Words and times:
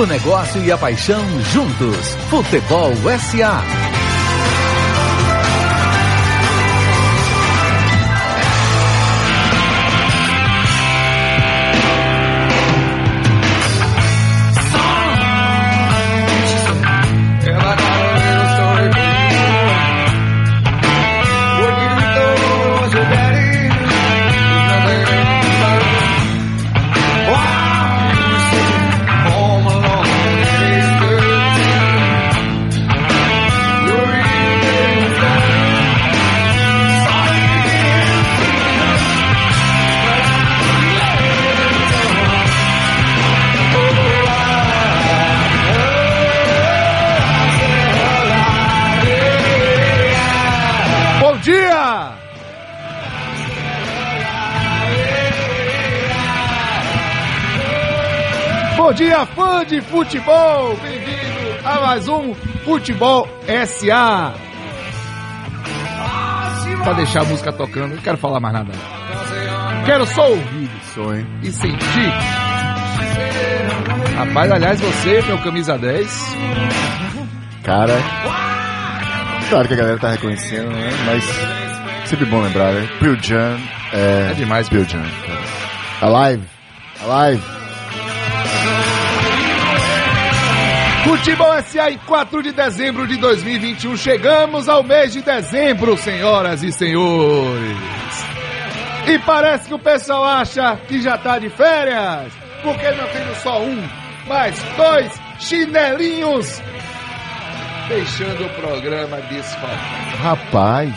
O 0.00 0.06
negócio 0.06 0.64
e 0.64 0.72
a 0.72 0.78
paixão 0.78 1.22
juntos. 1.52 2.14
Futebol 2.30 2.94
SA. 3.18 3.99
Futebol! 60.00 60.76
Bem-vindo 60.76 61.58
a 61.62 61.80
mais 61.82 62.08
um 62.08 62.34
Futebol 62.64 63.28
SA. 63.66 64.32
Pra 66.82 66.92
deixar 66.94 67.20
a 67.20 67.24
música 67.24 67.52
tocando, 67.52 67.96
não 67.96 68.02
quero 68.02 68.16
falar 68.16 68.40
mais 68.40 68.54
nada. 68.54 68.72
Quero 69.84 70.06
só 70.06 70.30
ouvir 70.30 70.70
Sonho. 70.94 71.26
e 71.42 71.52
sentir. 71.52 72.12
Rapaz, 74.16 74.50
aliás, 74.50 74.80
você, 74.80 75.20
meu 75.20 75.38
camisa 75.38 75.76
10, 75.76 76.36
Cara. 77.62 77.98
Claro 79.50 79.68
que 79.68 79.74
a 79.74 79.76
galera 79.76 79.98
tá 79.98 80.12
reconhecendo, 80.12 80.70
né? 80.70 80.90
Mas 81.04 82.08
sempre 82.08 82.24
bom 82.24 82.40
lembrar, 82.40 82.72
né? 82.72 82.88
Bill 83.02 83.16
Jan 83.20 83.58
é. 83.92 84.30
É 84.30 84.34
demais, 84.34 84.66
Jan, 84.66 85.04
cara. 85.26 86.16
Alive. 86.16 86.44
Alive. 87.04 87.59
Futebol 91.04 91.50
SA 91.62 91.90
em 91.90 91.98
4 91.98 92.42
de 92.42 92.52
dezembro 92.52 93.06
de 93.06 93.16
2021. 93.16 93.96
Chegamos 93.96 94.68
ao 94.68 94.82
mês 94.82 95.12
de 95.12 95.22
dezembro, 95.22 95.96
senhoras 95.96 96.62
e 96.62 96.70
senhores. 96.70 97.76
E 99.06 99.18
parece 99.20 99.68
que 99.68 99.74
o 99.74 99.78
pessoal 99.78 100.24
acha 100.24 100.76
que 100.86 101.00
já 101.00 101.16
tá 101.16 101.38
de 101.38 101.48
férias, 101.48 102.32
porque 102.62 102.90
não 102.92 103.06
temos 103.08 103.36
só 103.38 103.60
um, 103.62 103.82
mas 104.28 104.62
dois 104.76 105.12
chinelinhos 105.38 106.60
deixando 107.88 108.44
o 108.44 108.50
programa 108.50 109.16
desfalcado. 109.22 110.16
Rapaz. 110.22 110.94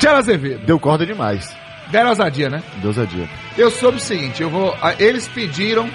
Tchela 0.00 0.18
Azevedo, 0.18 0.64
Deu 0.66 0.80
corda 0.80 1.06
demais. 1.06 1.54
deram 1.92 2.08
ousadia, 2.08 2.48
né? 2.50 2.62
Deus 2.76 2.98
a 2.98 3.04
dia. 3.04 3.28
Eu 3.56 3.70
soube 3.70 3.98
o 3.98 4.00
seguinte, 4.00 4.42
eu 4.42 4.50
vou, 4.50 4.74
eles 4.98 5.28
pediram, 5.28 5.88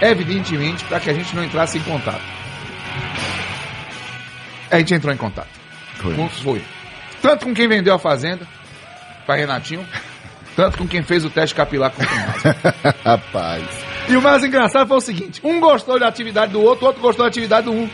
evidentemente, 0.00 0.84
para 0.84 1.00
que 1.00 1.10
a 1.10 1.14
gente 1.14 1.34
não 1.34 1.44
entrasse 1.44 1.78
em 1.78 1.82
contato. 1.82 2.22
A 4.70 4.78
gente 4.78 4.94
entrou 4.94 5.12
em 5.12 5.16
contato. 5.16 5.48
Foi. 5.96 6.14
Com- 6.14 6.28
Foi. 6.28 6.62
Tanto 7.22 7.46
com 7.46 7.54
quem 7.54 7.66
vendeu 7.68 7.94
a 7.94 7.98
fazenda, 7.98 8.46
para 9.26 9.34
Renatinho, 9.36 9.84
tanto 10.54 10.78
com 10.78 10.86
quem 10.86 11.02
fez 11.02 11.24
o 11.24 11.30
teste 11.30 11.54
capilar 11.54 11.90
com 11.90 12.02
o. 12.02 12.06
Rapaz. 13.04 13.64
E 14.08 14.16
o 14.16 14.22
mais 14.22 14.44
engraçado 14.44 14.86
foi 14.88 14.96
o 14.96 15.00
seguinte: 15.00 15.40
um 15.42 15.58
gostou 15.60 15.98
da 15.98 16.06
atividade 16.08 16.52
do 16.52 16.60
outro, 16.62 16.84
o 16.84 16.88
outro 16.88 17.02
gostou 17.02 17.24
da 17.24 17.28
atividade 17.28 17.66
do 17.66 17.72
um. 17.72 17.88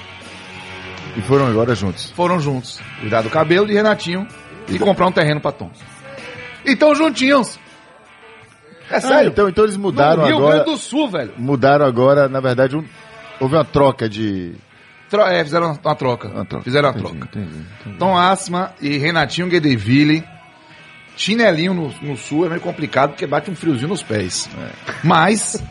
E 1.17 1.23
foram 1.23 1.47
agora 1.47 1.75
juntos. 1.75 2.11
Foram 2.11 2.41
juntos. 2.41 2.81
Cuidar 3.01 3.23
do 3.23 3.31
cabelo 3.31 3.67
de 3.67 3.73
Renatinho 3.73 4.27
e 4.69 4.79
comprar 4.79 5.07
um 5.07 5.13
terreno 5.13 5.41
pra 5.41 5.53
Tom. 5.53 5.71
Então 6.67 6.95
juntinhos. 6.95 7.59
É 8.91 8.97
Ah, 8.97 9.01
sério. 9.01 9.29
então, 9.31 9.49
então 9.49 9.65
eles 9.65 9.77
mudaram 9.77 10.23
no 10.23 10.27
Rio 10.27 10.37
agora. 10.39 10.55
Grande 10.57 10.71
do 10.71 10.77
Sul, 10.77 11.09
velho. 11.11 11.33
Mudaram 11.37 11.87
agora, 11.87 12.29
na 12.29 12.41
verdade, 12.41 12.77
um- 12.77 12.85
houve 13.41 13.55
uma 13.55 13.65
troca 13.65 14.09
de. 14.09 14.55
Tro- 15.11 15.23
é, 15.23 15.43
fizeram 15.45 15.67
uma, 15.69 15.81
uma 15.83 15.95
troca. 15.95 16.29
Uma 16.29 16.45
troca. 16.45 16.65
Fizeram 16.65 16.89
uma 16.91 16.99
Entendi, 16.99 17.19
troca. 17.19 17.39
entendi, 17.39 17.65
entendi. 17.81 17.99
Tom 17.99 18.17
Asma 18.19 18.73
e 18.81 18.97
Renatinho 18.99 19.49
Guedeville. 19.49 20.25
Chinelinho 21.17 21.73
no, 21.73 21.95
no 22.03 22.17
sul 22.17 22.45
é 22.45 22.49
meio 22.49 22.61
complicado 22.61 23.11
porque 23.11 23.25
bate 23.27 23.49
um 23.51 23.55
friozinho 23.55 23.89
nos 23.89 24.03
pés. 24.03 24.51
Mas, 25.05 25.63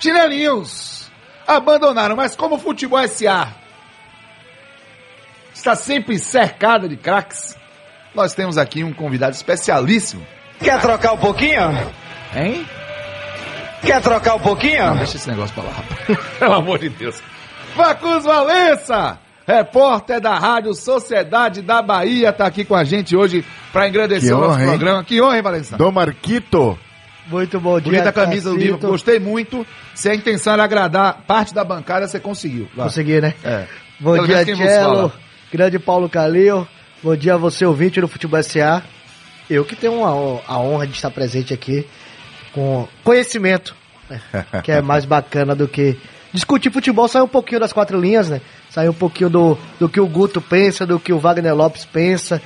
chinelinhos 0.00 1.08
abandonaram. 1.46 2.16
Mas 2.16 2.34
como 2.34 2.56
o 2.56 2.58
futebol 2.58 2.98
SA 3.06 3.48
está 5.54 5.74
sempre 5.76 6.18
cercada 6.18 6.88
de 6.88 6.96
craques, 6.96 7.56
nós 8.14 8.34
temos 8.34 8.58
aqui 8.58 8.82
um 8.84 8.92
convidado 8.92 9.34
especialíssimo. 9.34 10.26
Quer 10.58 10.80
trocar 10.80 11.12
um 11.12 11.18
pouquinho? 11.18 11.60
Hein? 12.34 12.66
Quer 13.82 14.00
trocar 14.02 14.34
um 14.34 14.40
pouquinho? 14.40 14.84
Não, 14.86 14.96
deixa 14.96 15.16
esse 15.16 15.28
negócio 15.28 15.54
pra 15.54 15.64
lá, 15.64 15.70
rapaz. 15.70 16.18
Pelo 16.38 16.54
amor 16.54 16.78
de 16.78 16.88
Deus. 16.88 17.22
Facus 17.74 18.24
Valença, 18.24 19.18
repórter 19.46 20.20
da 20.20 20.38
Rádio 20.38 20.74
Sociedade 20.74 21.62
da 21.62 21.82
Bahia, 21.82 22.32
tá 22.32 22.46
aqui 22.46 22.64
com 22.64 22.74
a 22.74 22.84
gente 22.84 23.14
hoje 23.14 23.44
pra 23.72 23.86
engrandecer 23.88 24.28
Que 24.30 24.34
o 24.34 24.38
nosso 24.38 24.52
honra, 24.52 24.62
hein? 24.62 24.68
programa. 24.68 25.04
Que 25.04 25.20
honra, 25.20 25.36
hein, 25.36 25.42
Valença? 25.42 25.76
Dom 25.76 25.92
Marquito. 25.92 26.78
Muito 27.26 27.60
bom 27.60 27.80
dia. 27.80 27.92
Bonita 27.92 28.12
camisa 28.12 28.50
do 28.50 28.56
livro, 28.56 28.78
gostei 28.78 29.18
muito. 29.18 29.66
Se 29.94 30.08
a 30.08 30.14
intenção 30.14 30.52
era 30.54 30.64
agradar 30.64 31.22
parte 31.26 31.52
da 31.52 31.64
bancada, 31.64 32.06
você 32.06 32.20
conseguiu. 32.20 32.68
Vai. 32.74 32.86
Consegui, 32.86 33.20
né? 33.20 33.34
É. 33.44 33.66
Bom 33.98 34.14
Pelo 34.14 34.26
dia, 34.26 34.44
fala. 34.80 35.12
Grande 35.52 35.78
Paulo 35.78 36.08
Calil. 36.08 36.66
Bom 37.02 37.16
dia 37.16 37.34
a 37.34 37.36
você, 37.36 37.66
ouvinte 37.66 38.00
do 38.00 38.08
Futebol 38.08 38.42
SA. 38.42 38.82
Eu 39.50 39.64
que 39.64 39.76
tenho 39.76 40.04
a 40.04 40.58
honra 40.58 40.86
de 40.86 40.94
estar 40.94 41.10
presente 41.10 41.52
aqui 41.52 41.86
com 42.56 42.88
conhecimento, 43.04 43.76
né? 44.08 44.18
que 44.64 44.72
é 44.72 44.80
mais 44.80 45.04
bacana 45.04 45.54
do 45.54 45.68
que 45.68 45.96
discutir 46.32 46.72
futebol. 46.72 47.06
Sair 47.06 47.22
um 47.22 47.28
pouquinho 47.28 47.60
das 47.60 47.72
quatro 47.72 48.00
linhas, 48.00 48.30
né? 48.30 48.40
Sair 48.70 48.88
um 48.88 48.94
pouquinho 48.94 49.28
do, 49.28 49.58
do 49.78 49.88
que 49.88 50.00
o 50.00 50.06
Guto 50.06 50.40
pensa, 50.40 50.86
do 50.86 50.98
que 50.98 51.12
o 51.12 51.18
Wagner 51.18 51.54
Lopes 51.54 51.84
pensa. 51.84 52.40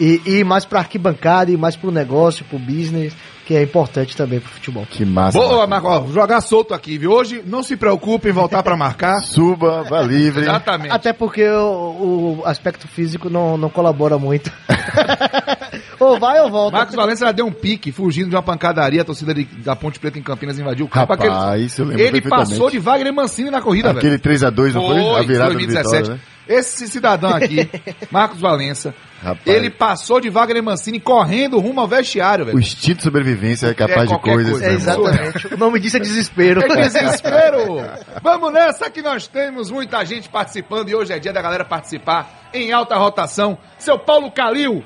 E, 0.00 0.20
e 0.26 0.30
ir 0.40 0.44
mais 0.44 0.64
pra 0.64 0.80
arquibancada, 0.80 1.52
e 1.52 1.56
mais 1.56 1.76
pro 1.76 1.92
negócio, 1.92 2.44
pro 2.46 2.58
business, 2.58 3.14
que 3.46 3.54
é 3.54 3.62
importante 3.62 4.16
também 4.16 4.40
pro 4.40 4.50
futebol. 4.50 4.84
Que 4.90 5.04
massa. 5.04 5.38
Boa, 5.38 5.68
Marco. 5.68 5.86
Ó, 5.86 6.06
jogar 6.08 6.40
solto 6.40 6.74
aqui, 6.74 6.98
viu? 6.98 7.12
Hoje, 7.12 7.44
não 7.46 7.62
se 7.62 7.76
preocupe 7.76 8.28
em 8.28 8.32
voltar 8.32 8.60
pra 8.64 8.76
marcar. 8.76 9.20
Suba, 9.22 9.84
vá 9.84 10.02
livre. 10.02 10.42
Exatamente. 10.42 10.92
Até 10.92 11.12
porque 11.12 11.46
o, 11.48 12.40
o 12.40 12.42
aspecto 12.44 12.88
físico 12.88 13.30
não, 13.30 13.56
não 13.56 13.70
colabora 13.70 14.18
muito. 14.18 14.50
ou 16.00 16.18
vai 16.18 16.40
ou 16.40 16.50
volta. 16.50 16.76
Marcos 16.76 16.94
Valença 16.94 17.24
já 17.26 17.32
deu 17.32 17.46
um 17.46 17.52
pique, 17.52 17.92
fugindo 17.92 18.28
de 18.30 18.36
uma 18.36 18.42
pancadaria, 18.42 19.02
a 19.02 19.04
torcida 19.04 19.32
de- 19.34 19.44
da 19.44 19.74
Ponte 19.76 19.98
Preta 19.98 20.18
em 20.18 20.22
Campinas 20.22 20.58
invadiu 20.58 20.86
o 20.86 20.88
campo. 20.88 21.12
Rapaz, 21.12 21.30
Aquele- 21.32 21.64
isso 21.66 21.82
eu 21.82 21.86
lembro 21.86 22.02
Ele 22.02 22.20
passou 22.22 22.70
de 22.70 22.78
Wagner 22.78 23.12
Mancini 23.12 23.50
na 23.50 23.60
corrida, 23.60 23.88
velho. 23.88 23.98
Aquele 23.98 24.18
3x2, 24.18 24.74
não 24.74 24.86
foi? 24.86 25.00
A 25.00 25.22
virada 25.22 25.50
do 25.50 25.58
2017. 25.58 25.96
Vitória, 26.02 26.14
né? 26.14 26.20
Esse 26.46 26.86
cidadão 26.88 27.30
aqui, 27.30 27.66
Marcos 28.12 28.38
Valença, 28.38 28.94
Rapaz. 29.22 29.40
ele 29.46 29.70
passou 29.70 30.20
de 30.20 30.28
Wagner 30.28 30.62
Mancini 30.62 31.00
correndo 31.00 31.58
rumo 31.58 31.80
ao 31.80 31.88
vestiário, 31.88 32.42
O 32.42 32.46
velho. 32.48 32.58
instinto 32.60 32.98
de 32.98 33.02
sobrevivência 33.04 33.68
é 33.68 33.72
capaz 33.72 34.10
É 34.10 34.14
de 34.14 34.20
coisas. 34.20 34.50
coisa. 34.50 34.66
É, 34.66 34.74
exatamente. 34.74 35.54
O 35.54 35.56
nome 35.56 35.80
disso 35.80 35.96
é 35.96 36.00
desespero. 36.00 36.60
É 36.60 36.68
desespero! 36.84 37.80
Vamos 38.22 38.52
nessa 38.52 38.90
que 38.90 39.00
nós 39.00 39.26
temos 39.26 39.70
muita 39.70 40.04
gente 40.04 40.28
participando 40.28 40.90
e 40.90 40.94
hoje 40.94 41.14
é 41.14 41.18
dia 41.18 41.32
da 41.32 41.40
galera 41.40 41.64
participar 41.64 42.50
em 42.52 42.72
alta 42.72 42.94
rotação. 42.96 43.56
Seu 43.78 43.98
Paulo 43.98 44.30
Calil, 44.30 44.84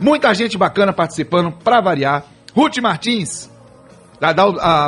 Muita 0.00 0.34
gente 0.34 0.58
bacana 0.58 0.92
participando, 0.92 1.52
pra 1.52 1.80
variar. 1.80 2.24
Ruth 2.54 2.78
Martins, 2.78 3.48
dá, 4.20 4.34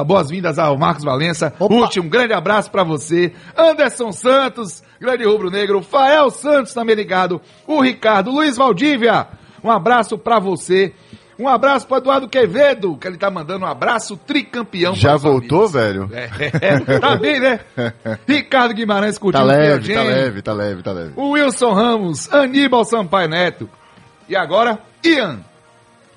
boas-vindas 0.05 0.59
ao 0.59 0.77
Marcos 0.77 1.05
Valença. 1.05 1.55
Opa. 1.61 1.73
Ruth, 1.73 1.97
um 1.99 2.09
grande 2.09 2.33
abraço 2.33 2.71
pra 2.71 2.83
você. 2.83 3.33
Anderson 3.57 4.11
Santos, 4.11 4.83
grande 5.01 5.25
rubro-negro. 5.25 5.81
Fael 5.83 6.29
Santos 6.31 6.75
também 6.75 6.97
ligado. 6.97 7.41
O 7.67 7.81
Ricardo, 7.81 8.31
Luiz 8.33 8.57
Valdívia, 8.57 9.29
um 9.63 9.71
abraço 9.71 10.19
pra 10.19 10.39
você. 10.41 10.93
Um 11.39 11.47
abraço 11.47 11.87
pro 11.87 11.99
Eduardo 11.99 12.29
Quevedo, 12.29 12.97
que 12.97 13.07
ele 13.07 13.17
tá 13.17 13.31
mandando 13.31 13.65
um 13.65 13.69
abraço 13.69 14.17
tricampeão. 14.17 14.95
Já 14.97 15.11
para 15.11 15.19
voltou, 15.19 15.67
amigos. 15.67 15.73
velho? 15.73 16.11
É, 16.13 16.99
tá 16.99 17.17
bem, 17.17 17.39
né? 17.39 17.61
Ricardo 18.27 18.75
Guimarães 18.75 19.15
Tá 19.15 19.21
curtindo 19.21 19.45
leve, 19.45 19.95
tá 19.95 20.03
leve, 20.03 20.43
tá 20.43 20.53
leve, 20.53 20.83
tá 20.83 20.93
leve. 20.93 21.13
O 21.15 21.31
Wilson 21.31 21.73
Ramos, 21.73 22.33
Aníbal 22.33 22.85
Sampaio 22.85 23.29
Neto. 23.29 23.71
E 24.29 24.35
agora, 24.35 24.81
Ian 25.05 25.41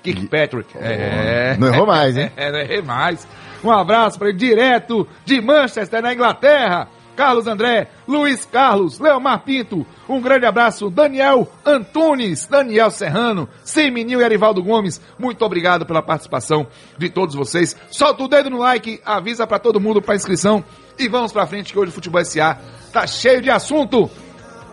Kirkpatrick. 0.02 0.76
É. 0.80 1.56
Não 1.56 1.68
errou 1.68 1.86
mais, 1.86 2.16
hein? 2.16 2.30
É, 2.36 2.50
não 2.50 2.58
errei 2.58 2.82
mais. 2.82 3.26
Um 3.62 3.70
abraço 3.70 4.18
para 4.18 4.28
ele 4.28 4.38
direto 4.38 5.06
de 5.24 5.40
Manchester, 5.40 6.02
na 6.02 6.12
Inglaterra. 6.12 6.88
Carlos 7.16 7.46
André, 7.46 7.88
Luiz 8.06 8.44
Carlos, 8.44 8.98
Leomar 8.98 9.40
Pinto, 9.40 9.86
um 10.08 10.20
grande 10.20 10.46
abraço, 10.46 10.90
Daniel 10.90 11.50
Antunes, 11.64 12.46
Daniel 12.46 12.90
Serrano, 12.90 13.48
Semininho 13.64 14.20
e 14.20 14.24
Arivaldo 14.24 14.62
Gomes, 14.62 15.00
muito 15.18 15.44
obrigado 15.44 15.84
pela 15.84 16.02
participação 16.02 16.66
de 16.96 17.10
todos 17.10 17.34
vocês. 17.34 17.76
Solta 17.90 18.22
o 18.22 18.28
dedo 18.28 18.50
no 18.50 18.58
like, 18.58 19.00
avisa 19.04 19.46
para 19.46 19.58
todo 19.58 19.80
mundo 19.80 20.00
para 20.00 20.14
inscrição 20.14 20.64
e 20.98 21.08
vamos 21.08 21.32
pra 21.32 21.46
frente 21.46 21.72
que 21.72 21.78
hoje 21.78 21.90
o 21.90 21.94
Futebol 21.94 22.24
SA 22.24 22.58
tá 22.92 23.06
cheio 23.06 23.42
de 23.42 23.50
assunto. 23.50 24.10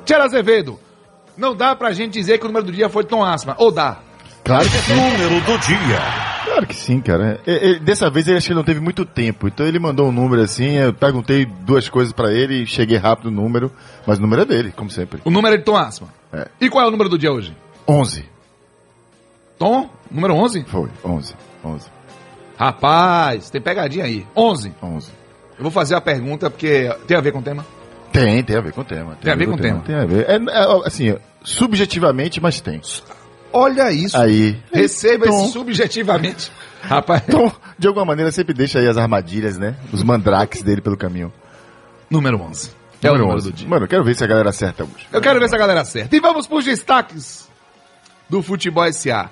Tchela 0.06 0.26
Azevedo, 0.26 0.80
não 1.38 1.56
dá 1.56 1.76
pra 1.76 1.92
gente 1.92 2.14
dizer 2.14 2.38
que 2.38 2.46
o 2.46 2.48
número 2.48 2.66
do 2.66 2.72
dia 2.72 2.90
foi 2.90 3.04
Tom 3.04 3.24
Asma, 3.24 3.56
ou 3.58 3.72
dá? 3.72 4.00
Claro 4.44 4.70
que 4.70 4.78
sim. 4.78 4.96
Número 4.96 5.42
do 5.42 5.58
dia. 5.60 6.39
Claro 6.50 6.66
que 6.68 6.76
sim, 6.76 7.00
cara. 7.00 7.40
E- 7.46 7.52
e- 7.76 7.80
dessa 7.80 8.10
vez 8.10 8.28
ele 8.28 8.38
acho 8.38 8.48
que 8.48 8.54
não 8.54 8.64
teve 8.64 8.80
muito 8.80 9.06
tempo. 9.06 9.48
Então 9.48 9.66
ele 9.66 9.78
mandou 9.80 10.08
um 10.08 10.12
número 10.12 10.42
assim, 10.42 10.72
eu 10.78 10.92
perguntei 10.94 11.46
duas 11.46 11.88
coisas 11.88 12.12
pra 12.12 12.32
ele, 12.34 12.66
cheguei 12.66 12.98
rápido 12.98 13.30
no 13.30 13.42
número, 13.42 13.72
mas 14.06 14.18
o 14.18 14.22
número 14.22 14.42
é 14.42 14.46
dele, 14.46 14.74
como 14.76 14.90
sempre. 14.90 15.22
O 15.24 15.30
número 15.30 15.56
é 15.56 15.58
de 15.58 15.64
Tom 15.64 15.78
Asma. 15.78 16.08
É. 16.34 16.48
E 16.60 16.70
qual 16.70 16.84
é 16.84 16.88
o 16.88 16.92
número 16.92 17.08
do 17.10 17.18
dia 17.18 17.32
hoje? 17.32 17.56
11. 17.88 18.26
Tom, 19.58 19.90
número 20.10 20.34
11? 20.36 20.64
Foi, 20.66 20.90
11. 21.04 21.36
11. 21.64 21.88
Rapaz, 22.58 23.50
tem 23.50 23.62
pegadinha 23.62 24.06
aí. 24.06 24.26
11. 24.36 24.74
11. 24.82 25.12
Eu 25.58 25.64
vou 25.64 25.72
fazer 25.72 25.96
a 25.96 26.02
pergunta 26.02 26.50
porque 26.50 26.90
tem 27.08 27.16
a 27.18 27.22
ver 27.22 27.32
com 27.32 27.40
o 27.40 27.44
tema. 27.44 27.66
Tem, 28.12 28.44
tem 28.44 28.56
a 28.58 28.62
ver 28.62 28.74
com 28.74 28.82
o 28.82 28.86
tema. 28.86 29.16
Tem 29.22 29.32
a 29.32 29.36
ver 29.36 29.46
com 29.48 29.54
o 29.54 29.58
tema. 29.58 29.82
Tem 29.82 29.96
a 29.96 30.06
ver. 30.06 30.26
É, 30.30 30.36
é, 30.36 30.88
assim, 30.88 31.16
subjetivamente, 31.44 32.42
mas 32.42 32.60
tem. 32.60 32.82
Olha 33.52 33.92
isso. 33.92 34.18
Aí. 34.18 34.58
Receba 34.72 35.26
Tom. 35.26 35.44
esse 35.46 35.54
subjetivamente. 35.54 36.52
Rapaz, 36.82 37.24
Então, 37.28 37.52
de 37.78 37.88
alguma 37.88 38.06
maneira, 38.06 38.32
sempre 38.32 38.54
deixa 38.54 38.80
aí 38.80 38.88
as 38.88 38.98
armadilhas, 38.98 39.58
né? 39.58 39.76
Os 39.92 40.02
mandrakes 40.04 40.62
dele 40.64 40.82
pelo 40.82 40.96
caminho. 40.98 41.32
número 42.10 42.40
11. 42.42 42.72
É 43.02 43.10
o 43.10 43.18
número 43.18 43.36
11. 43.38 43.52
do 43.52 43.54
dia. 43.56 43.68
Mano, 43.68 43.86
eu 43.86 43.90
quero 43.90 44.04
ver 44.04 44.16
se 44.16 44.24
a 44.24 44.28
galera 44.28 44.50
acerta 44.50 44.84
hoje. 44.84 45.08
Eu 45.12 45.22
quero 45.22 45.40
ver 45.40 45.50
se 45.50 45.56
a 45.56 45.58
galera 45.58 45.82
acerta. 45.82 46.16
E 46.16 46.20
vamos 46.20 46.48
pros 46.48 46.66
destaques 46.66 47.50
do 48.30 48.42
Futebol 48.42 48.92
SA. 48.94 49.30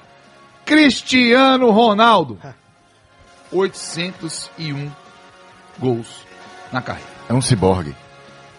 Cristiano 0.66 1.70
Ronaldo. 1.72 2.38
801 3.52 4.92
gols 5.80 6.26
na 6.72 6.82
carreira. 6.82 7.10
É 7.30 7.34
um 7.34 7.42
ciborgue. 7.42 7.96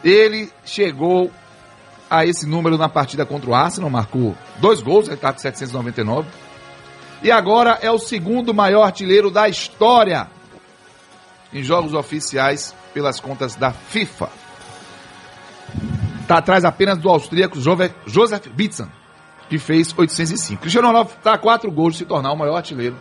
Ele 0.04 0.50
chegou 0.64 1.30
a 2.10 2.24
esse 2.24 2.46
número 2.46 2.78
na 2.78 2.88
partida 2.88 3.26
contra 3.26 3.50
o 3.50 3.54
Arsenal, 3.54 3.90
marcou 3.90 4.36
dois 4.58 4.80
gols, 4.80 5.06
ele 5.06 5.14
está 5.14 5.32
com 5.32 5.38
799. 5.38 6.28
E 7.22 7.30
agora 7.30 7.78
é 7.82 7.90
o 7.90 7.98
segundo 7.98 8.54
maior 8.54 8.82
artilheiro 8.82 9.30
da 9.30 9.48
história 9.48 10.28
em 11.52 11.62
jogos 11.62 11.94
oficiais 11.94 12.74
pelas 12.94 13.20
contas 13.20 13.54
da 13.56 13.72
FIFA. 13.72 14.28
Está 16.20 16.38
atrás 16.38 16.64
apenas 16.64 16.98
do 16.98 17.08
austríaco 17.08 17.58
Joseph 17.58 18.46
Bitzen, 18.48 18.86
que 19.48 19.58
fez 19.58 19.94
805. 19.96 20.60
Cristiano 20.60 20.88
Ronaldo 20.88 21.10
está 21.16 21.34
a 21.34 21.38
quatro 21.38 21.70
gols 21.70 21.94
de 21.94 22.00
se 22.00 22.04
tornar 22.04 22.32
o 22.32 22.36
maior 22.36 22.56
artilheiro 22.56 22.96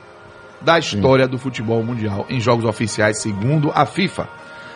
da 0.62 0.80
história 0.80 1.27
do 1.27 1.38
futebol 1.38 1.83
mundial 1.83 2.25
em 2.30 2.39
jogos 2.39 2.65
oficiais, 2.65 3.21
segundo 3.21 3.71
a 3.75 3.86
FIFA. 3.86 4.27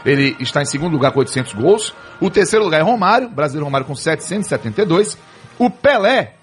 Ele 0.06 0.36
está 0.40 0.62
em 0.62 0.66
segundo 0.66 0.94
lugar 0.94 1.12
com 1.12 1.20
800 1.20 1.54
gols. 1.54 1.94
O 2.20 2.30
terceiro 2.30 2.66
lugar 2.66 2.80
é 2.80 2.84
Romário, 2.84 3.30
brasileiro 3.30 3.66
Romário 3.66 3.86
com 3.86 3.96
772. 3.96 5.18
O 5.60 5.70
Pelé, 5.70 6.34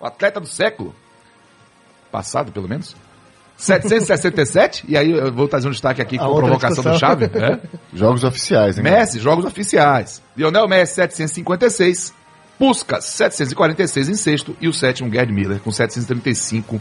o 0.00 0.06
atleta 0.06 0.40
do 0.40 0.46
século, 0.46 0.94
passado 2.10 2.50
pelo 2.50 2.68
menos, 2.68 2.96
767. 3.56 4.84
e 4.88 4.96
aí 4.96 5.10
eu 5.10 5.30
vou 5.32 5.46
trazer 5.46 5.68
um 5.68 5.70
destaque 5.70 6.00
aqui 6.00 6.18
com 6.18 6.24
a 6.24 6.34
provocação 6.34 6.82
do. 6.82 6.98
Chave. 6.98 7.26
É. 7.26 7.60
Jogos 7.92 8.24
oficiais, 8.24 8.78
hein? 8.78 8.84
Messi, 8.84 9.20
jogos 9.20 9.44
oficiais. 9.44 10.22
Lionel 10.36 10.66
Messi, 10.66 10.94
756. 10.94 12.14
Puskas, 12.58 13.04
746 13.04 14.08
em 14.08 14.14
sexto. 14.14 14.56
E 14.60 14.68
o 14.68 14.72
sétimo, 14.72 15.10
Gerd 15.10 15.32
Miller, 15.32 15.60
com 15.60 15.70
735. 15.70 16.80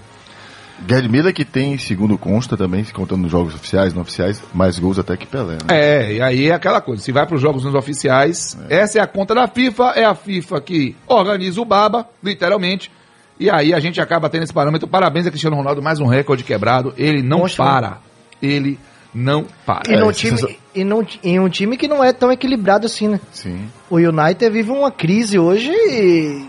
Gerd 0.87 1.09
Miller 1.09 1.33
que 1.33 1.45
tem, 1.45 1.77
segundo 1.77 2.17
consta 2.17 2.55
também, 2.55 2.83
se 2.83 2.93
contando 2.93 3.21
nos 3.21 3.31
jogos 3.31 3.55
oficiais, 3.55 3.93
não 3.93 4.01
oficiais, 4.01 4.41
mais 4.53 4.79
gols 4.79 4.99
até 4.99 5.15
que 5.17 5.25
Pelé, 5.25 5.53
né? 5.53 5.59
É, 5.69 6.13
e 6.13 6.21
aí 6.21 6.47
é 6.47 6.53
aquela 6.53 6.81
coisa. 6.81 7.01
Se 7.01 7.11
vai 7.11 7.25
para 7.25 7.35
os 7.35 7.41
jogos 7.41 7.63
nos 7.63 7.75
oficiais, 7.75 8.57
essa 8.69 8.99
é 8.99 9.01
a 9.01 9.07
conta 9.07 9.35
da 9.35 9.47
FIFA. 9.47 9.93
É 9.95 10.05
a 10.05 10.15
FIFA 10.15 10.61
que 10.61 10.95
organiza 11.07 11.59
o 11.61 11.65
baba, 11.65 12.07
literalmente. 12.23 12.91
E 13.39 13.49
aí 13.49 13.73
a 13.73 13.79
gente 13.79 14.01
acaba 14.01 14.29
tendo 14.29 14.43
esse 14.43 14.53
parâmetro. 14.53 14.87
Parabéns 14.87 15.25
a 15.25 15.29
Cristiano 15.29 15.55
Ronaldo, 15.55 15.81
mais 15.81 15.99
um 15.99 16.07
recorde 16.07 16.43
quebrado. 16.43 16.93
Ele 16.97 17.21
não 17.21 17.41
Poxa. 17.41 17.57
para. 17.57 17.97
Ele 18.41 18.79
não 19.13 19.45
para. 19.65 19.91
E, 19.91 19.97
num 19.97 20.09
É, 20.09 20.13
time, 20.13 20.57
e 20.75 20.83
num, 20.83 21.05
em 21.23 21.39
um 21.39 21.49
time 21.49 21.75
que 21.77 21.87
não 21.87 22.03
é 22.03 22.13
tão 22.13 22.31
equilibrado 22.31 22.85
assim, 22.85 23.07
né? 23.07 23.19
Sim. 23.31 23.67
O 23.89 23.95
United 23.97 24.49
vive 24.51 24.71
uma 24.71 24.91
crise 24.91 25.39
hoje 25.39 25.71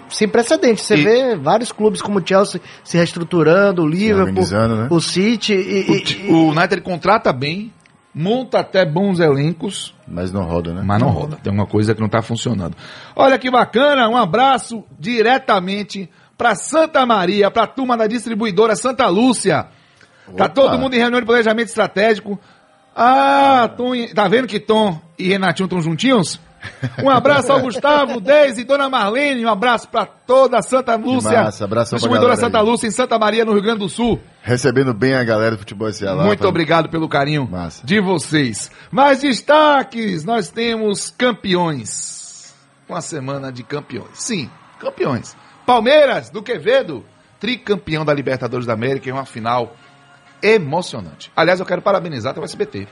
sem 0.08 0.28
precedentes. 0.28 0.84
Você 0.84 0.96
E- 0.96 1.02
vê 1.02 1.36
vários 1.36 1.72
clubes 1.72 2.02
como 2.02 2.18
o 2.18 2.22
Chelsea 2.26 2.60
se 2.84 2.96
reestruturando, 2.96 3.82
o 3.82 3.86
Liverpool, 3.88 4.44
né? 4.46 4.88
o 4.90 5.00
City. 5.00 5.54
E, 5.54 5.90
O, 5.90 5.96
e- 5.96 6.30
o 6.32 6.48
United 6.50 6.74
ele 6.74 6.80
contrata 6.82 7.32
bem, 7.32 7.72
monta 8.14 8.58
até 8.58 8.84
bons 8.84 9.20
elencos, 9.20 9.94
Mas 10.06 10.32
não 10.32 10.42
roda, 10.44 10.74
né? 10.74 10.82
mas 10.84 11.00
não 11.00 11.08
roda. 11.10 11.38
Tem 11.42 11.52
uma 11.52 11.66
coisa 11.66 11.94
que 11.94 12.00
não 12.00 12.06
está 12.08 12.20
funcionando. 12.20 12.76
Olha 13.16 13.38
que 13.38 13.50
bacana, 13.50 14.08
um 14.08 14.16
abraço 14.16 14.84
diretamente 14.98 16.10
para 16.36 16.54
Santa 16.54 17.04
Maria, 17.06 17.50
para 17.50 17.64
a 17.64 17.66
turma 17.66 17.96
da 17.96 18.06
distribuidora 18.06 18.74
Santa 18.74 19.06
Lúcia. 19.08 19.66
Tá 20.36 20.48
todo 20.48 20.78
mundo 20.78 20.94
em 20.94 20.98
reunião 20.98 21.20
de 21.20 21.26
planejamento 21.26 21.68
estratégico. 21.68 22.38
Ah, 22.94 23.70
Tom, 23.76 23.94
e- 23.94 24.12
tá 24.12 24.26
vendo 24.28 24.46
que 24.46 24.58
Tom 24.60 25.00
e 25.18 25.28
Renatinho 25.28 25.64
estão 25.66 25.80
juntinhos? 25.80 26.40
Um 27.02 27.08
abraço 27.08 27.50
ao 27.52 27.60
Gustavo, 27.62 28.20
Deise 28.20 28.60
e 28.60 28.64
Dona 28.64 28.88
Marlene. 28.90 29.44
Um 29.44 29.48
abraço 29.48 29.88
para 29.88 30.04
toda 30.04 30.58
a 30.58 30.62
Santa 30.62 30.94
Lúcia. 30.96 31.42
massa, 31.44 31.64
abração 31.64 31.90
pra 31.90 31.96
Distribuidora 31.98 32.36
Santa 32.36 32.58
aí. 32.58 32.64
Lúcia 32.64 32.86
em 32.86 32.90
Santa 32.90 33.18
Maria, 33.18 33.44
no 33.44 33.52
Rio 33.52 33.62
Grande 33.62 33.78
do 33.78 33.88
Sul. 33.88 34.20
Recebendo 34.42 34.92
bem 34.92 35.14
a 35.14 35.24
galera 35.24 35.52
do 35.52 35.58
futebol 35.58 35.88
esse 35.88 36.04
lá. 36.04 36.22
Muito 36.24 36.40
pra- 36.40 36.48
obrigado 36.48 36.88
pelo 36.90 37.08
carinho 37.08 37.48
Massa. 37.50 37.86
de 37.86 37.98
vocês. 38.00 38.70
Mais 38.90 39.20
destaques, 39.22 40.24
nós 40.24 40.50
temos 40.50 41.10
campeões. 41.10 42.54
Uma 42.88 43.00
semana 43.00 43.50
de 43.52 43.62
campeões. 43.62 44.10
Sim, 44.14 44.50
campeões. 44.78 45.36
Palmeiras, 45.64 46.28
do 46.28 46.42
Quevedo, 46.42 47.04
tricampeão 47.38 48.04
da 48.04 48.12
Libertadores 48.12 48.66
da 48.66 48.72
América 48.74 49.08
em 49.08 49.12
uma 49.12 49.24
final 49.24 49.74
emocionante. 50.42 51.30
Aliás, 51.36 51.60
eu 51.60 51.66
quero 51.66 51.82
parabenizar 51.82 52.32
até 52.32 52.40
o 52.40 52.44
SBT. 52.44 52.86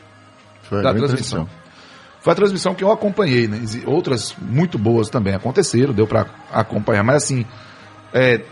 Foi 0.63 0.83
da 0.83 0.91
a 0.91 0.95
transmissão. 0.95 1.49
Foi 2.21 2.33
a 2.33 2.37
transmissão 2.37 2.75
que 2.75 2.83
eu 2.85 2.91
acompanhei, 2.91 3.47
né? 3.47 3.61
Outras 3.87 4.35
muito 4.41 4.79
boas 4.79 5.09
também 5.09 5.35
aconteceram, 5.35 5.95
deu 5.95 6.07
pra 6.07 6.27
acompanhar. 6.53 7.03
Mas 7.05 7.17
assim, 7.17 7.47
é, 8.13 8.43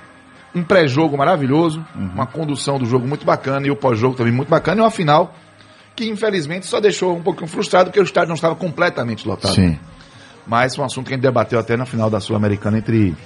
um 0.55 0.63
pré-jogo 0.63 1.17
maravilhoso, 1.17 1.85
Uhum. 1.95 2.11
uma 2.15 2.27
condução 2.27 2.79
do 2.79 2.87
jogo 2.87 3.07
muito 3.07 3.27
bacana 3.27 3.67
e 3.67 3.71
o 3.71 3.77
pós-jogo 3.77 4.15
também 4.17 4.33
muito 4.33 4.49
bacana. 4.49 4.81
E 4.81 4.85
uma 4.85 4.91
final 4.91 5.35
que 5.95 6.09
infelizmente 6.09 6.67
só 6.67 6.81
deixou 6.81 7.17
um 7.17 7.23
pouquinho 7.23 7.49
frustrado 7.49 7.87
porque 7.91 8.01
o 8.01 8.05
estádio 8.05 8.29
não 8.29 8.35
estava 8.35 8.55
completamente 8.55 9.27
lotado. 9.27 9.55
Sim. 9.55 9.79
Mas 10.47 10.77
foi 10.77 10.85
um 10.85 10.87
assunto 10.87 11.07
que 11.09 11.15
a 11.15 11.17
gente 11.17 11.23
debateu 11.23 11.59
até 11.59 11.77
na 11.77 11.85
final 11.85 12.09
da 12.09 12.21
Sul-Americana 12.21 12.79
entre. 12.79 13.17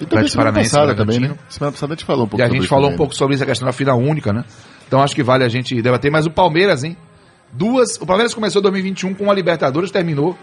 E 0.00 0.06
também 0.06 0.26
semana 0.28 0.52
passada 0.52 0.94
também, 0.94 1.20
né? 1.20 1.34
Semana 1.48 1.72
passada 1.72 1.92
a 1.92 1.96
gente 1.96 2.06
falou 2.06 2.24
um 2.24 2.28
pouco 2.28 2.40
E 2.40 2.42
a 2.42 2.46
sobre 2.46 2.56
gente 2.56 2.64
isso 2.64 2.70
falou 2.74 2.90
um 2.90 2.96
pouco 2.96 3.14
sobre 3.14 3.36
essa 3.36 3.46
questão 3.46 3.66
da 3.66 3.72
final 3.72 3.98
única, 3.98 4.32
né? 4.32 4.44
Então 4.90 5.00
acho 5.00 5.14
que 5.14 5.22
vale 5.22 5.44
a 5.44 5.48
gente 5.48 5.80
debater. 5.80 6.10
Mas 6.10 6.26
o 6.26 6.32
Palmeiras, 6.32 6.82
hein? 6.82 6.96
Duas. 7.52 7.94
O 8.00 8.04
Palmeiras 8.04 8.34
começou 8.34 8.60
2021 8.60 9.14
com 9.14 9.22
uma 9.22 9.32
Libertadores, 9.32 9.88
terminou 9.92 10.36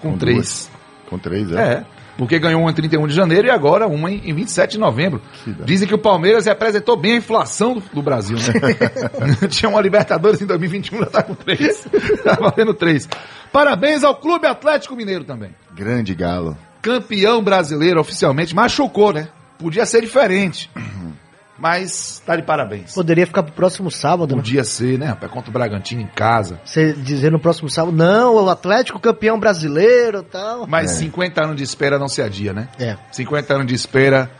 com, 0.00 0.12
Com 0.12 0.16
três. 0.18 0.36
duas. 0.36 0.70
Com 1.10 1.18
três, 1.18 1.52
é. 1.52 1.60
É. 1.60 1.84
Porque 2.16 2.38
ganhou 2.38 2.62
uma 2.62 2.70
em 2.70 2.74
31 2.74 3.06
de 3.06 3.14
janeiro 3.14 3.48
e 3.48 3.50
agora 3.50 3.86
uma 3.86 4.10
em, 4.10 4.30
em 4.30 4.32
27 4.32 4.72
de 4.72 4.78
novembro. 4.78 5.20
Dizem 5.66 5.86
que 5.86 5.94
o 5.94 5.98
Palmeiras 5.98 6.46
representou 6.46 6.96
bem 6.96 7.12
a 7.12 7.16
inflação 7.16 7.74
do, 7.74 7.82
do 7.92 8.00
Brasil, 8.00 8.38
né? 8.38 9.44
Tinha 9.48 9.68
uma 9.68 9.82
Libertadores 9.82 10.40
em 10.40 10.46
2021, 10.46 11.00
já 11.00 11.06
tá 11.06 11.22
com 11.22 11.34
três. 11.34 11.86
tá 12.24 12.34
valendo 12.40 12.72
três. 12.72 13.06
Parabéns 13.52 14.02
ao 14.02 14.16
Clube 14.16 14.46
Atlético 14.46 14.96
Mineiro 14.96 15.24
também. 15.24 15.50
Grande 15.74 16.14
galo. 16.14 16.56
Campeão 16.80 17.42
brasileiro 17.44 18.00
oficialmente. 18.00 18.54
Machucou, 18.54 19.12
né? 19.12 19.28
Podia 19.58 19.84
ser 19.84 20.00
diferente. 20.00 20.70
Mas 21.58 22.22
tá 22.24 22.36
de 22.36 22.42
parabéns. 22.42 22.92
Poderia 22.92 23.26
ficar 23.26 23.42
pro 23.42 23.52
próximo 23.52 23.90
sábado, 23.90 24.36
né? 24.36 24.42
Podia 24.42 24.62
ser, 24.62 24.98
né, 24.98 25.06
rapaz? 25.06 25.32
Contra 25.32 25.48
o 25.48 25.52
Bragantino 25.52 26.02
em 26.02 26.06
casa. 26.06 26.60
Você 26.64 26.92
dizer 26.92 27.32
no 27.32 27.38
próximo 27.38 27.70
sábado, 27.70 27.96
não, 27.96 28.34
o 28.34 28.50
Atlético 28.50 29.00
campeão 29.00 29.40
brasileiro 29.40 30.18
e 30.18 30.24
tal. 30.24 30.66
Mas 30.66 30.90
50 30.92 31.42
anos 31.42 31.56
de 31.56 31.62
espera 31.62 31.98
não 31.98 32.08
se 32.08 32.20
adia, 32.20 32.52
né? 32.52 32.68
É. 32.78 32.96
50 33.10 33.54
anos 33.54 33.66
de 33.66 33.74
espera, 33.74 34.30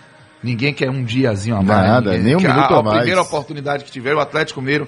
ninguém 0.42 0.74
quer 0.74 0.90
um 0.90 1.02
diazinho 1.02 1.56
a 1.56 1.62
mais. 1.62 1.88
Nada, 1.88 2.10
ninguém 2.10 2.24
nem 2.24 2.36
um 2.36 2.40
minuto 2.40 2.74
a, 2.74 2.78
a 2.78 2.82
mais. 2.82 2.96
primeira 2.98 3.22
oportunidade 3.22 3.84
que 3.84 3.90
tiver, 3.90 4.14
o 4.14 4.20
Atlético 4.20 4.60
Mineiro, 4.60 4.86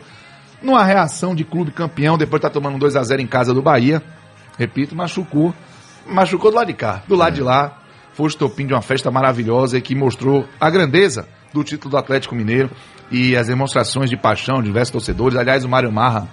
numa 0.62 0.84
reação 0.84 1.34
de 1.34 1.44
clube 1.44 1.70
campeão, 1.70 2.18
depois 2.18 2.42
tá 2.42 2.50
tomando 2.50 2.76
um 2.76 2.78
2x0 2.78 3.20
em 3.20 3.26
casa 3.26 3.54
do 3.54 3.62
Bahia, 3.62 4.02
repito, 4.58 4.94
machucou. 4.94 5.54
Machucou 6.06 6.50
do 6.50 6.56
lado 6.56 6.66
de 6.66 6.74
cá. 6.74 7.02
Do 7.06 7.14
lado 7.14 7.34
de 7.34 7.42
lá, 7.42 7.78
foi 8.12 8.26
o 8.26 8.28
estopim 8.28 8.66
de 8.66 8.74
uma 8.74 8.82
festa 8.82 9.10
maravilhosa 9.10 9.78
e 9.78 9.80
que 9.80 9.94
mostrou 9.94 10.46
a 10.60 10.68
grandeza 10.68 11.26
do 11.52 11.64
título 11.64 11.92
do 11.92 11.96
Atlético 11.96 12.34
Mineiro 12.34 12.70
e 13.10 13.36
as 13.36 13.46
demonstrações 13.46 14.10
de 14.10 14.16
paixão 14.16 14.58
de 14.58 14.64
diversos 14.64 14.92
torcedores. 14.92 15.38
Aliás, 15.38 15.64
o 15.64 15.68
Mário 15.68 15.90
Marra, 15.90 16.28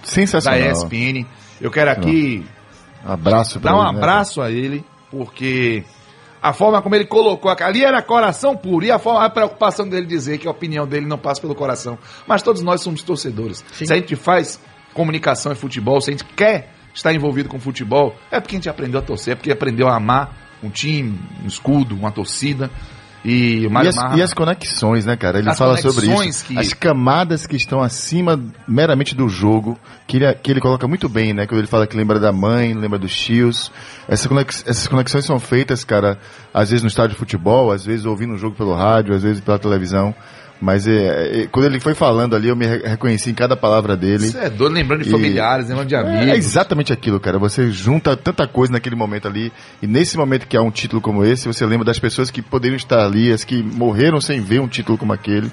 da. 0.60 0.72
ESPN. 0.72 1.26
Eu 1.60 1.70
quero 1.70 1.90
aqui 1.90 2.44
Abraço 3.06 3.60
Dá 3.60 3.72
um 3.72 3.82
ele, 3.82 3.92
né, 3.92 3.98
abraço 3.98 4.42
a 4.42 4.50
ele, 4.50 4.84
porque 5.10 5.84
a 6.42 6.52
forma 6.52 6.82
como 6.82 6.94
ele 6.94 7.06
colocou 7.06 7.50
ali 7.50 7.84
era 7.84 8.02
coração 8.02 8.56
puro, 8.56 8.84
e 8.84 8.90
a, 8.90 8.98
forma, 8.98 9.24
a 9.24 9.30
preocupação 9.30 9.88
dele 9.88 10.06
dizer 10.06 10.38
que 10.38 10.48
a 10.48 10.50
opinião 10.50 10.86
dele 10.86 11.06
não 11.06 11.16
passa 11.16 11.40
pelo 11.40 11.54
coração. 11.54 11.96
Mas 12.26 12.42
todos 12.42 12.62
nós 12.62 12.80
somos 12.80 13.02
torcedores. 13.02 13.64
Sim. 13.72 13.86
Se 13.86 13.92
a 13.92 13.96
gente 13.96 14.16
faz 14.16 14.60
comunicação 14.92 15.52
e 15.52 15.54
futebol, 15.54 16.00
se 16.00 16.10
a 16.10 16.12
gente 16.12 16.24
quer 16.24 16.72
estar 16.92 17.14
envolvido 17.14 17.48
com 17.48 17.60
futebol, 17.60 18.16
é 18.30 18.40
porque 18.40 18.56
a 18.56 18.58
gente 18.58 18.68
aprendeu 18.68 18.98
a 18.98 19.02
torcer, 19.02 19.32
é 19.32 19.36
porque 19.36 19.52
aprendeu 19.52 19.86
a 19.86 19.96
amar 19.96 20.34
um 20.62 20.70
time, 20.70 21.20
um 21.44 21.46
escudo, 21.46 21.94
uma 21.94 22.10
torcida. 22.10 22.70
E 23.28 23.66
E 23.66 23.88
as, 23.88 23.96
e 24.18 24.22
as 24.22 24.32
conexões, 24.32 25.04
né, 25.04 25.16
cara? 25.16 25.38
Ele 25.40 25.50
As 25.50 25.58
fala 25.58 25.72
sobre 25.92 26.06
isso. 26.28 26.44
que- 26.44 26.56
As 26.58 26.72
camadas 26.72 27.46
que 27.46 27.56
estão 27.56 27.82
acima 27.82 28.40
meramente 28.68 29.14
do 29.16 29.28
jogo, 29.28 29.76
que 30.06 30.18
ele, 30.18 30.32
que 30.34 30.50
ele 30.52 30.60
coloca 30.60 30.86
muito 30.86 31.08
bem, 31.08 31.34
né? 31.34 31.46
Quando 31.46 31.58
ele 31.58 31.66
fala 31.66 31.86
que 31.86 31.96
lembra 31.96 32.20
da 32.20 32.30
mãe, 32.32 32.72
lembra 32.72 32.98
dos 32.98 33.14
tios. 33.16 33.72
Essa 34.06 34.28
conex- 34.28 34.64
essas 34.66 34.86
conexões 34.86 35.24
são 35.24 35.40
feitas, 35.40 35.82
cara, 35.82 36.18
às 36.54 36.70
vezes 36.70 36.82
no 36.82 36.88
estádio 36.88 37.14
de 37.14 37.18
futebol, 37.18 37.72
às 37.72 37.84
vezes 37.84 38.06
ouvindo 38.06 38.34
o 38.34 38.38
jogo 38.38 38.54
pelo 38.54 38.74
rádio, 38.74 39.14
às 39.14 39.22
vezes 39.24 39.40
pela 39.40 39.58
televisão. 39.58 40.14
Mas 40.60 40.86
é, 40.86 41.42
é, 41.42 41.46
quando 41.48 41.66
ele 41.66 41.78
foi 41.78 41.94
falando 41.94 42.34
ali, 42.34 42.48
eu 42.48 42.56
me 42.56 42.64
re- 42.66 42.82
reconheci 42.88 43.30
em 43.30 43.34
cada 43.34 43.54
palavra 43.56 43.94
dele. 43.96 44.24
Isso 44.26 44.38
é 44.38 44.48
doido, 44.48 44.72
lembrando 44.72 45.02
de 45.02 45.08
E- 45.08 45.12
familiares, 45.12 45.68
lembrando 45.68 45.88
de 45.88 45.94
amigos. 45.96 46.28
É 46.28 46.36
exatamente 46.36 46.92
aquilo, 46.94 47.20
cara. 47.20 47.38
Você 47.38 47.70
junta 47.70 48.16
tanta 48.16 48.46
coisa 48.48 48.72
naquele 48.72 48.96
momento 48.96 49.28
ali, 49.28 49.52
e 49.82 49.86
nesse 49.86 50.16
momento 50.16 50.46
que 50.46 50.56
há 50.56 50.62
um 50.62 50.70
título 50.70 51.02
como 51.02 51.22
esse, 51.24 51.46
você 51.46 51.66
lembra 51.66 51.84
das 51.84 51.98
pessoas 51.98 52.30
que 52.30 52.40
poderiam 52.40 52.76
estar 52.76 53.04
ali, 53.04 53.30
as 53.30 53.44
que 53.44 53.62
morreram 53.62 54.18
sem 54.20 54.40
ver 54.40 54.60
um 54.60 54.66
título 54.68 54.96
como 54.96 55.12
aquele. 55.12 55.52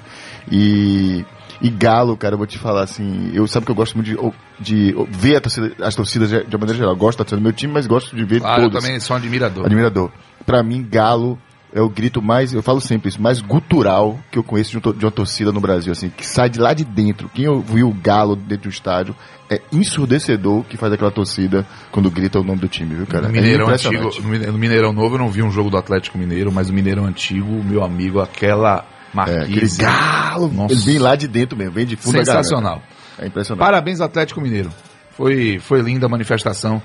E, 0.50 1.24
e 1.60 1.68
Galo, 1.70 2.16
cara, 2.16 2.34
eu 2.34 2.38
vou 2.38 2.46
te 2.46 2.58
falar 2.58 2.82
assim, 2.82 3.30
eu 3.34 3.46
sabe 3.46 3.66
que 3.66 3.72
eu 3.72 3.76
gosto 3.76 3.94
muito 3.96 4.06
de, 4.08 4.16
de 4.60 4.94
ver 5.10 5.40
torcida- 5.40 5.72
as 5.82 5.94
torcidas 5.94 6.28
de, 6.28 6.44
de 6.44 6.56
uma 6.56 6.60
maneira 6.60 6.78
geral. 6.78 6.92
Eu 6.92 6.96
gosto 6.98 7.18
da 7.18 7.24
torcida 7.24 7.40
do 7.40 7.44
meu 7.44 7.52
time, 7.52 7.72
mas 7.72 7.86
gosto 7.86 8.14
de 8.16 8.24
ver 8.24 8.40
Claro, 8.40 8.62
eu 8.62 8.70
todas. 8.70 8.82
também 8.84 9.00
sou 9.00 9.14
um 9.14 9.18
admirador. 9.18 9.66
Admirador. 9.66 10.10
Pra 10.46 10.62
mim, 10.62 10.86
Galo 10.90 11.38
é 11.74 11.80
o 11.80 11.88
grito 11.88 12.22
mais, 12.22 12.52
eu 12.54 12.62
falo 12.62 12.80
sempre 12.80 13.08
isso, 13.08 13.20
mais 13.20 13.40
gutural 13.40 14.18
que 14.30 14.38
eu 14.38 14.44
conheço 14.44 14.70
de, 14.70 14.78
um 14.88 14.92
de 14.92 15.04
uma 15.04 15.10
torcida 15.10 15.50
no 15.50 15.60
Brasil, 15.60 15.90
assim, 15.92 16.08
que 16.08 16.24
sai 16.24 16.48
de 16.48 16.60
lá 16.60 16.72
de 16.72 16.84
dentro. 16.84 17.28
Quem 17.34 17.48
ouviu 17.48 17.88
o 17.88 17.92
Galo 17.92 18.36
dentro 18.36 18.70
do 18.70 18.72
estádio 18.72 19.14
é 19.50 19.60
ensurdecedor 19.72 20.64
que 20.64 20.76
faz 20.76 20.92
aquela 20.92 21.10
torcida 21.10 21.66
quando 21.90 22.10
grita 22.10 22.38
o 22.38 22.44
nome 22.44 22.60
do 22.60 22.68
time, 22.68 22.94
viu, 22.94 23.06
cara? 23.06 23.26
No 23.26 23.32
Mineirão 23.32 23.68
é 23.70 23.74
antigo, 23.74 24.10
no 24.22 24.28
Mine- 24.28 24.46
no 24.46 24.58
Mineirão 24.58 24.92
Novo 24.92 25.16
eu 25.16 25.18
não 25.18 25.30
vi 25.30 25.42
um 25.42 25.50
jogo 25.50 25.68
do 25.70 25.76
Atlético 25.76 26.16
Mineiro, 26.16 26.52
mas 26.52 26.68
no 26.68 26.74
Mineirão 26.74 27.04
antigo, 27.06 27.62
meu 27.64 27.82
amigo, 27.82 28.20
aquela 28.20 28.84
É, 29.12 29.16
marquise. 29.16 29.82
Galo, 29.82 30.48
Nossa. 30.52 30.74
ele 30.74 30.80
vem 30.82 30.98
lá 30.98 31.14
de 31.16 31.26
dentro 31.28 31.56
mesmo, 31.56 31.72
vem 31.74 31.86
de 31.86 31.96
fundo 31.96 32.16
sensacional. 32.18 32.82
É 33.18 33.26
impressionante. 33.26 33.64
Parabéns 33.64 34.00
Atlético 34.00 34.40
Mineiro. 34.40 34.70
Foi 35.16 35.58
foi 35.60 35.80
linda 35.80 36.06
a 36.06 36.08
manifestação 36.08 36.82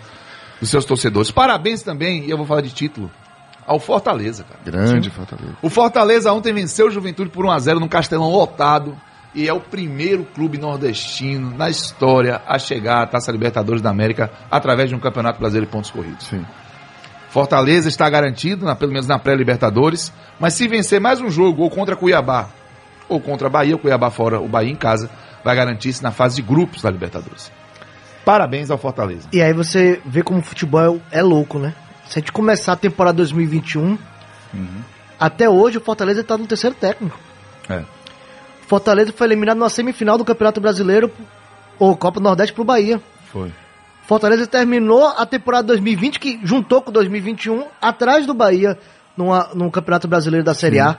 dos 0.60 0.70
seus 0.70 0.86
torcedores. 0.86 1.32
Parabéns 1.32 1.82
também, 1.82 2.26
e 2.26 2.30
eu 2.30 2.38
vou 2.38 2.46
falar 2.46 2.62
de 2.62 2.70
título, 2.72 3.10
ao 3.70 3.80
Fortaleza, 3.80 4.44
cara. 4.44 4.60
Grande 4.66 5.10
Fortaleza. 5.10 5.56
O 5.62 5.70
Fortaleza 5.70 6.34
ontem 6.34 6.52
venceu 6.54 6.88
o 6.88 6.92
Juventude 6.92 7.30
por 7.30 7.46
1 7.46 7.52
a 7.52 7.60
0 7.60 7.80
no 7.80 7.88
Castelão 7.88 8.30
lotado 8.32 8.98
e 9.36 9.48
é 9.48 9.54
o 9.54 9.60
primeiro 9.60 10.24
clube 10.26 10.58
nordestino 10.58 11.56
na 11.56 11.70
história 11.70 12.42
a 12.48 12.58
chegar 12.58 13.04
à 13.04 13.06
Taça 13.08 13.32
Libertadores 13.32 13.82
da 13.82 13.90
América 13.92 14.32
através 14.50 14.90
de 14.90 14.96
um 14.96 15.00
Campeonato 15.00 15.40
Brasileiro 15.40 15.68
de 15.68 15.72
pontos 15.72 15.92
corridos. 15.92 16.26
Sim. 16.26 16.44
Fortaleza 17.30 17.88
está 17.88 18.10
garantido, 18.10 18.66
na- 18.66 18.76
pelo 18.76 18.92
menos 18.92 19.08
na 19.08 19.20
pré-Libertadores, 19.20 20.12
mas 20.40 20.56
se 20.56 20.68
vencer 20.68 21.00
mais 21.00 21.22
um 21.22 21.30
jogo, 21.30 21.62
ou 21.62 21.70
contra 21.70 21.96
Cuiabá, 21.96 22.50
ou 23.08 23.20
contra 23.22 23.48
Bahia, 23.50 23.76
o 23.76 23.80
Cuiabá 23.80 24.10
fora, 24.10 24.40
o 24.40 24.48
Bahia 24.48 24.72
em 24.72 24.76
casa, 24.76 25.10
vai 25.44 25.56
garantir-se 25.56 26.02
na 26.02 26.10
fase 26.12 26.38
de 26.38 26.42
grupos 26.42 26.82
da 26.82 26.90
Libertadores. 26.90 27.52
Parabéns 28.26 28.70
ao 28.72 28.78
Fortaleza. 28.80 29.28
E 29.32 29.42
aí 29.42 29.54
você 29.54 30.02
vê 30.06 30.24
como 30.24 30.40
o 30.40 30.44
futebol 30.44 31.00
é, 31.12 31.20
é 31.20 31.22
louco, 31.22 31.60
né? 31.60 31.74
Se 32.10 32.18
a 32.18 32.20
gente 32.22 32.32
começar 32.32 32.74
a 32.74 32.76
temporada 32.76 33.18
2021, 33.18 33.96
até 35.20 35.48
hoje 35.48 35.78
o 35.78 35.82
Fortaleza 35.82 36.24
tá 36.24 36.36
no 36.36 36.48
terceiro 36.48 36.76
técnico. 36.76 37.16
É. 37.70 37.82
O 38.64 38.68
Fortaleza 38.68 39.14
foi 39.16 39.28
eliminado 39.28 39.60
na 39.60 39.70
semifinal 39.70 40.18
do 40.18 40.26
Campeonato 40.26 40.60
Brasileiro, 40.60 41.12
ou 41.78 41.96
Copa 41.96 42.20
do 42.20 42.24
Nordeste 42.24 42.52
pro 42.52 42.64
Bahia. 42.64 43.00
Foi. 43.32 43.54
Fortaleza 44.08 44.48
terminou 44.48 45.08
a 45.08 45.24
temporada 45.24 45.68
2020, 45.68 46.20
que 46.20 46.40
juntou 46.44 46.82
com 46.82 46.92
2021, 46.92 47.68
atrás 47.80 48.26
do 48.26 48.34
Bahia, 48.34 48.76
numa, 49.16 49.52
no 49.54 49.70
Campeonato 49.70 50.08
Brasileiro 50.08 50.44
da 50.44 50.56
Série 50.56 50.80
A. 50.80 50.98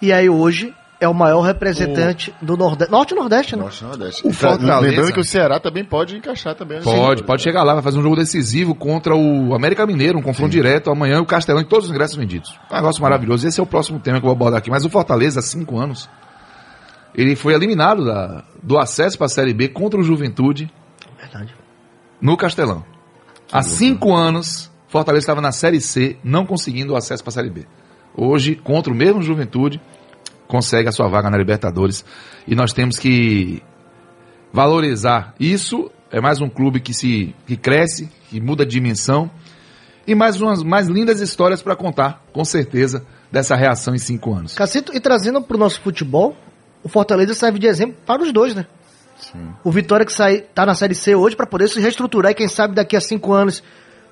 E 0.00 0.12
aí 0.12 0.30
hoje 0.30 0.72
é 1.00 1.08
o 1.08 1.14
maior 1.14 1.40
representante 1.40 2.32
do 2.42 2.56
Nordeste. 2.56 2.92
Norte 2.92 3.12
e 3.12 3.14
Nordeste, 3.16 3.56
né? 3.56 3.62
Norte 3.62 3.80
e 3.82 3.86
Nordeste. 3.86 4.26
O 4.26 4.32
Fortaleza- 4.32 4.78
Lembrando 4.80 5.12
que 5.14 5.20
o 5.20 5.24
Ceará 5.24 5.58
também 5.58 5.82
pode 5.84 6.16
encaixar 6.16 6.54
também. 6.54 6.76
né? 6.78 6.84
Pode, 6.84 7.22
pode 7.24 7.42
chegar 7.42 7.62
lá, 7.62 7.72
vai 7.74 7.82
fazer 7.82 7.98
um 7.98 8.02
jogo 8.02 8.16
decisivo 8.16 8.74
contra 8.74 9.16
o 9.16 9.54
América 9.54 9.86
Mineiro, 9.86 10.18
um 10.18 10.22
confronto 10.22 10.50
direto 10.50 10.90
amanhã 10.90 11.16
e 11.16 11.20
o 11.20 11.24
Castelão 11.26 11.62
e 11.62 11.64
todos 11.64 11.86
os 11.86 11.90
ingressos 11.90 12.16
vendidos. 12.16 12.54
Um 12.70 12.74
negócio 12.74 13.02
maravilhoso. 13.02 13.48
Esse 13.48 13.58
é 13.58 13.62
o 13.62 13.66
próximo 13.66 13.98
tema 13.98 14.18
que 14.20 14.24
eu 14.24 14.28
vou 14.28 14.36
abordar 14.36 14.58
aqui. 14.58 14.70
Mas 14.70 14.84
o 14.84 14.90
Fortaleza, 14.90 15.40
há 15.40 15.42
cinco 15.42 15.78
anos, 15.78 16.08
ele 17.14 17.34
foi 17.34 17.54
eliminado 17.54 18.04
da- 18.04 18.44
do 18.62 18.78
acesso 18.78 19.16
para 19.16 19.26
a 19.26 19.30
Série 19.30 19.54
B 19.54 19.68
contra 19.68 19.98
o 19.98 20.02
Juventude 20.02 20.70
Verdade. 21.18 21.54
no 22.20 22.36
Castelão. 22.36 22.84
Há 23.50 23.62
cinco 23.62 24.14
anos, 24.14 24.70
Fortaleza 24.86 25.22
estava 25.24 25.40
na 25.40 25.50
Série 25.50 25.80
C, 25.80 26.16
não 26.22 26.44
conseguindo 26.46 26.92
o 26.92 26.96
acesso 26.96 27.22
para 27.24 27.30
a 27.30 27.34
Série 27.34 27.50
B. 27.50 27.64
Hoje, 28.14 28.54
contra 28.54 28.92
o 28.92 28.96
mesmo 28.96 29.22
Juventude, 29.22 29.80
consegue 30.50 30.88
a 30.88 30.92
sua 30.92 31.08
vaga 31.08 31.30
na 31.30 31.38
Libertadores. 31.38 32.04
E 32.46 32.54
nós 32.54 32.72
temos 32.72 32.98
que 32.98 33.62
valorizar 34.52 35.32
isso. 35.38 35.90
É 36.10 36.20
mais 36.20 36.40
um 36.40 36.48
clube 36.48 36.80
que 36.80 36.92
se 36.92 37.34
que 37.46 37.56
cresce, 37.56 38.10
que 38.28 38.40
muda 38.40 38.66
de 38.66 38.72
dimensão. 38.72 39.30
E 40.06 40.14
mais 40.14 40.40
umas 40.40 40.62
mais 40.64 40.88
lindas 40.88 41.20
histórias 41.20 41.62
para 41.62 41.76
contar, 41.76 42.22
com 42.32 42.44
certeza, 42.44 43.06
dessa 43.30 43.54
reação 43.54 43.94
em 43.94 43.98
cinco 43.98 44.34
anos. 44.34 44.54
Cacito, 44.54 44.94
e 44.94 44.98
trazendo 44.98 45.40
pro 45.40 45.56
nosso 45.56 45.80
futebol, 45.80 46.36
o 46.82 46.88
Fortaleza 46.88 47.32
serve 47.32 47.60
de 47.60 47.68
exemplo 47.68 47.96
para 48.04 48.20
os 48.20 48.32
dois, 48.32 48.54
né? 48.54 48.66
O 49.62 49.70
Vitória 49.70 50.04
que 50.04 50.12
sai, 50.12 50.40
tá 50.40 50.66
na 50.66 50.74
Série 50.74 50.94
C 50.94 51.14
hoje 51.14 51.36
para 51.36 51.46
poder 51.46 51.68
se 51.68 51.78
reestruturar 51.78 52.32
e 52.32 52.34
quem 52.34 52.48
sabe 52.48 52.74
daqui 52.74 52.96
a 52.96 53.00
cinco 53.00 53.32
anos 53.32 53.62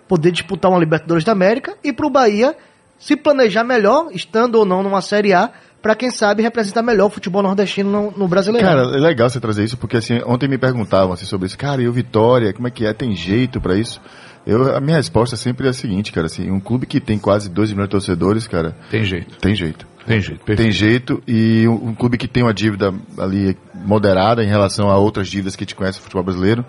poder 0.07 0.31
disputar 0.31 0.71
uma 0.71 0.79
Libertadores 0.79 1.25
da 1.25 1.33
América 1.33 1.77
e 1.83 1.93
pro 1.93 2.11
Bahia 2.11 2.55
se 2.99 3.17
planejar 3.17 3.65
melhor, 3.65 4.09
estando 4.13 4.57
ou 4.57 4.65
não 4.65 4.83
numa 4.83 5.01
Série 5.01 5.33
A, 5.33 5.51
para 5.81 5.95
quem 5.95 6.11
sabe 6.11 6.43
representar 6.43 6.83
melhor 6.83 7.07
o 7.07 7.11
futebol 7.11 7.43
nordestino 7.43 7.91
no, 7.91 8.11
no 8.19 8.29
brasileiro. 8.29 8.67
Cara, 8.67 8.83
é 8.83 9.01
legal 9.01 9.31
você 9.31 9.41
trazer 9.41 9.65
isso, 9.65 9.77
porque 9.77 9.97
assim, 9.97 10.21
ontem 10.27 10.49
me 10.49 10.59
perguntavam 10.59 11.13
assim, 11.13 11.25
sobre 11.25 11.47
isso. 11.47 11.57
Cara, 11.57 11.81
e 11.83 11.89
o 11.89 11.93
Vitória, 11.93 12.53
como 12.53 12.69
é 12.69 12.71
que 12.71 12.85
é? 12.85 12.93
Tem 12.93 13.15
jeito 13.15 13.61
pra 13.61 13.77
isso? 13.77 14.01
Eu, 14.47 14.75
a 14.75 14.81
minha 14.81 14.97
resposta 14.97 15.37
sempre 15.37 15.67
é 15.67 15.71
a 15.71 15.75
seguinte, 15.75 16.11
cara, 16.11 16.27
assim, 16.27 16.51
um 16.51 16.59
clube 16.61 16.87
que 16.87 17.01
tem 17.01 17.19
quase 17.19 17.51
2 17.51 17.71
milhões 17.71 17.89
de 17.89 17.91
torcedores, 17.93 18.47
cara, 18.49 18.75
Tem 18.91 19.05
jeito. 19.05 19.37
tem 19.37 19.55
jeito. 19.55 19.87
Tem 20.07 20.23
jeito. 20.23 20.43
Perfeito. 20.43 20.63
Tem 20.63 20.73
jeito 20.73 21.23
e 21.29 21.69
um, 21.69 21.89
um 21.91 21.95
clube 21.95 22.17
que 22.17 22.27
tem 22.27 22.43
uma 22.43 22.55
dívida 22.55 22.95
ali 23.19 23.55
moderada 23.75 24.43
em 24.43 24.47
relação 24.49 24.89
a 24.89 24.97
outras 24.97 25.29
dívidas 25.29 25.55
que 25.55 25.65
gente 25.65 25.75
conhece 25.75 25.99
no 25.99 26.05
futebol 26.05 26.23
brasileiro. 26.25 26.65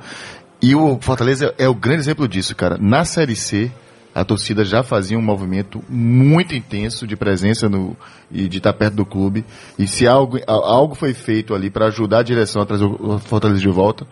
E 0.62 0.76
o 0.76 1.00
Fortaleza 1.00 1.54
é 1.58 1.70
o 1.70 1.74
grande 1.74 2.02
exemplo 2.02 2.28
disso, 2.28 2.54
cara. 2.54 2.78
Na 2.78 3.06
Série 3.06 3.38
C, 3.38 3.72
a 4.20 4.26
torcida 4.26 4.66
já 4.66 4.84
fazia 4.84 5.18
um 5.18 5.22
movimento 5.22 5.82
muito 5.88 6.54
intenso 6.54 7.08
de 7.08 7.16
presença 7.16 7.70
no, 7.70 7.96
e 8.30 8.50
de 8.50 8.58
estar 8.58 8.74
perto 8.74 8.96
do 8.96 9.06
clube. 9.06 9.46
E 9.78 9.88
se 9.88 10.06
algo, 10.06 10.38
algo 10.46 10.94
foi 10.94 11.14
feito 11.14 11.56
ali 11.56 11.70
para 11.70 11.86
ajudar 11.86 12.20
a 12.20 12.24
direção 12.24 12.62
a 12.62 12.66
trazer 12.66 12.84
o 12.84 13.18
Fortaleza 13.20 13.62
de 13.62 13.70
volta, 13.70 14.06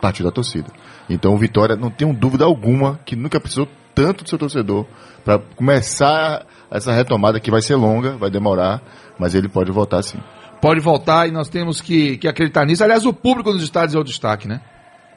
partiu 0.00 0.24
da 0.24 0.32
torcida. 0.32 0.66
Então 1.08 1.32
o 1.32 1.38
Vitória, 1.38 1.76
não 1.76 1.90
tenho 1.90 2.12
dúvida 2.12 2.44
alguma, 2.44 2.98
que 3.06 3.14
nunca 3.14 3.38
precisou 3.38 3.68
tanto 3.94 4.24
do 4.24 4.28
seu 4.28 4.36
torcedor 4.36 4.84
para 5.24 5.38
começar 5.38 6.44
essa 6.68 6.92
retomada 6.92 7.38
que 7.38 7.50
vai 7.50 7.62
ser 7.62 7.76
longa, 7.76 8.16
vai 8.16 8.30
demorar, 8.30 8.82
mas 9.16 9.32
ele 9.32 9.48
pode 9.48 9.70
voltar 9.70 10.02
sim. 10.02 10.18
Pode 10.60 10.80
voltar 10.80 11.28
e 11.28 11.30
nós 11.30 11.48
temos 11.48 11.80
que, 11.80 12.16
que 12.16 12.26
acreditar 12.26 12.66
nisso. 12.66 12.82
Aliás, 12.82 13.06
o 13.06 13.12
público 13.12 13.52
nos 13.52 13.62
estádios 13.62 13.94
é 13.94 13.98
o 13.98 14.02
destaque, 14.02 14.48
né? 14.48 14.60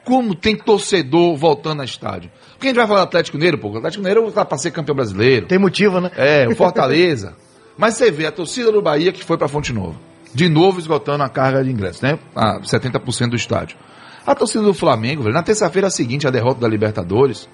Como 0.06 0.36
tem 0.36 0.56
torcedor 0.56 1.36
voltando 1.36 1.82
a 1.82 1.84
estádio. 1.84 2.30
Porque 2.52 2.68
a 2.68 2.70
gente 2.70 2.76
vai 2.76 2.86
falar 2.86 3.00
do 3.00 3.08
Atlético 3.08 3.36
Mineiro, 3.36 3.58
pô. 3.58 3.68
O 3.68 3.76
Atlético 3.76 4.02
Mineiro 4.04 4.30
tá 4.30 4.44
pra 4.44 4.56
ser 4.56 4.70
campeão 4.70 4.94
brasileiro. 4.94 5.46
Tem 5.46 5.58
motivo, 5.58 6.00
né? 6.00 6.12
É, 6.16 6.46
o 6.48 6.54
Fortaleza. 6.54 7.34
Mas 7.76 7.94
você 7.94 8.10
vê 8.10 8.24
a 8.24 8.32
torcida 8.32 8.70
do 8.70 8.80
Bahia 8.80 9.12
que 9.12 9.24
foi 9.24 9.36
pra 9.36 9.48
Fonte 9.48 9.72
Nova. 9.72 9.96
De 10.32 10.48
novo 10.48 10.78
esgotando 10.78 11.24
a 11.24 11.28
carga 11.28 11.62
de 11.64 11.70
ingressos, 11.70 12.02
né? 12.02 12.18
A 12.34 12.60
70% 12.60 13.30
do 13.30 13.36
estádio. 13.36 13.76
A 14.24 14.34
torcida 14.34 14.62
do 14.62 14.72
Flamengo, 14.72 15.22
velho, 15.22 15.34
na 15.34 15.42
terça-feira 15.42 15.90
seguinte, 15.90 16.26
a 16.26 16.30
derrota 16.30 16.60
da 16.60 16.68
Libertadores, 16.68 17.48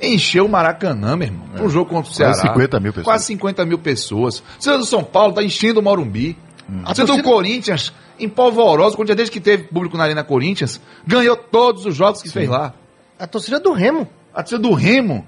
encheu 0.00 0.46
o 0.46 0.48
Maracanã, 0.48 1.14
meu 1.16 1.28
irmão. 1.28 1.46
Um 1.60 1.68
jogo 1.68 1.90
contra 1.90 2.10
o 2.10 2.14
Ceará. 2.14 2.32
Quase 2.32 2.48
50 2.48 2.80
mil 2.80 2.92
pessoas. 2.92 3.04
Quase 3.04 3.24
50 3.24 3.66
mil 3.66 3.78
pessoas. 3.78 4.42
A 4.48 4.52
torcida 4.54 4.78
do 4.78 4.86
São 4.86 5.04
Paulo 5.04 5.34
tá 5.34 5.42
enchendo 5.42 5.80
o 5.80 5.82
Morumbi. 5.82 6.36
A 6.84 6.94
torcida 6.94 7.16
do 7.16 7.22
Corinthians, 7.22 7.92
em 8.18 8.28
polvorosa, 8.28 8.94
o 8.94 8.96
Corinthians, 8.96 9.16
desde 9.16 9.32
que 9.32 9.40
teve 9.40 9.64
público 9.64 9.96
na 9.96 10.04
Arena 10.04 10.24
Corinthians, 10.24 10.80
ganhou 11.06 11.36
todos 11.36 11.86
os 11.86 11.94
jogos 11.94 12.20
que 12.22 12.28
fez 12.30 12.48
lá. 12.48 12.72
A 13.18 13.26
torcida 13.26 13.60
do 13.60 13.72
Remo. 13.72 14.08
A 14.34 14.42
torcida 14.42 14.60
do 14.60 14.74
Remo, 14.74 15.24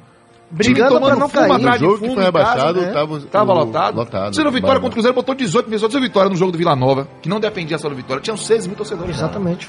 Brigando 0.50 0.94
tomando 0.94 1.18
não 1.18 1.28
cair. 1.28 1.52
atrás 1.52 1.76
O 1.80 1.84
jogo 1.84 1.94
de 1.96 2.00
que 2.00 2.06
fumo 2.08 2.20
foi 2.20 2.28
em 2.28 2.32
casa, 2.32 2.48
rebaixado 2.48 2.80
né? 2.80 2.92
tava- 2.92 3.20
Tava 3.20 3.52
o- 3.52 3.54
lotado. 3.56 3.96
lotado. 3.96 4.24
Torcida 4.24 4.44
do 4.44 4.50
Vitória 4.50 4.60
Bárbaro. 4.60 4.80
contra 4.80 4.88
o 4.88 4.92
Cruzeiro 4.94 5.14
botou 5.14 5.34
18 5.34 5.68
mil. 5.70 5.78
Torcida 5.78 6.00
do 6.00 6.06
Vitória 6.06 6.30
no 6.30 6.36
jogo 6.36 6.52
do 6.52 6.58
Vila 6.58 6.74
Nova, 6.74 7.06
que 7.22 7.28
não 7.28 7.38
dependia 7.38 7.78
só 7.78 7.88
do 7.88 7.94
Vitória. 7.94 8.22
Tinham 8.22 8.36
6 8.36 8.66
mil 8.66 8.74
torcedores. 8.76 9.16
lá. 9.16 9.24
Exatamente. 9.24 9.66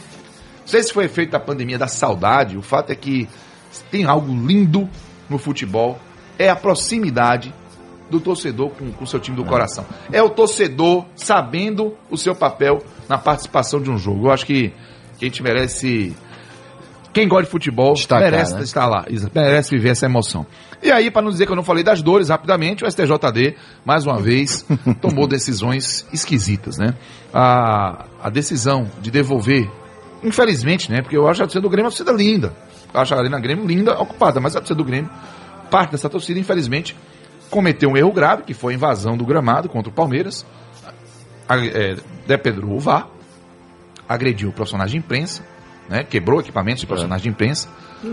Não 0.62 0.68
sei 0.68 0.82
se 0.84 0.94
foi 0.94 1.06
efeito 1.06 1.32
da 1.32 1.40
pandemia, 1.40 1.78
da 1.78 1.88
saudade. 1.88 2.58
O 2.58 2.62
fato 2.62 2.92
é 2.92 2.96
que 2.96 3.28
tem 3.92 4.06
algo 4.06 4.32
lindo 4.34 4.90
no 5.30 5.38
futebol. 5.38 6.00
É 6.38 6.50
a 6.50 6.56
proximidade 6.56 7.54
do 8.10 8.20
torcedor 8.20 8.72
com 8.72 9.04
o 9.04 9.08
seu 9.08 9.20
time 9.20 9.38
do 9.38 9.46
coração. 9.46 9.86
É 10.12 10.22
o 10.22 10.30
torcedor 10.30 11.06
sabendo 11.16 11.96
o 12.10 12.18
seu 12.18 12.36
papel 12.36 12.84
na 13.08 13.18
participação 13.18 13.82
de 13.82 13.89
um 13.89 13.98
jogo. 13.98 14.28
Eu 14.28 14.32
acho 14.32 14.46
que, 14.46 14.74
que 15.18 15.25
a 15.25 15.28
gente 15.28 15.44
merece. 15.44 16.16
Quem 17.12 17.28
gosta 17.28 17.46
de 17.46 17.50
futebol 17.50 17.94
Destacar, 17.94 18.32
merece 18.32 18.54
né? 18.54 18.62
estar 18.62 18.86
lá, 18.86 19.04
merece 19.34 19.75
viver 19.75 19.89
essa 19.89 20.06
emoção. 20.06 20.46
E 20.82 20.92
aí, 20.92 21.10
para 21.10 21.24
não 21.24 21.32
dizer 21.32 21.48
que 21.48 21.51
eu 21.51 21.56
não 21.56 21.63
falei 21.63 21.84
das 21.84 22.04
dores, 22.04 22.30
rapidamente, 22.30 22.86
o 22.86 22.89
STJD, 22.89 23.56
mais 23.84 24.06
uma 24.06 24.20
vez, 24.20 24.66
tomou 25.01 25.28
decisões 25.28 26.08
esquisitas, 26.13 26.78
né? 26.78 26.94
A, 27.34 28.06
a 28.24 28.30
decisão 28.30 28.88
de 29.01 29.10
devolver, 29.10 29.70
infelizmente, 30.24 30.92
né? 30.92 31.01
Porque 31.01 31.18
eu 31.18 31.28
acho 31.28 31.42
a 31.42 31.46
torcida 31.46 31.62
do 31.62 31.70
Grêmio 31.70 31.86
uma 31.86 31.92
torcida 31.92 32.12
linda. 32.12 32.54
Eu 32.94 33.00
acho 33.01 33.13
a 33.13 33.18
Arena 33.18 33.39
Grêmio 33.39 33.66
linda, 33.66 34.00
ocupada, 34.00 34.39
mas 34.39 34.56
a 34.56 34.60
torcida 34.60 34.78
do 34.78 34.86
Grêmio, 34.86 35.10
parte 35.72 35.92
dessa 35.92 36.10
torcida, 36.10 36.39
infelizmente, 36.39 36.96
cometeu 37.50 37.89
um 37.89 37.98
erro 37.98 38.12
grave, 38.12 38.44
que 38.44 38.53
foi 38.53 38.74
a 38.74 38.75
invasão 38.75 39.18
do 39.18 39.25
gramado 39.25 39.68
contra 39.70 39.89
o 39.89 39.94
Palmeiras, 39.94 40.46
é, 41.50 41.96
depedrou 42.27 42.72
o 42.75 42.79
VAR, 42.79 43.08
agrediu 44.08 44.50
o 44.50 44.51
profissional 44.53 44.88
de 44.88 44.98
imprensa, 44.98 45.44
né? 45.89 46.03
Quebrou 46.03 46.39
equipamentos 46.39 46.82
de 46.82 46.88
profissionais 46.88 47.22
de 47.22 47.29
imprensa, 47.29 47.68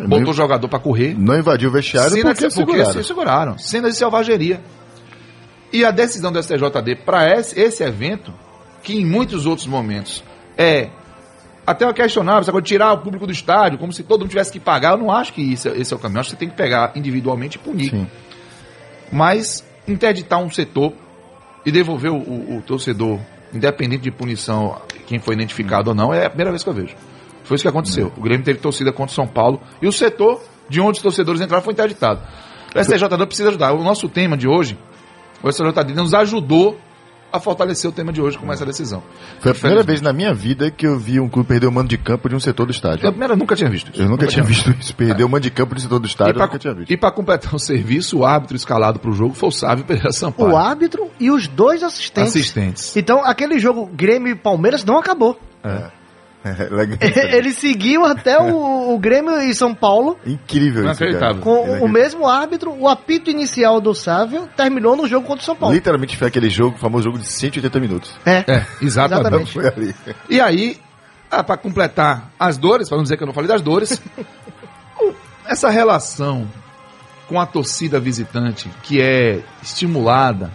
botou 0.09 0.31
o 0.31 0.35
jogador 0.35 0.69
para 0.69 0.79
correr. 0.79 1.15
Não 1.19 1.39
invadiu 1.39 1.69
o 1.69 1.73
vestiário 1.73 2.11
Cena 2.13 2.31
porque 2.35 2.49
de, 2.49 2.55
porque 2.55 2.73
seguraram. 2.73 2.93
se 2.93 3.05
seguraram. 3.05 3.59
Cena 3.59 3.91
de 3.91 3.97
selvageria. 3.97 4.61
E 5.73 5.85
a 5.85 5.91
decisão 5.91 6.33
do 6.33 6.43
STJD 6.43 6.97
para 7.05 7.31
esse, 7.39 7.59
esse 7.61 7.83
evento, 7.83 8.33
que 8.83 8.99
em 8.99 9.05
muitos 9.05 9.45
outros 9.47 9.67
momentos 9.67 10.25
é 10.57 10.89
até 11.67 11.93
questionável, 11.93 12.61
de 12.61 12.67
tirar 12.69 12.93
o 12.93 12.99
público 12.99 13.27
do 13.27 13.33
estádio, 13.33 13.77
como 13.79 13.93
se 13.93 14.05
todo 14.05 14.21
mundo 14.21 14.31
tivesse 14.31 14.53
que 14.53 14.61
pagar, 14.61 14.93
eu 14.93 14.99
não 14.99 15.11
acho 15.11 15.33
que 15.33 15.43
isso, 15.43 15.69
é- 15.69 15.77
esse 15.77 15.93
é 15.93 15.97
o 15.97 15.99
caminho. 15.99 16.19
Eu 16.19 16.21
acho 16.21 16.31
que 16.31 16.37
você 16.37 16.39
tem 16.39 16.49
que 16.49 16.55
pegar 16.55 16.93
individualmente 16.95 17.57
e 17.57 17.61
punir. 17.61 17.91
Sim. 17.91 18.07
Mas 19.13 19.65
interditar 19.87 20.39
um 20.41 20.51
setor 20.51 20.93
e 21.65 21.71
devolver 21.71 22.11
o, 22.11 22.17
o- 22.17 22.57
o 22.59 22.63
torcedor, 22.63 23.19
independente 23.53 24.03
de 24.03 24.11
punição, 24.11 24.81
quem 25.07 25.19
foi 25.19 25.35
identificado 25.35 25.91
ou 25.91 25.97
não, 25.97 26.13
é 26.13 26.27
a 26.27 26.29
primeira 26.31 26.51
vez 26.51 26.63
que 26.63 26.69
eu 26.69 26.75
vejo. 26.75 26.95
Foi 27.45 27.55
isso 27.55 27.63
que 27.63 27.69
aconteceu. 27.69 28.13
O 28.17 28.21
Grêmio 28.21 28.45
teve 28.45 28.59
torcida 28.59 28.93
contra 28.93 29.13
o 29.13 29.15
São 29.15 29.27
Paulo 29.27 29.61
e 29.81 29.87
o 29.87 29.93
setor 29.93 30.41
de 30.69 30.81
onde 30.81 30.97
os 30.99 31.03
torcedores 31.03 31.41
entraram 31.41 31.63
foi 31.63 31.73
interditado. 31.73 32.21
O 32.75 32.83
STJD 32.83 33.27
precisa 33.27 33.49
ajudar. 33.51 33.73
O 33.73 33.83
nosso 33.85 34.09
tema 34.09 34.37
de 34.37 34.49
hoje, 34.49 34.77
o 35.43 35.51
STJD 35.51 35.95
nos 35.95 36.13
ajudou 36.13 36.79
a 37.37 37.41
fortalecer 37.41 37.89
o 37.89 37.93
tema 37.93 38.13
de 38.13 38.21
hoje 38.21 38.39
com 38.39 38.53
essa 38.53 38.65
decisão. 38.65 39.03
Foi 39.41 39.53
a 39.53 39.55
primeira 39.55 39.83
vez 39.83 40.01
na 40.01 40.13
minha 40.13 40.33
vida 40.33 40.71
que 40.71 40.87
eu 40.87 40.99
vi 40.99 41.21
um 41.21 41.29
clube 41.29 41.49
perder 41.49 41.67
o 41.67 41.73
mando 41.73 41.89
de 41.89 41.99
campo 41.99 42.29
de 42.29 42.35
um 42.35 42.41
setor 42.41 42.67
do 42.67 42.73
estádio. 42.73 43.07
Eu 43.07 43.13
primeiro 43.13 43.37
nunca 43.37 43.55
tinha 43.55 43.71
visto 43.71 43.91
isso. 43.93 44.03
Eu 44.03 44.09
nunca 44.09 44.27
tinha 44.27 44.45
visto 44.45 44.71
isso. 44.81 44.95
Perder 44.95 45.25
o 45.25 45.29
mando 45.29 45.43
de 45.43 45.51
campo 45.51 45.75
de 45.75 45.81
um 45.81 45.83
setor 45.83 45.99
do 45.99 46.07
estádio, 46.07 46.39
eu 46.39 46.47
nunca 46.47 46.59
tinha 46.59 46.75
visto. 46.75 46.91
E 46.91 46.97
para 46.97 47.11
completar 47.11 47.55
o 47.55 47.59
serviço, 47.59 48.19
o 48.19 48.25
árbitro 48.25 48.57
escalado 48.57 48.99
para 48.99 49.11
o 49.11 49.15
jogo 49.15 49.35
foi 49.35 49.49
o 49.49 49.53
Sávio 49.53 49.85
Pereira 49.85 50.13
Sampaio. 50.13 50.51
O 50.51 50.57
árbitro 50.57 51.11
e 51.21 51.31
os 51.31 51.47
dois 51.47 51.83
assistentes. 51.83 52.31
Assistentes. 52.31 52.97
Então, 52.97 53.25
aquele 53.25 53.59
jogo 53.59 53.87
Grêmio 53.87 54.33
e 54.33 54.35
Palmeiras 54.35 54.85
não 54.85 54.99
acabou. 54.99 55.39
É. 55.65 55.96
Ele 57.33 57.53
seguiu 57.53 58.05
até 58.05 58.39
o, 58.39 58.95
o 58.95 58.99
Grêmio 58.99 59.41
e 59.41 59.55
São 59.55 59.75
Paulo 59.75 60.19
Incrível 60.25 60.85
isso, 60.85 60.99
cara. 60.99 61.11
Inacreditável. 61.11 61.43
com 61.43 61.85
o 61.85 61.89
mesmo 61.89 62.27
árbitro. 62.27 62.73
O 62.79 62.89
apito 62.89 63.31
inicial 63.31 63.81
do 63.81 63.95
Sávio 63.95 64.49
terminou 64.57 64.97
no 64.97 65.07
jogo 65.07 65.27
contra 65.27 65.43
o 65.43 65.45
São 65.45 65.57
Paulo. 65.57 65.75
Literalmente 65.75 66.17
foi 66.17 66.29
aquele 66.29 66.49
jogo, 66.49 66.77
o 66.77 66.79
famoso 66.79 67.05
jogo 67.05 67.19
de 67.19 67.27
180 67.27 67.81
minutos. 67.81 68.15
É. 68.25 68.45
É, 68.47 68.67
exatamente. 68.81 69.21
Exatamente. 69.21 69.53
Foi 69.53 69.67
ali. 69.67 69.95
E 70.29 70.41
aí, 70.41 70.79
ah, 71.31 71.43
para 71.43 71.57
completar 71.57 72.31
as 72.39 72.57
dores, 72.57 72.89
para 72.89 72.97
não 72.97 73.03
dizer 73.03 73.17
que 73.17 73.23
eu 73.23 73.27
não 73.27 73.35
falei 73.35 73.49
das 73.49 73.63
dores, 73.63 74.01
essa 75.47 75.71
relação 75.71 76.47
com 77.29 77.41
a 77.41 77.47
torcida 77.47 77.99
visitante, 77.99 78.71
que 78.83 79.01
é 79.01 79.43
estimulada 79.63 80.53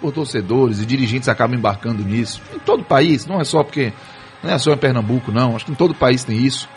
por 0.00 0.12
torcedores 0.12 0.80
e 0.80 0.86
dirigentes 0.86 1.28
acabam 1.28 1.58
embarcando 1.58 2.02
nisso, 2.02 2.40
em 2.54 2.58
todo 2.58 2.80
o 2.80 2.84
país, 2.84 3.26
não 3.26 3.40
é 3.40 3.44
só 3.44 3.62
porque 3.62 3.92
não 4.42 4.50
é 4.52 4.58
só 4.58 4.72
em 4.72 4.76
Pernambuco, 4.76 5.30
não, 5.32 5.56
acho 5.56 5.64
que 5.66 5.72
em 5.72 5.74
todo 5.74 5.90
o 5.92 5.94
país 5.94 6.24
tem 6.24 6.36
isso. 6.36 6.68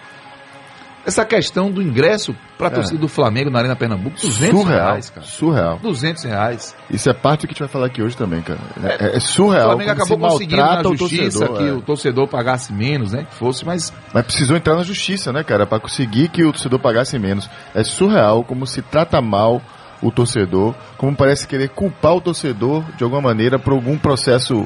Essa 1.06 1.26
questão 1.26 1.70
do 1.70 1.82
ingresso 1.82 2.34
para 2.58 2.68
a 2.70 2.72
É. 2.72 2.76
torcida 2.76 2.98
do 2.98 3.10
Flamengo 3.10 3.50
na 3.50 3.60
Arena 3.60 3.76
Pernambuco, 3.76 4.16
200 4.22 4.58
Surreal. 4.62 4.86
reais, 4.88 5.10
cara. 5.10 5.28
Surreal. 5.28 5.80
200 5.84 6.24
reais. 6.24 6.74
Isso 6.90 7.10
é 7.10 7.14
parte 7.14 7.42
do 7.42 7.48
que 7.48 7.52
a 7.52 7.54
gente 7.56 7.60
vai 7.60 7.68
falar 7.68 7.88
aqui 7.88 8.02
hoje 8.02 8.16
também, 8.16 8.42
cara. 8.42 8.58
É, 8.82 9.16
é 9.16 9.18
O 9.18 9.22
surreal. 9.22 9.68
Flamengo 9.72 9.90
como 9.92 10.02
acabou 10.04 10.30
se 10.30 10.34
conseguindo 10.36 10.62
na 10.62 10.64
maltrata 10.66 10.90
o 10.90 10.96
justiça 10.98 11.40
torcedor, 11.40 11.58
que 11.58 11.68
é. 11.68 11.72
o 11.74 11.82
torcedor 11.82 12.28
pagasse 12.30 12.72
menos, 12.72 13.12
né? 13.12 13.26
Que 13.30 13.36
fosse, 13.36 13.66
mas 13.66 13.92
Mas 14.14 14.24
precisou 14.26 14.56
entrar 14.56 14.76
na 14.78 14.84
justiça, 14.84 15.34
né, 15.34 15.44
cara, 15.44 15.66
Pra 15.68 15.78
conseguir 15.78 16.30
que 16.30 16.42
o 16.42 16.54
torcedor 16.54 16.80
pagasse 16.80 17.20
menos. 17.20 17.50
É 17.76 17.84
surreal 17.84 18.42
como 18.46 18.66
se 18.66 18.82
trata 18.82 19.20
mal 19.20 19.62
o 20.02 20.10
torcedor, 20.10 20.74
como 20.98 21.14
parece 21.14 21.46
querer 21.46 21.68
culpar 21.70 22.14
o 22.16 22.22
torcedor 22.22 22.82
de 22.96 23.04
alguma 23.04 23.22
maneira 23.22 23.60
por 23.60 23.74
algum 23.74 23.98
processo 23.98 24.66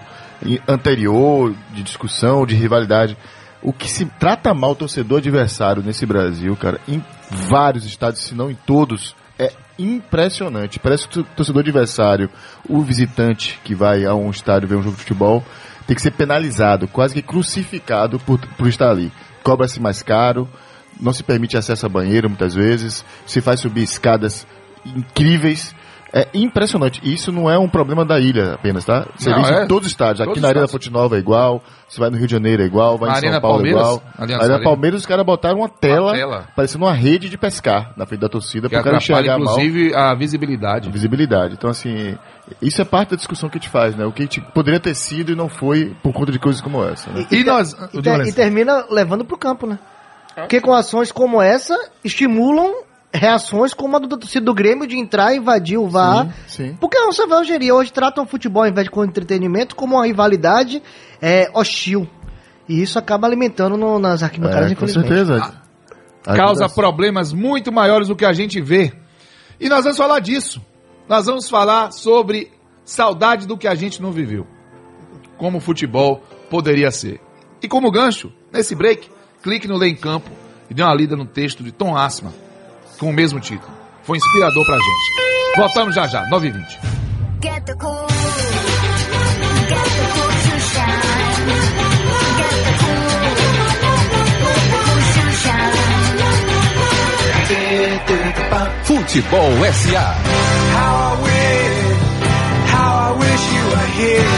anterior 0.68 1.54
de 1.74 1.84
discussão, 1.84 2.46
de 2.46 2.56
rivalidade. 2.56 3.18
O 3.62 3.74
que 3.74 3.90
se 3.90 4.06
trata 4.06 4.54
mal 4.54 4.72
o 4.72 4.76
torcedor 4.76 5.18
adversário 5.18 5.84
nesse 5.84 6.06
Brasil, 6.06 6.56
cara, 6.56 6.80
em 6.88 7.04
vários 7.30 7.86
estados, 7.86 8.22
se 8.22 8.36
não 8.36 8.52
em 8.52 8.56
todos, 8.66 9.16
é 9.38 9.52
impressionante. 9.78 10.80
Parece 10.80 11.08
que 11.08 11.20
o 11.20 11.24
torcedor 11.24 11.62
adversário, 11.62 12.30
o 12.68 12.82
visitante 12.82 13.60
que 13.64 13.76
vai 13.76 14.06
a 14.06 14.14
um 14.14 14.30
estádio 14.30 14.68
ver 14.68 14.76
um 14.76 14.84
jogo 14.84 14.96
de 14.96 15.02
futebol, 15.02 15.44
tem 15.86 15.96
que 15.96 16.02
ser 16.02 16.12
penalizado, 16.12 16.88
quase 16.88 17.14
que 17.14 17.22
crucificado 17.22 18.20
por, 18.20 18.40
por 18.40 18.68
estar 18.68 18.90
ali. 18.90 19.12
Cobra-se 19.44 19.80
mais 19.80 20.04
caro, 20.04 20.48
não 21.00 21.14
se 21.14 21.24
permite 21.24 21.58
acesso 21.58 21.86
a 21.86 21.90
banheiro 21.90 22.30
muitas 22.30 22.54
vezes, 22.54 23.06
se 23.26 23.42
faz 23.42 23.60
subir 23.60 23.84
escadas 23.84 24.46
incríveis. 24.86 25.76
É 26.14 26.26
impressionante. 26.34 27.02
E 27.04 27.14
isso 27.14 27.32
não 27.32 27.50
é 27.50 27.60
um 27.60 27.68
problema 27.68 28.06
da 28.06 28.18
ilha 28.20 28.54
apenas, 28.54 28.86
tá? 28.86 29.06
Você 29.16 29.30
Não, 29.30 29.38
vê 29.38 29.42
isso 29.44 29.54
é. 29.54 29.64
em 29.66 29.68
todos 29.68 29.88
os 29.88 29.92
estádios. 29.92 30.22
Aqui 30.22 30.30
Todos 30.30 30.42
na 30.42 30.48
os 30.48 30.52
Arena. 30.56 30.68
Fonte 30.68 30.90
Nova 30.90 31.16
é 31.18 31.20
igual, 31.20 31.62
você 31.88 32.00
vai 32.00 32.10
no 32.10 32.18
Rio 32.18 32.26
de 32.28 32.32
Janeiro 32.32 32.64
é 32.64 32.66
igual, 32.66 32.98
vai 32.98 33.10
Na 33.10 33.16
em 33.16 33.18
Arena 33.18 33.34
São 33.34 33.42
Paulo 33.42 33.56
Palmeiras, 33.58 33.82
é 33.82 33.86
igual. 33.86 34.04
Aliança 34.18 34.18
Na 34.18 34.24
Arena 34.44 34.54
Arena. 34.56 34.64
Palmeiras 34.64 35.00
os 35.02 35.06
caras 35.06 35.26
botaram 35.26 35.58
uma 35.60 35.70
tela, 35.70 36.14
tela. 36.14 36.48
parecendo 36.56 36.86
uma 36.86 36.94
rede 36.94 37.30
de 37.30 37.38
pescar 37.38 37.92
na 37.98 38.06
frente 38.06 38.22
da 38.22 38.30
torcida 38.30 38.70
para 38.70 38.80
o 38.80 38.84
cara 38.84 38.98
enxergar 38.98 39.38
mal 39.38 39.60
inclusive, 39.60 39.94
a 39.96 40.14
visibilidade. 40.16 40.88
a 40.88 40.92
visibilidade. 40.92 41.54
Então, 41.56 41.70
assim, 41.70 42.18
isso 42.62 42.82
é 42.82 42.86
parte 42.86 43.10
da 43.10 43.16
discussão 43.18 43.50
que 43.50 43.58
a 43.58 43.60
gente 43.60 43.70
faz, 43.70 43.96
né? 43.96 44.06
O 44.06 44.12
que 44.14 44.22
a 44.22 44.26
gente 44.26 44.40
poderia 44.54 44.80
ter 44.80 44.96
sido 44.96 45.34
e 45.34 45.36
não 45.36 45.50
foi 45.50 45.94
por 46.02 46.14
conta 46.14 46.32
de 46.32 46.40
coisas 46.40 46.62
como 46.62 46.84
essa, 46.86 47.10
né? 47.12 47.28
E 47.32 47.44
nós- 47.44 47.74
e, 47.94 47.98
o 47.98 48.02
te- 48.02 48.10
Jonas. 48.10 48.28
e 48.30 48.34
termina 48.34 48.86
levando 48.90 49.26
pro 49.26 49.38
campo, 49.38 49.68
né? 49.68 49.78
Porque 50.36 50.62
com 50.62 50.72
ações 50.74 51.12
como 51.12 51.42
essa, 51.42 51.76
estimulam 52.04 52.72
reações 53.14 53.74
como 53.74 53.96
a 53.96 54.00
do 54.00 54.08
torcida 54.18 54.46
do 54.46 54.54
Grêmio 54.54 54.86
de 54.88 54.98
entrar 54.98 55.34
e 55.34 55.38
invadir 55.38 55.78
o 55.78 55.88
VAR. 55.88 56.26
Sim, 56.48 56.66
sim. 56.70 56.78
Porque 56.80 56.98
a 56.98 57.12
selvageria 57.12 57.74
hoje 57.74 57.92
tratam 57.92 58.24
o 58.24 58.28
futebol, 58.28 58.64
ao 58.64 58.70
invés 58.70 58.86
de 58.86 58.92
como 58.92 59.06
entretenimento, 59.06 59.76
como 59.76 59.96
uma 59.96 60.06
rivalidade 60.06 60.82
é, 61.22 61.50
hostil. 61.54 62.08
E 62.68 62.82
isso 62.82 63.00
acaba 63.00 63.26
alimentando 63.28 63.78
no- 63.78 63.98
nas 63.98 64.22
arquibancadas, 64.24 64.72
É, 64.72 64.76
com 64.76 64.88
certeza. 64.88 65.54
Causa 66.24 66.66
Ajuda- 66.66 66.70
problemas 66.76 67.32
muito 67.32 67.72
maiores 67.72 68.10
do 68.10 68.16
que 68.16 68.26
a 68.26 68.34
gente 68.34 68.60
vê. 68.62 68.92
E 69.60 69.70
nós 69.70 69.84
vamos 69.84 69.98
falar 69.98 70.20
disso. 70.20 70.62
Nós 71.08 71.26
vamos 71.26 71.50
falar 71.50 71.92
sobre 71.92 72.52
saudade 72.84 73.48
do 73.48 73.58
que 73.58 73.68
a 73.68 73.74
gente 73.76 74.02
não 74.02 74.12
viveu. 74.12 74.46
Como 75.38 75.60
o 75.60 75.62
futebol 75.62 76.22
poderia 76.50 76.92
ser. 76.92 77.22
E 77.64 77.68
como 77.68 77.90
gancho, 77.90 78.32
nesse 78.52 78.76
break, 78.76 79.10
clique 79.42 79.68
no 79.68 79.78
Lê 79.78 79.88
em 79.88 79.96
Campo 79.96 80.30
e 80.70 80.74
dê 80.74 80.84
uma 80.84 80.94
lida 80.94 81.16
no 81.16 81.26
texto 81.26 81.64
de 81.64 81.72
Tom 81.72 81.96
Asma, 81.96 82.34
com 82.98 83.10
o 83.10 83.14
mesmo 83.14 83.40
título. 83.40 83.72
Foi 84.04 84.18
inspirador 84.18 84.66
pra 84.66 84.76
gente. 84.78 85.58
Voltamos 85.58 85.96
já 85.96 86.08
já, 86.08 86.26
9h20. 86.30 86.80
Get 87.42 87.64
the 87.66 87.74
cool. 87.76 88.08
Get 89.68 89.78
the 89.78 90.06
cool 90.14 90.28
to 90.28 90.60
shine. 90.60 91.02
Get 92.38 92.50
the 92.50 92.74
cool. 92.80 93.08
Let 93.22 93.36
the 94.22 94.70
cool 94.86 95.02
shoe 95.02 95.32
shine. 95.44 95.78
Futebol 98.84 99.52
SA. 99.74 100.06
How 100.74 100.96
I 100.98 101.22
wish, 101.22 101.98
how 102.74 102.92
I 102.98 103.18
wish 103.20 103.44
you 103.56 103.64
were 103.74 103.90
here. 104.00 104.36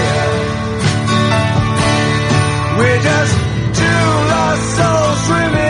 We're 2.80 3.02
just 3.04 3.36
two 3.80 4.06
lost 4.32 4.64
souls 4.78 5.20
swimming 5.28 5.69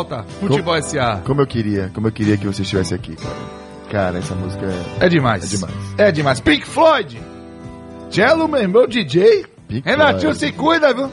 volta. 0.00 0.24
Futebol 0.40 0.82
SA. 0.82 1.20
Como 1.24 1.40
eu 1.40 1.46
queria, 1.46 1.90
como 1.94 2.08
eu 2.08 2.12
queria 2.12 2.36
que 2.36 2.46
você 2.46 2.62
estivesse 2.62 2.94
aqui, 2.94 3.16
cara. 3.16 3.36
Cara, 3.90 4.18
essa 4.18 4.34
música 4.34 4.64
é. 5.00 5.06
É 5.06 5.08
demais. 5.08 5.44
É 5.44 5.56
demais. 5.56 5.74
É 5.98 6.12
demais. 6.12 6.40
Pink 6.40 6.66
Floyd. 6.66 7.20
Cello, 8.10 8.48
meu 8.48 8.60
irmão, 8.60 8.86
DJ. 8.86 9.44
Pink 9.68 9.88
Renatinho, 9.88 10.34
Floyd. 10.34 10.38
se 10.38 10.52
cuida, 10.52 10.94
viu? 10.94 11.10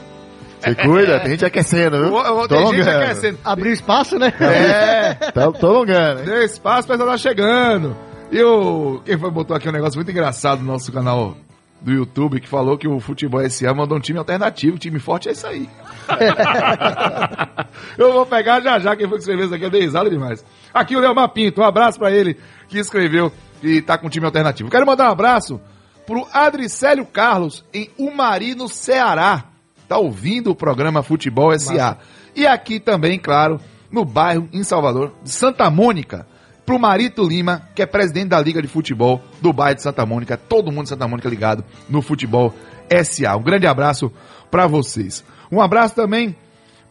Você 0.60 0.74
cuida, 0.74 1.20
tem 1.20 1.30
gente 1.30 1.44
aquecendo, 1.44 1.98
viu? 2.04 2.16
Eu, 2.18 2.24
eu, 2.40 2.48
tô 2.48 2.48
tem 2.48 2.66
gente 2.66 2.80
alongando. 2.80 3.04
aquecendo. 3.04 3.38
Abriu 3.44 3.72
espaço, 3.72 4.18
né? 4.18 4.32
É, 4.40 5.14
Tá, 5.30 5.52
tô 5.52 5.66
alongando, 5.68 6.20
hein? 6.20 6.26
deu 6.26 6.42
espaço, 6.42 6.88
o 6.88 6.90
pessoal 6.90 7.08
tá 7.10 7.16
chegando. 7.16 7.96
E 8.30 8.42
o. 8.42 9.00
Quem 9.04 9.16
foi 9.18 9.30
botou 9.30 9.56
aqui 9.56 9.68
um 9.68 9.72
negócio 9.72 9.96
muito 9.96 10.10
engraçado 10.10 10.60
no 10.60 10.66
nosso 10.72 10.90
canal 10.92 11.36
do 11.80 11.92
YouTube 11.92 12.40
que 12.40 12.48
falou 12.48 12.76
que 12.76 12.88
o 12.88 12.98
Futebol 12.98 13.48
SA 13.48 13.72
mandou 13.72 13.96
um 13.96 14.00
time 14.00 14.18
alternativo, 14.18 14.78
time 14.78 14.98
forte 14.98 15.28
é 15.28 15.32
isso 15.32 15.46
aí. 15.46 15.68
Eu 17.96 18.12
vou 18.12 18.26
pegar 18.26 18.60
já 18.60 18.78
já 18.78 18.96
quem 18.96 19.06
foi 19.08 19.18
que 19.18 19.22
escreveu 19.22 19.46
isso 19.46 19.54
aqui, 19.54 19.64
eu 19.64 19.70
dei 19.70 19.82
risada 19.82 20.10
demais. 20.10 20.44
Aqui 20.72 20.96
o 20.96 21.00
Leomar 21.00 21.28
Pinto, 21.30 21.60
um 21.60 21.64
abraço 21.64 21.98
pra 21.98 22.10
ele 22.10 22.36
que 22.68 22.78
escreveu 22.78 23.32
e 23.62 23.82
tá 23.82 23.98
com 23.98 24.08
time 24.08 24.26
alternativo. 24.26 24.70
Quero 24.70 24.86
mandar 24.86 25.08
um 25.08 25.12
abraço 25.12 25.60
pro 26.06 26.26
Adricélio 26.32 27.04
Carlos 27.04 27.64
em 27.72 27.90
Umari, 27.98 28.54
no 28.54 28.68
Ceará. 28.68 29.44
Tá 29.86 29.98
ouvindo 29.98 30.50
o 30.50 30.54
programa 30.54 31.02
Futebol 31.02 31.56
SA. 31.58 31.98
E 32.34 32.46
aqui 32.46 32.78
também, 32.80 33.18
claro, 33.18 33.60
no 33.90 34.04
bairro, 34.04 34.48
em 34.52 34.62
Salvador, 34.62 35.12
de 35.22 35.30
Santa 35.30 35.70
Mônica, 35.70 36.26
pro 36.68 36.78
Marito 36.78 37.26
Lima, 37.26 37.62
que 37.74 37.80
é 37.80 37.86
presidente 37.86 38.28
da 38.28 38.38
Liga 38.38 38.60
de 38.60 38.68
Futebol 38.68 39.22
do 39.40 39.54
bairro 39.54 39.76
de 39.76 39.82
Santa 39.82 40.04
Mônica. 40.04 40.36
Todo 40.36 40.70
mundo 40.70 40.82
de 40.82 40.90
Santa 40.90 41.08
Mônica 41.08 41.26
ligado 41.26 41.64
no 41.88 42.02
Futebol 42.02 42.54
SA. 43.04 43.34
Um 43.36 43.42
grande 43.42 43.66
abraço 43.66 44.12
pra 44.50 44.66
vocês. 44.66 45.24
Um 45.50 45.62
abraço 45.62 45.94
também 45.94 46.36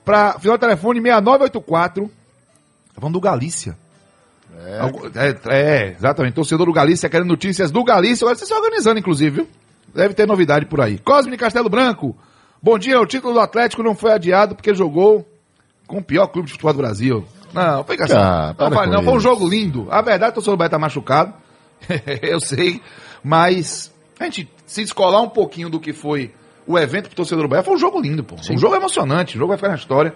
pra 0.04 0.40
final 0.40 0.58
do 0.58 0.62
telefone 0.62 1.00
6984. 1.00 2.08
Tá 2.08 3.00
falando 3.02 3.14
do 3.14 3.22
Galícia. 3.22 3.78
Algu- 4.82 5.12
É, 5.16 5.38
é, 5.56 5.96
exatamente. 5.96 6.34
Torcedor 6.34 6.66
do 6.66 6.74
Galícia 6.74 7.08
querendo 7.08 7.28
notícias 7.28 7.70
do 7.70 7.84
Galícia. 7.84 8.26
Agora 8.26 8.36
vocês 8.36 8.48
se 8.48 8.56
organizando, 8.56 8.98
inclusive, 9.00 9.30
viu? 9.42 9.48
Deve 9.94 10.16
ter 10.16 10.26
novidade 10.26 10.66
por 10.66 10.82
aí. 10.82 10.98
Cosme 10.98 11.32
de 11.34 11.38
Castelo 11.38 11.70
Branco. 11.70 12.18
Bom 12.64 12.80
dia, 12.80 13.00
o 13.00 13.06
título 13.06 13.34
do 13.36 13.40
Atlético 13.40 13.84
não 13.84 13.94
foi 13.94 14.12
adiado 14.12 14.56
porque 14.56 14.74
jogou 14.74 15.24
com 15.86 16.00
o 16.00 16.04
pior 16.04 16.26
clube 16.30 16.48
de 16.48 16.54
futebol 16.54 16.74
do 16.74 16.80
Brasil. 16.80 17.24
Não, 17.58 17.84
foi 17.84 17.98
assim. 18.00 18.14
Ah, 18.14 18.56
não, 18.58 18.72
fale 18.72 18.88
com 18.88 18.94
não, 18.94 19.04
foi 19.04 19.14
um 19.14 19.20
jogo 19.20 19.48
lindo. 19.48 19.88
A 19.90 20.02
verdade, 20.02 20.32
o 20.32 20.36
torcedor 20.36 20.56
do 20.56 20.60
Bahia 20.60 20.70
tá 20.70 20.80
machucado. 20.80 21.34
Eu 22.22 22.40
sei. 22.40 22.82
Mas 23.24 23.92
a 24.20 24.26
gente 24.26 24.50
se 24.66 24.84
descolar 24.84 25.22
um 25.22 25.30
pouquinho 25.30 25.70
do 25.70 25.80
que 25.80 25.94
foi 25.94 26.34
o 26.68 26.78
evento 26.78 27.08
pro 27.08 27.16
torcedor 27.16 27.44
do 27.44 27.50
Bahia, 27.50 27.64
foi 27.64 27.76
um 27.76 27.80
jogo 27.80 28.00
lindo, 28.00 28.24
pô. 28.24 28.36
Um 28.52 28.58
jogo 28.58 28.76
emocionante, 28.76 29.36
o 29.36 29.40
jogo 29.40 29.50
vai 29.50 29.58
ficar 29.58 29.70
na 29.70 29.76
história. 29.76 30.14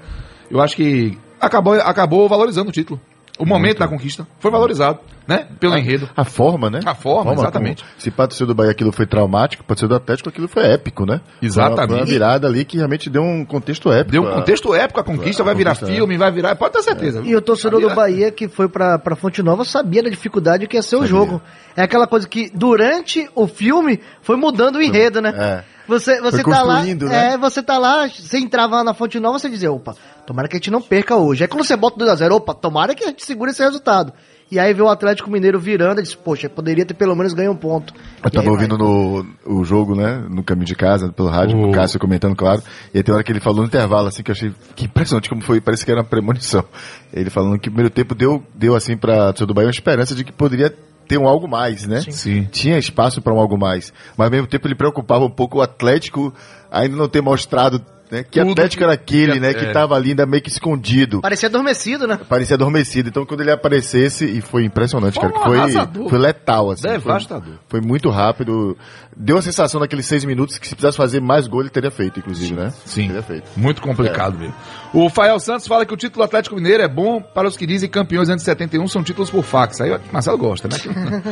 Eu 0.49 0.61
acho 0.61 0.75
que 0.75 1.17
acabou, 1.39 1.73
acabou 1.73 2.27
valorizando 2.27 2.69
o 2.69 2.73
título. 2.73 2.99
O 3.41 3.45
momento 3.45 3.79
da 3.79 3.87
conquista 3.87 4.27
foi 4.39 4.51
valorizado, 4.51 4.99
né? 5.27 5.47
Pelo 5.59 5.75
enredo. 5.75 6.07
A 6.15 6.23
forma, 6.23 6.69
né? 6.69 6.79
A 6.85 6.93
forma, 6.93 7.33
exatamente. 7.33 7.83
como- 7.83 7.95
se 7.99 8.11
para 8.11 8.29
o 8.39 8.45
do 8.45 8.53
Bahia 8.53 8.71
aquilo 8.71 8.91
foi 8.91 9.05
traumático, 9.07 9.63
para 9.63 9.83
o 9.83 9.87
do 9.87 9.95
Atlético 9.95 10.29
aquilo 10.29 10.47
foi 10.47 10.63
épico, 10.71 11.05
né? 11.05 11.21
Exatamente. 11.41 11.75
Foi 11.75 11.85
uma, 11.85 11.87
foi 11.87 11.97
uma 11.97 12.05
virada 12.05 12.47
ali 12.47 12.63
que 12.63 12.77
realmente 12.77 13.09
deu 13.09 13.23
um 13.23 13.43
contexto 13.43 13.91
épico. 13.91 14.11
Deu 14.11 14.23
um 14.23 14.27
a- 14.27 14.33
contexto 14.35 14.73
épico, 14.75 14.99
a 14.99 15.03
conquista 15.03 15.41
a 15.41 15.45
vai 15.45 15.55
virar 15.55 15.71
conquista, 15.71 15.93
filme, 15.93 16.17
vai 16.17 16.31
virar. 16.31 16.55
Pode 16.55 16.73
ter 16.73 16.83
certeza. 16.83 17.21
E 17.25 17.35
o 17.35 17.41
torcedor 17.41 17.81
do. 17.81 17.89
Bahia 17.95 18.31
que 18.31 18.47
foi 18.47 18.69
pra, 18.69 18.99
pra 18.99 19.15
Fonte 19.15 19.41
Nova 19.41 19.65
sabia 19.65 20.03
da 20.03 20.09
dificuldade 20.09 20.67
que 20.67 20.77
ia 20.77 20.81
ser 20.83 20.95
o 20.95 20.99
Sabia. 20.99 21.09
jogo. 21.09 21.41
É 21.75 21.81
aquela 21.81 22.05
coisa 22.07 22.27
que 22.27 22.51
durante 22.53 23.29
o 23.35 23.47
filme 23.47 23.99
foi 24.21 24.35
mudando 24.37 24.75
o 24.75 24.81
enredo, 24.81 25.19
né? 25.21 25.33
É. 25.35 25.63
Você, 25.87 26.21
você 26.21 26.43
tá 26.43 26.61
lá, 26.63 26.83
né? 27.09 27.33
é, 27.33 27.37
você 27.37 27.61
tá 27.63 27.77
lá, 27.77 28.07
você 28.07 28.37
entrava 28.37 28.77
lá 28.77 28.83
na 28.83 28.93
Fonte 28.93 29.19
Nova, 29.19 29.39
você 29.39 29.49
dizia, 29.49 29.71
opa, 29.71 29.95
tomara 30.25 30.47
que 30.47 30.55
a 30.55 30.59
gente 30.59 30.71
não 30.71 30.81
perca 30.81 31.15
hoje. 31.15 31.43
Aí 31.43 31.47
quando 31.47 31.63
você 31.63 31.75
bota 31.75 31.97
2x0, 32.03 32.31
opa, 32.31 32.53
tomara 32.53 32.93
que 32.95 33.03
a 33.03 33.07
gente 33.07 33.25
segure 33.25 33.51
esse 33.51 33.63
resultado. 33.63 34.13
E 34.49 34.59
aí 34.59 34.73
vê 34.73 34.81
o 34.81 34.89
Atlético 34.89 35.31
Mineiro 35.31 35.57
virando 35.57 35.99
e 35.99 36.03
diz, 36.03 36.13
poxa, 36.13 36.49
poderia 36.49 36.85
ter 36.85 36.93
pelo 36.93 37.15
menos 37.15 37.31
ganho 37.33 37.51
um 37.53 37.55
ponto. 37.55 37.93
Eu 38.21 38.27
E 38.27 38.31
tava 38.31 38.47
aí 38.47 38.49
ouvindo 38.51 38.77
no, 38.77 39.25
o 39.45 39.63
jogo, 39.63 39.95
né? 39.95 40.25
No 40.29 40.43
caminho 40.43 40.65
de 40.65 40.75
casa, 40.75 41.09
pelo 41.09 41.29
rádio, 41.29 41.57
O- 41.57 41.69
o 41.69 41.71
Cássio 41.71 41.97
comentando, 41.97 42.35
claro. 42.35 42.61
E 42.93 42.97
aí 42.97 43.03
tem 43.03 43.15
hora 43.15 43.23
que 43.23 43.31
ele 43.31 43.39
falou 43.39 43.61
no 43.61 43.67
intervalo, 43.67 44.09
assim, 44.09 44.21
que 44.21 44.29
eu 44.29 44.33
achei 44.35 44.53
que 44.75 44.83
impressionante 44.85 45.29
como 45.29 45.41
foi, 45.41 45.61
parece 45.61 45.85
que 45.85 45.91
era 45.91 46.01
uma 46.01 46.05
premonição. 46.07 46.65
Ele 47.13 47.29
falando 47.29 47.57
que 47.59 47.69
o 47.69 47.71
primeiro 47.71 47.89
tempo 47.89 48.13
deu, 48.13 48.43
deu 48.53 48.75
assim 48.75 48.97
pra 48.97 49.27
torcida 49.27 49.45
do 49.45 49.53
Bahia 49.53 49.67
uma 49.67 49.71
esperança 49.71 50.13
de 50.13 50.25
que 50.25 50.33
poderia 50.33 50.73
ter 51.11 51.17
um 51.17 51.27
algo 51.27 51.45
mais, 51.45 51.85
né? 51.85 51.99
Sim. 52.09 52.47
Tinha 52.49 52.77
espaço 52.77 53.21
para 53.21 53.33
um 53.33 53.39
algo 53.39 53.57
mais. 53.57 53.91
Mas 54.15 54.25
ao 54.27 54.31
mesmo 54.31 54.47
tempo 54.47 54.65
ele 54.65 54.75
preocupava 54.75 55.25
um 55.25 55.29
pouco 55.29 55.57
o 55.57 55.61
Atlético 55.61 56.33
ainda 56.71 56.95
não 56.95 57.09
ter 57.09 57.19
mostrado 57.21 57.83
né, 58.09 58.23
que 58.23 58.39
Tudo 58.41 58.51
Atlético 58.51 58.77
que- 58.79 58.83
era 58.83 58.93
aquele, 58.93 59.33
que- 59.33 59.39
né? 59.39 59.53
Que 59.53 59.65
é. 59.65 59.71
tava 59.71 59.95
ali 59.95 60.09
ainda 60.09 60.25
meio 60.25 60.41
que 60.43 60.49
escondido. 60.49 61.21
Parecia 61.21 61.47
adormecido, 61.49 62.05
né? 62.07 62.17
Parecia 62.29 62.55
adormecido. 62.55 63.07
Então 63.09 63.25
quando 63.25 63.39
ele 63.41 63.51
aparecesse, 63.51 64.25
e 64.25 64.39
foi 64.41 64.63
impressionante, 64.65 65.13
Foi 65.15 65.23
cara. 65.29 65.33
que 65.33 65.45
Foi, 65.47 65.57
arrasador. 65.57 66.09
foi 66.09 66.17
letal, 66.19 66.71
assim. 66.71 66.81
Foi- 66.83 66.91
Devastador. 66.91 67.53
Foi, 67.69 67.79
muito 67.81 68.09
rápido. 68.09 68.77
Deu 69.15 69.37
a 69.37 69.41
sensação 69.41 69.79
naqueles 69.79 70.05
seis 70.05 70.23
minutos 70.25 70.57
que 70.57 70.67
se 70.67 70.73
precisasse 70.75 70.97
fazer 70.97 71.21
mais 71.21 71.47
gol, 71.47 71.61
ele 71.61 71.69
teria 71.69 71.91
feito, 71.91 72.19
inclusive, 72.19 72.53
né? 72.53 72.73
Sim. 72.85 73.07
Teria 73.07 73.21
feito. 73.23 73.47
Muito 73.55 73.81
complicado 73.81 74.37
mesmo. 74.37 74.55
O 74.93 75.09
Fael 75.09 75.39
Santos 75.39 75.67
fala 75.67 75.85
que 75.85 75.93
o 75.93 75.97
título 75.97 76.25
Atlético 76.25 76.55
Mineiro 76.55 76.83
é 76.83 76.87
bom 76.87 77.21
para 77.21 77.47
os 77.47 77.55
que 77.55 77.65
dizem 77.65 77.89
campeões 77.89 78.27
antes 78.27 78.43
de 78.43 78.45
71 78.51 78.85
são 78.89 79.01
títulos 79.01 79.29
por 79.29 79.41
fax. 79.41 79.79
Aí 79.79 79.89
o 79.89 80.01
Marcelo 80.11 80.37
gosta, 80.37 80.67
né? 80.67 80.75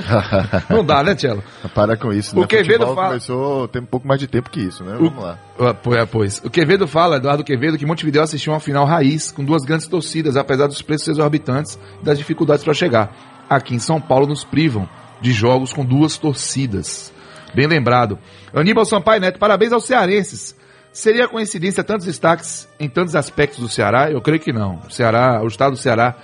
Não 0.70 0.84
dá, 0.86 1.04
né, 1.04 1.14
Tchelo? 1.14 1.44
Para 1.76 1.98
com 1.98 2.14
isso, 2.14 2.38
O 2.38 2.42
né? 2.42 2.48
Quevedo 2.48 2.86
fala- 2.88 3.08
começou 3.10 3.68
tem 3.68 3.82
um 3.82 3.86
pouco 3.86 4.08
mais 4.08 4.18
de 4.22 4.28
tempo 4.28 4.50
que 4.50 4.62
isso, 4.62 4.82
né? 4.86 4.96
O- 4.96 5.10
Vamos 5.10 5.22
lá. 5.24 5.38
Ah, 5.60 5.74
Pois, 5.74 5.98
é, 5.98 6.06
pois. 6.06 6.42
O 6.46 6.50
Quevedo 6.50 6.88
fala, 6.88 7.18
Eduardo 7.18 7.44
Quevedo, 7.44 7.78
que 7.78 7.86
Montevideo 7.86 8.22
assistiu 8.22 8.54
uma 8.54 8.62
final 8.62 8.86
raiz 8.86 9.30
com 9.30 9.44
duas 9.44 9.64
grandes 9.66 9.88
torcidas, 9.88 10.38
apesar 10.38 10.68
dos 10.68 10.82
preços 10.82 11.10
exorbitantes 11.10 11.78
e 12.02 12.06
das 12.06 12.18
dificuldades 12.18 12.64
para 12.64 12.74
chegar. 12.74 13.14
Aqui 13.50 13.76
em 13.76 13.80
São 13.80 14.00
Paulo 14.00 14.26
nos 14.26 14.46
privam 14.46 14.88
de 15.20 15.34
jogos 15.34 15.74
com 15.74 15.84
duas 15.84 16.18
torcidas. 16.18 17.12
Bem 17.54 17.68
lembrado. 17.68 18.18
Aníbal 18.54 18.86
Sampaio 18.86 19.20
Neto, 19.20 19.38
parabéns 19.38 19.74
aos 19.74 19.84
cearenses. 19.84 20.56
Seria 20.92 21.28
coincidência 21.28 21.84
tantos 21.84 22.06
destaques 22.06 22.68
em 22.80 22.90
tantos 22.90 23.16
aspectos 23.16 23.60
do 23.60 23.70
Ceará? 23.70 24.12
Eu 24.12 24.22
creio 24.22 24.40
que 24.40 24.52
não. 24.52 24.82
O 24.88 24.92
Ceará, 24.92 25.42
o 25.44 25.48
estado 25.48 25.72
do 25.72 25.78
Ceará 25.78 26.16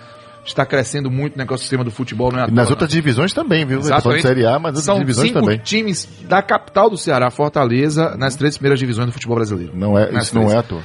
está 0.43 0.65
crescendo 0.65 1.10
muito 1.10 1.36
no 1.38 1.43
ecossistema 1.43 1.84
do 1.84 1.91
futebol, 1.91 2.32
não 2.32 2.39
é 2.39 2.47
E 2.47 2.51
nas 2.51 2.65
toa, 2.67 2.73
outras 2.73 2.89
divisões 2.91 3.34
também, 3.34 3.65
viu? 3.65 3.80
Exatamente. 3.80 4.21
Série 4.23 4.45
A, 4.45 4.60
mas 4.60 4.73
nas 4.75 4.84
São 4.84 4.95
outras 4.95 5.08
divisões 5.08 5.28
cinco 5.30 5.39
também. 5.41 5.58
times 5.60 6.08
da 6.23 6.41
capital 6.41 6.89
do 6.89 6.97
Ceará, 6.97 7.30
Fortaleza, 7.32 8.15
nas 8.17 8.36
três 8.36 8.58
primeiras 8.58 8.80
divisões 8.80 9.08
do 9.08 9.12
futebol 9.13 9.36
brasileiro. 9.38 9.71
Não 9.75 9.97
é, 9.97 10.12
Nas 10.12 10.25
isso 10.25 10.36
não 10.36 10.43
três. 10.43 10.56
é 10.56 10.60
à 10.60 10.63
toa. 10.63 10.82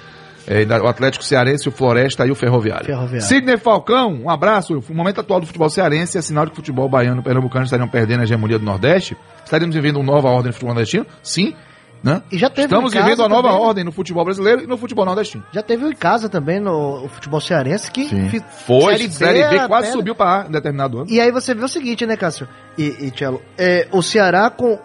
É, 0.47 0.65
o 0.83 0.87
Atlético 0.89 1.23
Cearense, 1.25 1.69
o 1.69 1.73
Floresta 1.73 2.27
e 2.27 2.31
o 2.31 2.35
Ferroviário. 2.35 2.87
Ferroviário. 2.87 3.21
Sidney 3.23 3.57
Falcão, 3.59 4.23
um 4.25 4.31
abraço. 4.31 4.83
O 4.89 4.95
momento 4.95 5.21
atual 5.21 5.41
do 5.41 5.47
futebol 5.47 5.69
cearense 5.69 6.17
é 6.19 6.23
sinal 6.23 6.45
de 6.47 6.51
que 6.51 6.55
o 6.55 6.61
futebol 6.61 6.89
baiano 6.89 7.21
e 7.21 7.25
pernambucano 7.25 7.65
estariam 7.65 7.87
perdendo 7.89 8.21
a 8.21 8.23
hegemonia 8.25 8.59
do 8.59 8.65
Nordeste. 8.65 9.17
Estaríamos 9.45 9.77
vivendo 9.77 9.97
uma 9.97 10.13
nova 10.13 10.29
ordem 10.29 10.47
no 10.49 10.53
futebol 10.55 10.75
nordestino? 10.75 11.07
Sim. 11.23 11.55
Né? 12.03 12.23
E 12.33 12.39
já 12.39 12.49
teve 12.49 12.65
Estamos 12.67 12.93
vivendo 12.95 13.19
uma 13.19 13.29
nova 13.29 13.49
também, 13.49 13.61
né? 13.61 13.67
ordem 13.67 13.85
no 13.85 13.93
futebol 13.93 14.25
brasileiro 14.25 14.63
e 14.63 14.67
no 14.67 14.79
futebol 14.79 15.05
nordestino. 15.05 15.45
Já 15.53 15.63
teve 15.63 15.85
em 15.87 15.93
casa 15.95 16.29
também 16.31 16.59
no 16.59 17.07
futebol 17.09 17.41
cearense 17.41 17.91
que 17.91 18.09
fi- 18.31 18.43
Foi, 18.67 18.97
Série 19.11 19.47
B, 19.49 19.59
a 19.59 19.69
quase 19.69 19.89
pedra. 19.89 19.99
subiu 19.99 20.15
para 20.15 20.43
A 20.45 20.47
em 20.49 20.51
determinado 20.51 20.99
ano. 21.01 21.11
E 21.11 21.21
aí 21.21 21.31
você 21.31 21.55
vê 21.55 21.63
o 21.63 21.69
seguinte, 21.69 22.07
né, 22.07 22.17
Cássio? 22.17 22.49
E, 22.79 22.85
e 23.07 23.11
Tchelo, 23.11 23.43
é, 23.59 23.87
o 23.93 24.03
Ceará 24.03 24.49
com 24.49 24.79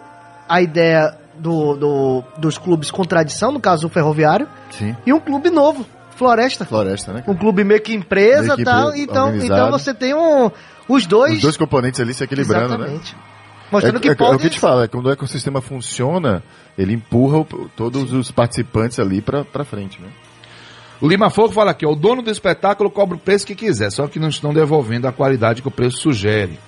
a 0.46 0.60
ideia 0.60 1.16
do, 1.38 1.74
do- 1.76 2.24
dos 2.36 2.58
clubes 2.58 2.90
com 2.90 3.02
tradição, 3.04 3.50
no 3.50 3.60
caso 3.60 3.86
o 3.86 3.90
Ferroviário, 3.90 4.46
Sim. 4.70 4.94
e 5.06 5.12
um 5.12 5.18
clube 5.20 5.48
novo, 5.48 5.86
Floresta. 6.16 6.66
Floresta, 6.66 7.12
né? 7.14 7.24
Um 7.26 7.34
clube 7.34 7.64
meio 7.64 7.80
que 7.80 7.94
empresa 7.94 8.42
Meio 8.42 8.52
e 8.54 8.56
que 8.56 8.64
tal. 8.64 8.94
Então, 8.94 9.24
organizado. 9.28 9.60
então 9.68 9.70
você 9.78 9.94
tem 9.94 10.14
um, 10.14 10.50
os 10.88 11.06
dois. 11.06 11.36
Os 11.36 11.40
dois 11.42 11.56
componentes 11.56 11.98
ali 11.98 12.12
se 12.12 12.22
equilibrando, 12.24 12.76
né? 12.76 12.98
Mostrando 13.70 13.96
é, 13.96 14.00
que 14.00 14.08
é- 14.08 14.12
é 14.12 14.14
pode. 14.14 14.36
o 14.36 14.38
que 14.38 14.46
eu 14.46 14.50
te 14.50 14.60
falo, 14.60 14.82
é 14.82 14.88
quando 14.88 15.06
o 15.06 15.10
ecossistema 15.10 15.60
funciona, 15.60 16.42
ele 16.78 16.92
empurra 16.94 17.38
o- 17.38 17.70
todos 17.76 18.12
os 18.12 18.30
participantes 18.30 18.98
ali 18.98 19.20
pra, 19.20 19.44
pra 19.44 19.64
frente, 19.64 20.00
né? 20.00 20.08
O 21.00 21.08
Lima 21.08 21.28
Fogo 21.28 21.52
fala 21.52 21.72
aqui, 21.72 21.84
ó, 21.84 21.90
o 21.92 21.96
dono 21.96 22.22
do 22.22 22.30
espetáculo 22.30 22.90
cobra 22.90 23.16
o 23.16 23.20
preço 23.20 23.46
que 23.46 23.54
quiser, 23.54 23.90
só 23.90 24.06
que 24.06 24.18
não 24.18 24.28
estão 24.28 24.54
devolvendo 24.54 25.06
a 25.06 25.12
qualidade 25.12 25.60
que 25.60 25.68
o 25.68 25.70
preço 25.70 25.98
sugere. 25.98 26.58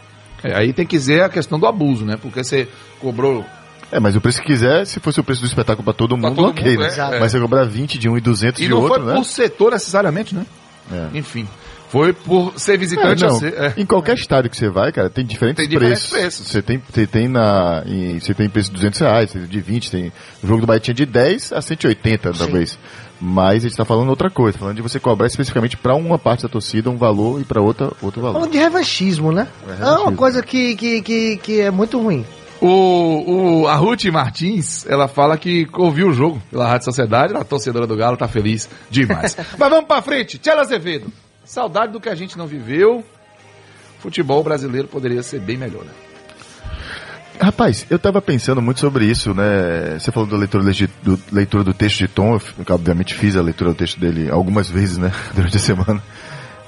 É, 0.44 0.54
aí 0.54 0.72
tem 0.72 0.86
que 0.86 0.96
dizer 0.96 1.22
a 1.22 1.28
questão 1.28 1.58
do 1.58 1.66
abuso, 1.66 2.04
né? 2.04 2.18
Porque 2.20 2.44
você 2.44 2.68
cobrou 3.00 3.44
É, 3.90 3.98
mas 3.98 4.14
o 4.14 4.20
preço 4.20 4.40
que 4.42 4.46
quiser, 4.48 4.84
se 4.86 5.00
fosse 5.00 5.18
o 5.18 5.24
preço 5.24 5.40
do 5.40 5.46
espetáculo 5.46 5.82
pra 5.82 5.94
todo 5.94 6.14
mundo, 6.16 6.34
todo 6.36 6.48
ok, 6.50 6.72
mundo, 6.76 6.80
né? 6.82 6.88
é, 6.94 7.16
é. 7.16 7.20
Mas 7.20 7.32
você 7.32 7.40
cobrar 7.40 7.64
20 7.64 7.96
de 7.98 8.06
um 8.06 8.18
e 8.18 8.20
200 8.20 8.60
E 8.60 8.64
de 8.64 8.68
não 8.70 8.82
outro, 8.82 9.00
foi 9.02 9.12
né? 9.12 9.14
por 9.18 9.24
setor 9.24 9.72
necessariamente, 9.72 10.34
né? 10.34 10.44
É. 10.92 11.16
Enfim. 11.16 11.48
Foi 11.90 12.12
por 12.12 12.52
ser 12.58 12.74
É, 12.74 12.76
visitante 12.76 13.22
não, 13.22 13.30
a 13.36 13.38
ser. 13.38 13.54
é. 13.54 13.74
Em 13.76 13.86
qualquer 13.86 14.14
estádio 14.16 14.50
que 14.50 14.56
você 14.56 14.68
vai, 14.68 14.92
cara, 14.92 15.08
tem 15.08 15.24
diferentes, 15.24 15.56
Tem 15.64 15.68
diferentes 15.68 16.06
preços. 16.08 16.20
preços. 16.20 16.46
Você 16.48 16.60
tem, 16.62 16.82
você 16.92 17.06
tem 17.06 17.28
na, 17.28 17.82
em- 17.86 18.20
você 18.20 18.34
tem 18.34 18.48
preço 18.48 18.68
de 18.68 18.74
200 18.76 19.00
reais, 19.00 19.30
você 19.30 19.38
tem 19.38 19.48
de 19.48 19.60
20, 19.60 19.90
tem 19.90 20.12
o 20.42 20.46
jogo 20.46 20.60
do 20.60 20.66
Bahia 20.66 20.80
tinha 20.80 20.94
de 20.94 21.06
10 21.06 21.52
a 21.52 21.62
180, 21.62 22.32
talvez. 22.32 22.78
Mas 23.20 23.64
a 23.64 23.68
gente 23.68 23.76
tá 23.76 23.84
falando 23.84 24.10
outra 24.10 24.30
coisa, 24.30 24.56
falando 24.58 24.76
de 24.76 24.82
você 24.82 25.00
cobrar 25.00 25.26
especificamente 25.26 25.76
pra 25.76 25.94
uma 25.94 26.18
parte 26.18 26.42
da 26.44 26.48
torcida 26.48 26.88
um 26.90 26.96
valor 26.96 27.40
e 27.40 27.44
pra 27.44 27.60
outra 27.60 27.90
outro 28.00 28.20
valor. 28.20 28.34
Falando 28.34 28.52
de 28.52 28.58
revanchismo, 28.58 29.32
né? 29.32 29.48
É, 29.66 29.70
É, 29.70 29.74
revanchismo. 29.74 30.02
uma 30.02 30.12
coisa 30.12 30.42
que, 30.42 30.76
que, 30.76 31.02
que, 31.02 31.36
que 31.38 31.60
é 31.60 31.70
muito 31.70 31.98
ruim. 32.00 32.24
O, 32.60 33.62
o, 33.62 33.68
a 33.68 33.74
Ruth 33.76 34.04
Martins, 34.06 34.84
ela 34.86 35.08
fala 35.08 35.36
que 35.38 35.66
ouviu 35.74 36.08
o 36.08 36.12
jogo 36.12 36.42
pela 36.50 36.66
Rádio 36.68 36.84
Sociedade, 36.86 37.34
a 37.34 37.44
torcedora 37.44 37.86
do 37.86 37.96
Galo 37.96 38.16
tá 38.16 38.28
feliz 38.28 38.68
demais. 38.90 39.36
Mas 39.58 39.70
vamos 39.70 39.86
pra 39.86 40.02
frente, 40.02 40.38
Tchela 40.38 40.62
Azevedo. 40.62 41.06
Saudade 41.48 41.94
do 41.94 42.00
que 42.00 42.10
a 42.10 42.14
gente 42.14 42.36
não 42.36 42.46
viveu. 42.46 43.02
Futebol 44.00 44.44
brasileiro 44.44 44.86
poderia 44.86 45.22
ser 45.22 45.40
bem 45.40 45.56
melhor, 45.56 45.82
né? 45.82 45.92
Rapaz, 47.40 47.86
eu 47.88 47.98
tava 47.98 48.20
pensando 48.20 48.60
muito 48.60 48.80
sobre 48.80 49.06
isso, 49.06 49.32
né? 49.32 49.98
Você 49.98 50.12
falou 50.12 50.28
da 50.28 50.36
leitura, 50.36 50.62
do, 51.02 51.18
leitura 51.32 51.64
do 51.64 51.72
texto 51.72 52.00
de 52.00 52.08
Tom, 52.08 52.34
eu, 52.34 52.74
obviamente 52.74 53.14
fiz 53.14 53.34
a 53.34 53.40
leitura 53.40 53.70
do 53.70 53.76
texto 53.76 53.98
dele 53.98 54.30
algumas 54.30 54.68
vezes, 54.70 54.98
né? 54.98 55.10
Durante 55.34 55.56
a 55.56 55.60
semana. 55.60 56.02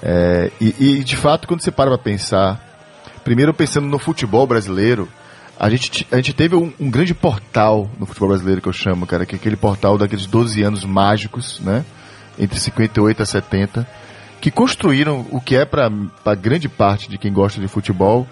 É, 0.02 0.50
e, 0.58 0.74
e, 0.78 1.04
de 1.04 1.14
fato, 1.14 1.46
quando 1.46 1.60
você 1.60 1.70
para 1.70 1.90
pra 1.90 1.98
pensar, 1.98 2.58
primeiro 3.22 3.52
pensando 3.52 3.86
no 3.86 3.98
futebol 3.98 4.46
brasileiro, 4.46 5.06
a 5.58 5.68
gente, 5.68 6.06
a 6.10 6.16
gente 6.16 6.32
teve 6.32 6.56
um, 6.56 6.72
um 6.80 6.90
grande 6.90 7.12
portal 7.12 7.90
no 7.98 8.06
futebol 8.06 8.30
brasileiro 8.30 8.62
que 8.62 8.68
eu 8.68 8.72
chamo, 8.72 9.06
cara, 9.06 9.26
que 9.26 9.34
é 9.34 9.38
aquele 9.38 9.56
portal 9.56 9.98
daqueles 9.98 10.24
12 10.24 10.62
anos 10.62 10.86
mágicos, 10.86 11.60
né? 11.60 11.84
Entre 12.38 12.58
58 12.58 13.22
a 13.22 13.26
70, 13.26 13.86
que 14.40 14.50
construíram 14.50 15.26
o 15.30 15.40
que 15.40 15.56
é 15.56 15.64
pra, 15.64 15.90
pra 16.24 16.34
grande 16.34 16.68
parte 16.68 17.08
de 17.08 17.18
quem 17.18 17.32
gosta 17.32 17.60
de 17.60 17.68
futebol, 17.68 18.26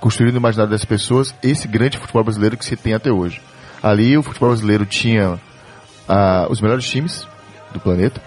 construído 0.00 0.34
no 0.34 0.40
imaginário 0.40 0.70
das 0.70 0.84
pessoas 0.84 1.34
esse 1.42 1.66
grande 1.66 1.98
futebol 1.98 2.22
brasileiro 2.22 2.56
que 2.56 2.64
se 2.64 2.76
tem 2.76 2.94
até 2.94 3.10
hoje. 3.10 3.40
Ali 3.82 4.16
o 4.18 4.22
futebol 4.22 4.50
brasileiro 4.50 4.84
tinha 4.84 5.40
ah, 6.06 6.46
os 6.50 6.60
melhores 6.60 6.88
times 6.88 7.26
do 7.72 7.80
planeta, 7.80 8.20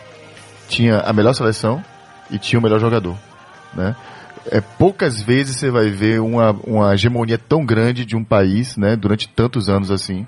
tinha 0.67 1.00
a 1.00 1.13
melhor 1.13 1.34
seleção 1.34 1.84
e 2.30 2.39
tinha 2.39 2.60
o 2.60 2.63
melhor 2.63 2.80
jogador, 2.80 3.15
né? 3.74 3.96
É, 4.50 4.60
poucas 4.60 5.22
vezes 5.22 5.58
você 5.58 5.70
vai 5.70 5.91
ver 5.91 6.20
uma, 6.20 6.52
uma 6.63 6.94
hegemonia 6.96 7.38
tão 7.38 7.63
grande 7.63 8.06
de 8.06 8.15
um 8.15 8.24
país, 8.24 8.76
né, 8.76 8.96
durante 8.96 9.30
tantos 9.30 9.70
anos 9.70 9.91
assim, 9.91 10.26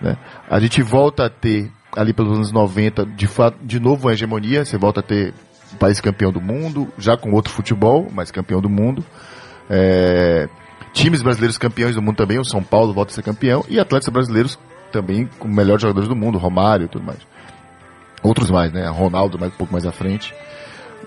né? 0.00 0.16
A 0.48 0.58
gente 0.58 0.80
volta 0.82 1.26
a 1.26 1.30
ter 1.30 1.70
ali 1.94 2.14
pelos 2.14 2.36
anos 2.36 2.52
90, 2.52 3.04
de 3.04 3.26
fato, 3.26 3.58
de 3.62 3.78
novo 3.78 4.06
uma 4.06 4.12
hegemonia, 4.14 4.64
você 4.64 4.78
volta 4.78 5.00
a 5.00 5.02
ter 5.02 5.34
um 5.72 5.76
país 5.76 6.00
campeão 6.00 6.32
do 6.32 6.40
mundo, 6.40 6.88
já 6.98 7.16
com 7.16 7.32
outro 7.32 7.52
futebol, 7.52 8.08
mas 8.12 8.30
campeão 8.30 8.60
do 8.60 8.68
mundo. 8.68 9.04
É, 9.68 10.48
times 10.92 11.22
brasileiros 11.22 11.58
campeões 11.58 11.94
do 11.94 12.02
mundo 12.02 12.16
também, 12.16 12.38
o 12.38 12.44
São 12.44 12.62
Paulo 12.62 12.92
volta 12.92 13.12
a 13.12 13.14
ser 13.14 13.22
campeão, 13.22 13.64
e 13.68 13.78
atletas 13.78 14.08
brasileiros 14.08 14.58
também 14.90 15.28
com 15.38 15.48
melhores 15.48 15.82
jogadores 15.82 16.08
do 16.08 16.16
mundo, 16.16 16.38
Romário 16.38 16.86
e 16.86 16.88
tudo 16.88 17.04
mais. 17.04 17.18
Outros 18.22 18.50
mais, 18.50 18.72
né? 18.72 18.86
Ronaldo 18.88 19.38
mais, 19.38 19.52
um 19.52 19.56
pouco 19.56 19.72
mais 19.72 19.86
à 19.86 19.92
frente. 19.92 20.34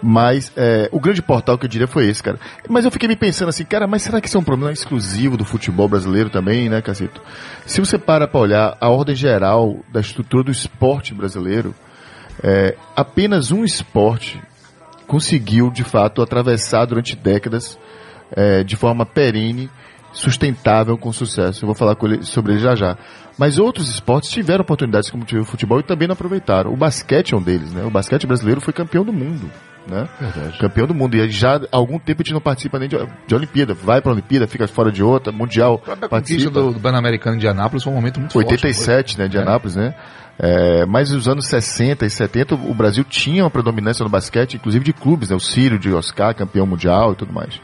Mas 0.02 0.52
é, 0.58 0.90
o 0.92 1.00
grande 1.00 1.22
portal 1.22 1.58
que 1.58 1.66
eu 1.66 1.70
diria 1.70 1.88
foi 1.88 2.08
esse, 2.08 2.22
cara. 2.22 2.40
Mas 2.68 2.84
eu 2.84 2.92
fiquei 2.92 3.08
me 3.08 3.16
pensando 3.16 3.50
assim, 3.50 3.64
cara, 3.64 3.88
mas 3.88 4.02
será 4.02 4.20
que 4.20 4.28
isso 4.28 4.36
é 4.36 4.40
um 4.40 4.44
problema 4.44 4.74
exclusivo 4.74 5.38
do 5.38 5.46
futebol 5.46 5.88
brasileiro 5.88 6.30
também, 6.30 6.68
né, 6.68 6.82
Cacito? 6.82 7.22
Se 7.66 7.80
você 7.80 7.98
para 7.98 8.28
pra 8.28 8.40
olhar 8.40 8.78
a 8.82 8.90
ordem 8.90 9.16
geral 9.16 9.78
da 9.92 10.02
estrutura 10.02 10.44
do 10.44 10.52
esporte 10.52 11.14
brasileiro, 11.14 11.74
é, 12.42 12.76
apenas 12.96 13.52
um 13.52 13.64
esporte 13.64 14.42
conseguiu, 15.08 15.70
de 15.70 15.84
fato, 15.84 16.22
atravessar 16.22 16.86
durante 16.86 17.16
décadas 17.16 17.78
é, 18.36 18.64
de 18.64 18.76
forma 18.76 19.06
perene, 19.06 19.70
sustentável, 20.12 20.98
com 20.98 21.12
sucesso. 21.12 21.64
Eu 21.64 21.68
vou 21.68 21.76
falar 21.76 21.96
ele- 22.04 22.24
sobre 22.24 22.54
ele 22.54 22.62
já 22.62 22.76
já. 22.76 22.98
Mas 23.38 23.58
outros 23.58 23.90
esportes 23.90 24.30
tiveram 24.30 24.62
oportunidades 24.62 25.10
como 25.10 25.24
o 25.24 25.46
futebol 25.46 25.80
e 25.80 25.84
também 25.84 26.08
não 26.08 26.14
aproveitaram. 26.14 26.72
O 26.72 26.78
basquete 26.78 27.34
é 27.34 27.38
um 27.38 27.42
deles, 27.42 27.72
né? 27.74 27.84
O 27.84 27.90
basquete 27.90 28.28
brasileiro 28.28 28.62
foi 28.62 28.72
campeão 28.72 29.04
do 29.04 29.12
mundo, 29.12 29.50
né? 29.88 30.08
Campeão 30.60 30.86
do 30.86 30.94
mundo. 30.94 31.16
E 31.16 31.28
já 31.32 31.56
há 31.56 31.62
algum 31.72 31.98
tempo 31.98 32.22
a 32.22 32.24
gente 32.24 32.34
não 32.34 32.40
participa 32.42 32.78
nem 32.78 32.88
de, 32.88 32.96
de 33.28 33.34
Olimpíada. 33.36 33.74
Vai 33.74 34.02
pra 34.02 34.12
Olimpíada, 34.12 34.48
fica 34.48 34.68
fora 34.68 34.92
de 34.92 35.02
outra, 35.02 35.32
Mundial, 35.32 35.76
A 35.76 35.78
própria 35.80 36.10
conquista 36.10 36.46
participa. 36.52 36.52
do, 36.62 36.74
do 36.74 36.80
Pan-Americano 36.80 37.40
de 37.40 37.48
Anápolis 37.48 37.84
foi 37.84 37.92
um 37.92 37.96
momento 37.96 38.20
muito 38.20 38.34
forte. 38.34 38.46
87, 38.52 39.18
né, 39.18 39.28
de 39.28 39.38
Anápolis, 39.40 39.76
né? 39.76 39.96
É, 40.40 40.86
mas 40.86 41.12
nos 41.12 41.28
anos 41.28 41.46
60 41.48 42.06
e 42.06 42.10
70 42.10 42.56
o 42.56 42.74
Brasil 42.74 43.04
tinha 43.04 43.44
uma 43.44 43.52
predominância 43.52 44.04
no 44.04 44.10
basquete, 44.10 44.56
inclusive 44.56 44.84
de 44.84 44.92
clubes, 44.94 45.30
né? 45.30 45.36
O 45.36 45.40
Círio 45.40 45.78
de 45.78 45.94
Oscar, 45.94 46.34
campeão 46.36 46.66
mundial 46.66 47.14
e 47.14 47.16
tudo 47.16 47.32
mais. 47.32 47.60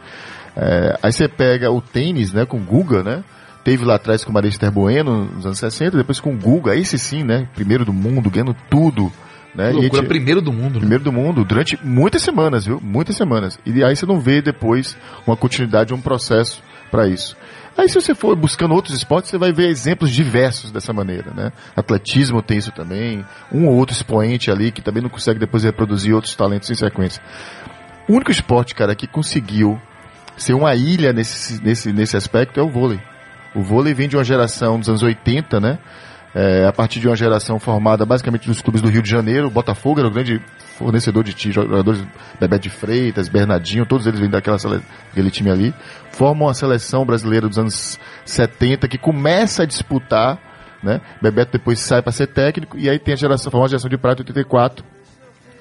É, 0.55 0.97
aí 1.01 1.11
você 1.11 1.27
pega 1.27 1.71
o 1.71 1.81
tênis, 1.81 2.31
né, 2.33 2.45
com 2.45 2.57
o 2.57 2.61
Guga, 2.63 3.03
né? 3.03 3.23
Teve 3.63 3.83
lá 3.85 3.95
atrás 3.95 4.23
com 4.23 4.31
o 4.31 4.33
Marister 4.33 4.71
Bueno 4.71 5.25
nos 5.25 5.45
anos 5.45 5.57
60, 5.59 5.97
depois 5.97 6.19
com 6.19 6.33
o 6.33 6.37
Guga, 6.37 6.75
esse 6.75 6.97
sim, 6.97 7.23
né? 7.23 7.47
Primeiro 7.55 7.83
do 7.85 7.93
mundo, 7.93 8.29
ganhando 8.29 8.55
tudo. 8.69 9.11
Né? 9.53 9.71
Loucura, 9.71 10.01
gente- 10.01 10.07
primeiro 10.07 10.41
do 10.41 10.53
mundo. 10.53 10.73
né? 10.75 10.79
primeiro 10.79 11.03
do 11.03 11.11
mundo 11.11 11.43
durante 11.43 11.77
muitas 11.83 12.21
semanas, 12.21 12.65
viu? 12.65 12.79
Muitas 12.81 13.15
semanas. 13.15 13.59
E 13.65 13.83
aí 13.83 13.95
você 13.95 14.05
não 14.05 14.19
vê 14.19 14.41
depois 14.41 14.95
uma 15.25 15.35
continuidade, 15.35 15.93
um 15.93 15.99
processo 15.99 16.61
para 16.91 17.07
isso. 17.07 17.35
Aí 17.79 17.87
se 17.87 17.95
você 17.95 18.13
for 18.13 18.35
buscando 18.35 18.73
outros 18.73 18.93
esportes, 18.93 19.31
você 19.31 19.37
vai 19.37 19.53
ver 19.53 19.69
exemplos 19.69 20.11
diversos 20.11 20.69
dessa 20.69 20.91
maneira, 20.91 21.31
né? 21.33 21.53
Atletismo 21.77 22.41
tem 22.41 22.57
isso 22.57 22.73
também, 22.73 23.25
um 23.49 23.67
ou 23.67 23.75
outro 23.75 23.95
expoente 23.95 24.51
ali 24.51 24.69
que 24.69 24.81
também 24.81 25.01
não 25.01 25.09
consegue 25.09 25.39
depois 25.39 25.63
reproduzir 25.63 26.13
outros 26.13 26.35
talentos 26.35 26.69
em 26.69 26.75
sequência. 26.75 27.23
O 28.05 28.15
único 28.15 28.31
esporte, 28.31 28.75
cara, 28.75 28.93
que 28.93 29.07
conseguiu 29.07 29.79
ser 30.35 30.55
uma 30.55 30.75
ilha 30.75 31.13
nesse, 31.13 31.63
nesse, 31.63 31.93
nesse 31.93 32.17
aspecto 32.17 32.59
é 32.59 32.63
o 32.63 32.69
vôlei. 32.69 32.99
O 33.55 33.61
vôlei 33.61 33.93
vem 33.93 34.09
de 34.09 34.17
uma 34.17 34.25
geração 34.25 34.77
dos 34.77 34.89
anos 34.89 35.01
80, 35.01 35.61
né? 35.61 35.79
É, 36.33 36.65
a 36.67 36.71
partir 36.71 36.99
de 36.99 37.07
uma 37.07 37.15
geração 37.15 37.59
formada 37.59 38.05
basicamente 38.05 38.47
nos 38.47 38.61
clubes 38.61 38.81
do 38.81 38.89
Rio 38.89 39.01
de 39.01 39.09
Janeiro. 39.09 39.47
O 39.47 39.49
Botafogo 39.49 39.99
era 39.99 40.07
o 40.07 40.11
grande 40.11 40.39
fornecedor 40.77 41.23
de 41.23 41.51
jogadores, 41.51 42.03
Bebeto 42.39 42.63
de 42.63 42.69
Freitas, 42.69 43.27
Bernardinho, 43.27 43.85
todos 43.85 44.05
eles 44.05 44.19
vêm 44.19 44.29
daquela 44.29 44.57
daquele 44.57 45.31
time 45.31 45.49
ali. 45.49 45.73
Formam 46.11 46.47
a 46.47 46.53
seleção 46.53 47.05
brasileira 47.05 47.47
dos 47.47 47.57
anos 47.57 47.99
70 48.25 48.87
que 48.87 48.97
começa 48.97 49.63
a 49.63 49.65
disputar, 49.65 50.39
né? 50.83 51.01
Bebeto 51.21 51.53
depois 51.53 51.79
sai 51.79 52.01
para 52.01 52.11
ser 52.11 52.27
técnico 52.27 52.77
e 52.77 52.89
aí 52.89 52.99
tem 52.99 53.13
a 53.13 53.17
geração, 53.17 53.49
a 53.49 53.51
famosa 53.51 53.71
geração 53.71 53.89
de 53.89 53.97
prata 53.97 54.21
84. 54.21 54.85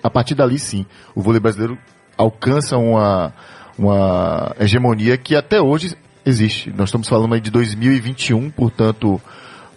A 0.03 0.11
partir 0.11 0.35
dali 0.35 0.59
sim, 0.59 0.87
o 1.15 1.23
vôlei 1.23 1.41
brasileiro 1.41 1.79
alcança 2.17 2.77
uma, 2.77 3.33
uma 3.79 4.55
hegemonia 4.61 5.17
que 5.17 5.35
até 5.35 5.61
hoje 5.61 5.97
existe. 6.25 6.71
Nós 6.71 6.89
estamos 6.89 7.09
falando 7.09 7.35
aí 7.35 7.41
de 7.41 7.51
2021, 7.51 8.51
portanto, 8.51 9.21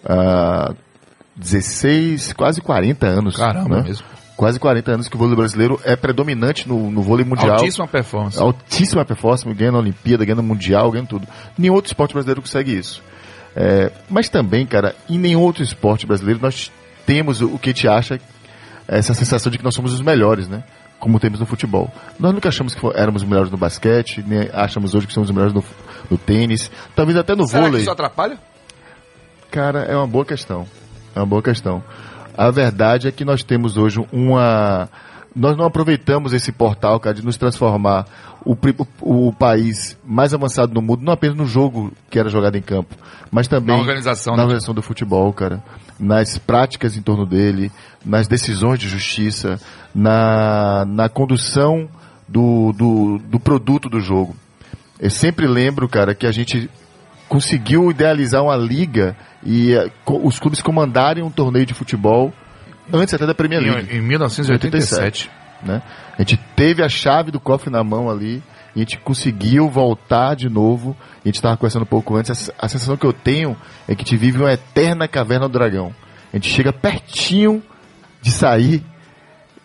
ah, 0.05 0.73
16, 1.35 2.33
quase 2.33 2.61
40 2.61 3.05
anos. 3.07 3.35
Caramba 3.35 3.77
né? 3.77 3.83
mesmo. 3.83 4.05
Quase 4.35 4.59
40 4.59 4.91
anos 4.91 5.07
que 5.07 5.15
o 5.15 5.19
vôlei 5.19 5.35
brasileiro 5.35 5.79
é 5.83 5.95
predominante 5.95 6.67
no, 6.67 6.89
no 6.89 7.01
vôlei 7.01 7.23
mundial. 7.23 7.53
Altíssima 7.53 7.87
performance. 7.87 8.39
Altíssima 8.39 9.05
performance, 9.05 9.53
ganhando 9.53 9.77
a 9.77 9.81
Olimpíada, 9.81 10.25
ganhando 10.25 10.39
o 10.39 10.43
Mundial, 10.43 10.89
ganhando 10.89 11.09
tudo. 11.09 11.27
Nenhum 11.57 11.75
outro 11.75 11.89
esporte 11.89 12.13
brasileiro 12.13 12.41
consegue 12.41 12.75
isso. 12.75 13.03
É, 13.55 13.91
mas 14.09 14.29
também, 14.29 14.65
cara, 14.65 14.95
em 15.09 15.19
nenhum 15.19 15.41
outro 15.41 15.61
esporte 15.61 16.07
brasileiro 16.07 16.39
nós 16.41 16.71
temos 17.05 17.41
o, 17.41 17.57
que 17.59 17.73
te 17.73 17.87
acha 17.87 18.19
essa 18.87 19.13
sensação 19.13 19.51
de 19.51 19.57
que 19.57 19.63
nós 19.63 19.75
somos 19.75 19.93
os 19.93 20.01
melhores, 20.01 20.47
né? 20.47 20.63
Como 20.99 21.19
temos 21.19 21.39
no 21.39 21.45
futebol. 21.45 21.91
Nós 22.19 22.33
nunca 22.33 22.49
achamos 22.49 22.73
que 22.73 22.85
éramos 22.95 23.23
os 23.23 23.27
melhores 23.27 23.51
no 23.51 23.57
basquete, 23.57 24.23
nem 24.25 24.49
achamos 24.53 24.93
hoje 24.93 25.07
que 25.07 25.13
somos 25.13 25.29
os 25.29 25.35
melhores 25.35 25.53
no, 25.53 25.63
no 26.09 26.17
tênis, 26.17 26.71
talvez 26.95 27.17
até 27.17 27.35
no 27.35 27.45
Será 27.47 27.63
que 27.63 27.69
vôlei. 27.69 27.81
isso 27.81 27.91
atrapalha? 27.91 28.37
Cara, 29.51 29.81
é 29.83 29.95
uma 29.95 30.07
boa 30.07 30.25
questão. 30.25 30.65
É 31.13 31.19
uma 31.19 31.25
boa 31.25 31.43
questão. 31.43 31.83
A 32.37 32.49
verdade 32.49 33.07
é 33.07 33.11
que 33.11 33.25
nós 33.25 33.43
temos 33.43 33.75
hoje 33.77 33.99
uma. 34.11 34.89
Nós 35.35 35.55
não 35.57 35.65
aproveitamos 35.65 36.33
esse 36.33 36.51
portal, 36.51 36.99
cara, 36.99 37.15
de 37.15 37.23
nos 37.23 37.37
transformar 37.37 38.05
o, 38.45 38.53
o, 38.99 39.27
o 39.27 39.33
país 39.33 39.97
mais 40.03 40.33
avançado 40.33 40.73
no 40.73 40.81
mundo, 40.81 41.03
não 41.03 41.13
apenas 41.13 41.37
no 41.37 41.45
jogo 41.45 41.91
que 42.09 42.19
era 42.19 42.29
jogado 42.29 42.57
em 42.57 42.61
campo, 42.61 42.95
mas 43.29 43.47
também 43.47 43.75
Na 43.75 43.81
organização, 43.81 44.33
na 44.33 44.37
né? 44.37 44.43
organização 44.43 44.73
do 44.73 44.81
futebol, 44.81 45.31
cara. 45.31 45.63
Nas 45.99 46.37
práticas 46.37 46.97
em 46.97 47.01
torno 47.01 47.25
dele, 47.25 47.71
nas 48.03 48.27
decisões 48.27 48.79
de 48.79 48.89
justiça, 48.89 49.59
na, 49.93 50.83
na 50.85 51.07
condução 51.07 51.87
do, 52.27 52.73
do, 52.73 53.17
do 53.19 53.39
produto 53.39 53.89
do 53.89 53.99
jogo. 53.99 54.35
Eu 54.99 55.09
sempre 55.09 55.47
lembro, 55.47 55.87
cara, 55.87 56.15
que 56.15 56.25
a 56.25 56.31
gente 56.31 56.69
conseguiu 57.29 57.89
idealizar 57.91 58.43
uma 58.43 58.55
liga 58.55 59.15
e 59.43 59.73
eh, 59.73 59.89
os 60.05 60.39
clubes 60.39 60.61
comandarem 60.61 61.23
um 61.23 61.31
torneio 61.31 61.65
de 61.65 61.73
futebol 61.73 62.33
antes 62.91 63.13
até 63.13 63.25
da 63.25 63.33
Premier 63.33 63.61
League. 63.61 63.93
Em, 63.93 63.97
em 63.97 64.01
1987. 64.01 65.29
né? 65.63 65.81
A 66.17 66.21
gente 66.21 66.37
teve 66.55 66.83
a 66.83 66.89
chave 66.89 67.31
do 67.31 67.39
cofre 67.39 67.69
na 67.69 67.83
mão 67.83 68.09
ali, 68.09 68.43
e 68.75 68.79
a 68.79 68.83
gente 68.83 68.97
conseguiu 68.99 69.69
voltar 69.69 70.35
de 70.35 70.49
novo. 70.49 70.95
A 71.23 71.27
gente 71.27 71.35
estava 71.35 71.57
conversando 71.57 71.83
um 71.83 71.87
pouco 71.87 72.15
antes. 72.15 72.49
A, 72.49 72.65
a 72.65 72.69
sensação 72.69 72.97
que 72.97 73.05
eu 73.05 73.13
tenho 73.13 73.55
é 73.87 73.95
que 73.95 74.01
a 74.01 74.05
gente 74.05 74.17
vive 74.17 74.39
uma 74.39 74.53
eterna 74.53 75.07
caverna 75.07 75.47
do 75.47 75.53
dragão. 75.53 75.93
A 76.31 76.37
gente 76.37 76.49
chega 76.49 76.71
pertinho 76.71 77.61
de 78.21 78.31
sair 78.31 78.83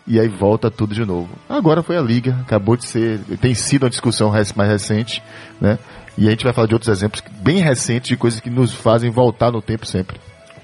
e 0.05 0.19
aí 0.19 0.27
volta 0.27 0.69
tudo 0.71 0.93
de 0.93 1.05
novo. 1.05 1.29
Agora 1.49 1.83
foi 1.83 1.97
a 1.97 2.01
liga, 2.01 2.37
acabou 2.41 2.75
de 2.75 2.85
ser, 2.85 3.19
tem 3.41 3.53
sido 3.53 3.83
uma 3.83 3.89
discussão 3.89 4.31
mais 4.55 4.69
recente, 4.69 5.21
né? 5.59 5.77
E 6.17 6.27
a 6.27 6.31
gente 6.31 6.43
vai 6.43 6.53
falar 6.53 6.67
de 6.67 6.73
outros 6.73 6.89
exemplos 6.89 7.21
bem 7.41 7.59
recentes 7.59 8.09
de 8.09 8.17
coisas 8.17 8.39
que 8.39 8.49
nos 8.49 8.73
fazem 8.73 9.11
voltar 9.11 9.51
no 9.51 9.61
tempo 9.61 9.85
sempre. 9.85 10.19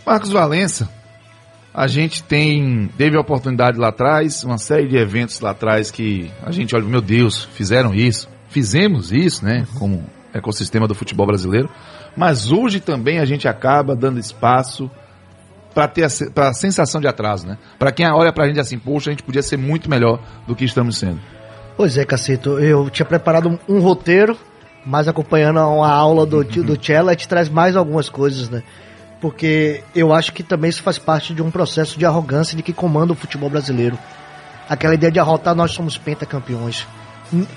Marcos 0.06 0.32
Valença, 0.32 0.90
a 1.74 1.88
gente 1.88 2.24
tem 2.24 2.90
teve 2.98 3.16
a 3.18 3.22
oportunidade 3.22 3.78
lá 3.78 3.90
atrás, 3.90 4.44
uma 4.44 4.58
série 4.58 4.88
de 4.88 4.98
eventos 4.98 5.40
lá 5.40 5.52
atrás 5.52 5.90
que 5.92 6.32
a 6.44 6.52
gente 6.52 6.76
olha, 6.76 6.86
meu 6.86 7.02
Deus, 7.02 7.44
fizeram 7.54 7.94
isso, 7.94 8.28
fizemos 8.50 9.12
isso, 9.12 9.46
né, 9.46 9.66
como 9.78 10.04
ecossistema 10.34 10.88
do 10.88 10.96
futebol 10.96 11.26
brasileiro, 11.26 11.70
mas 12.16 12.52
hoje 12.52 12.80
também 12.80 13.20
a 13.20 13.26
gente 13.26 13.48
acaba 13.48 13.96
dando 13.96 14.20
espaço 14.20 14.90
para 15.74 15.88
ter 15.88 16.04
a, 16.04 16.08
pra 16.34 16.54
sensação 16.54 17.02
de 17.02 17.08
atraso, 17.08 17.48
né? 17.48 17.58
Para 17.80 17.92
quem 17.92 18.08
olha 18.12 18.32
pra 18.32 18.48
gente 18.48 18.60
assim, 18.60 18.78
poxa, 18.78 19.10
a 19.10 19.14
gente 19.14 19.24
podia 19.24 19.42
ser 19.42 19.58
muito 19.58 19.90
melhor 19.90 20.20
do 20.48 20.56
que 20.56 20.66
estamos 20.66 20.98
sendo. 20.98 21.20
Pois 21.76 21.98
é, 21.98 22.06
Cacito, 22.06 22.60
eu 22.60 22.90
tinha 22.92 23.06
preparado 23.06 23.50
um, 23.50 23.78
um 23.78 23.80
roteiro, 23.80 24.38
mas 24.86 25.08
acompanhando 25.08 25.60
uma 25.60 25.90
aula 25.92 26.26
do, 26.26 26.44
do 26.44 26.78
Cello, 26.84 27.10
a 27.10 27.14
gente 27.14 27.28
traz 27.28 27.50
mais 27.50 27.76
algumas 27.76 28.10
coisas, 28.10 28.50
né? 28.50 28.64
Porque 29.22 29.84
eu 29.96 30.14
acho 30.14 30.34
que 30.34 30.44
também 30.44 30.70
isso 30.70 30.84
faz 30.84 30.98
parte 30.98 31.34
de 31.34 31.42
um 31.42 31.50
processo 31.50 31.98
de 31.98 32.06
arrogância 32.06 32.58
de 32.58 32.62
que 32.64 32.74
comanda 32.74 33.14
o 33.14 33.16
futebol 33.16 33.50
brasileiro. 33.50 33.98
Aquela 34.70 34.94
ideia 34.94 35.12
de 35.12 35.20
arrotar, 35.20 35.56
nós 35.56 35.72
somos 35.72 35.98
pentacampeões. 35.98 36.86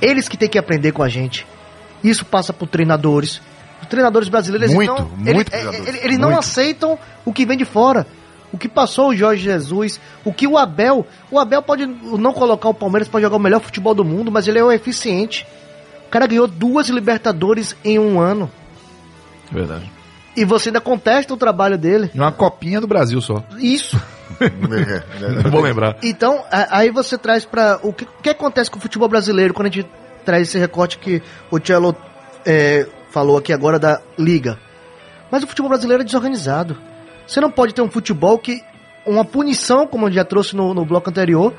Eles 0.00 0.28
que 0.28 0.36
têm 0.36 0.48
que 0.48 0.58
aprender 0.58 0.92
com 0.92 1.02
a 1.02 1.08
gente. 1.08 1.46
Isso 2.04 2.24
passa 2.24 2.52
por 2.52 2.68
treinadores. 2.68 3.40
Os 3.82 3.88
treinadores 3.88 4.28
brasileiros 4.28 4.72
Muito, 4.72 4.94
não, 4.94 5.08
muito 5.08 5.52
eles, 5.54 5.74
eles- 5.88 6.04
eles 6.04 6.18
não 6.18 6.28
muito. 6.30 6.38
aceitam 6.40 6.98
o 7.24 7.32
que 7.32 7.44
vem 7.44 7.58
de 7.58 7.64
fora. 7.64 8.06
O 8.52 8.56
que 8.58 8.68
passou 8.68 9.08
o 9.08 9.16
Jorge 9.16 9.42
Jesus, 9.42 10.00
o 10.24 10.32
que 10.32 10.46
o 10.46 10.56
Abel. 10.56 11.04
O 11.30 11.38
Abel 11.38 11.60
pode 11.62 11.84
não 11.84 12.32
colocar 12.32 12.68
o 12.68 12.74
Palmeiras 12.74 13.08
para 13.08 13.20
jogar 13.20 13.36
o 13.36 13.40
melhor 13.40 13.60
futebol 13.60 13.92
do 13.92 14.04
mundo, 14.04 14.30
mas 14.30 14.46
ele 14.46 14.58
é 14.58 14.64
o 14.64 14.70
eficiente. 14.72 15.44
O 16.06 16.10
cara 16.10 16.26
ganhou 16.26 16.46
duas 16.46 16.88
Libertadores 16.88 17.76
em 17.84 17.98
um 17.98 18.20
ano. 18.20 18.50
Verdade. 19.50 19.90
E 20.36 20.44
você 20.44 20.68
ainda 20.68 20.80
contesta 20.80 21.32
o 21.32 21.36
trabalho 21.36 21.78
dele. 21.78 22.10
Uma 22.14 22.30
copinha 22.30 22.80
do 22.80 22.86
Brasil 22.86 23.20
só. 23.20 23.42
Isso. 23.58 24.00
Não 25.42 25.50
vou 25.50 25.62
lembrar. 25.62 25.96
Então, 26.02 26.44
aí 26.50 26.90
você 26.90 27.16
traz 27.16 27.44
pra. 27.44 27.80
O 27.82 27.92
que, 27.92 28.06
que 28.22 28.28
acontece 28.28 28.70
com 28.70 28.78
o 28.78 28.82
futebol 28.82 29.08
brasileiro 29.08 29.54
quando 29.54 29.68
a 29.68 29.70
gente 29.70 29.88
traz 30.24 30.48
esse 30.48 30.58
recorte 30.58 30.98
que 30.98 31.22
o 31.50 31.58
Cello 31.58 31.96
é, 32.44 32.86
falou 33.10 33.38
aqui 33.38 33.52
agora 33.52 33.78
da 33.78 34.00
Liga? 34.18 34.58
Mas 35.30 35.42
o 35.42 35.46
futebol 35.46 35.70
brasileiro 35.70 36.02
é 36.02 36.04
desorganizado. 36.04 36.76
Você 37.26 37.40
não 37.40 37.50
pode 37.50 37.74
ter 37.74 37.82
um 37.82 37.90
futebol 37.90 38.38
que. 38.38 38.62
Uma 39.06 39.24
punição, 39.24 39.86
como 39.86 40.08
eu 40.08 40.12
já 40.12 40.24
trouxe 40.24 40.56
no, 40.56 40.74
no 40.74 40.84
bloco 40.84 41.08
anterior, 41.08 41.54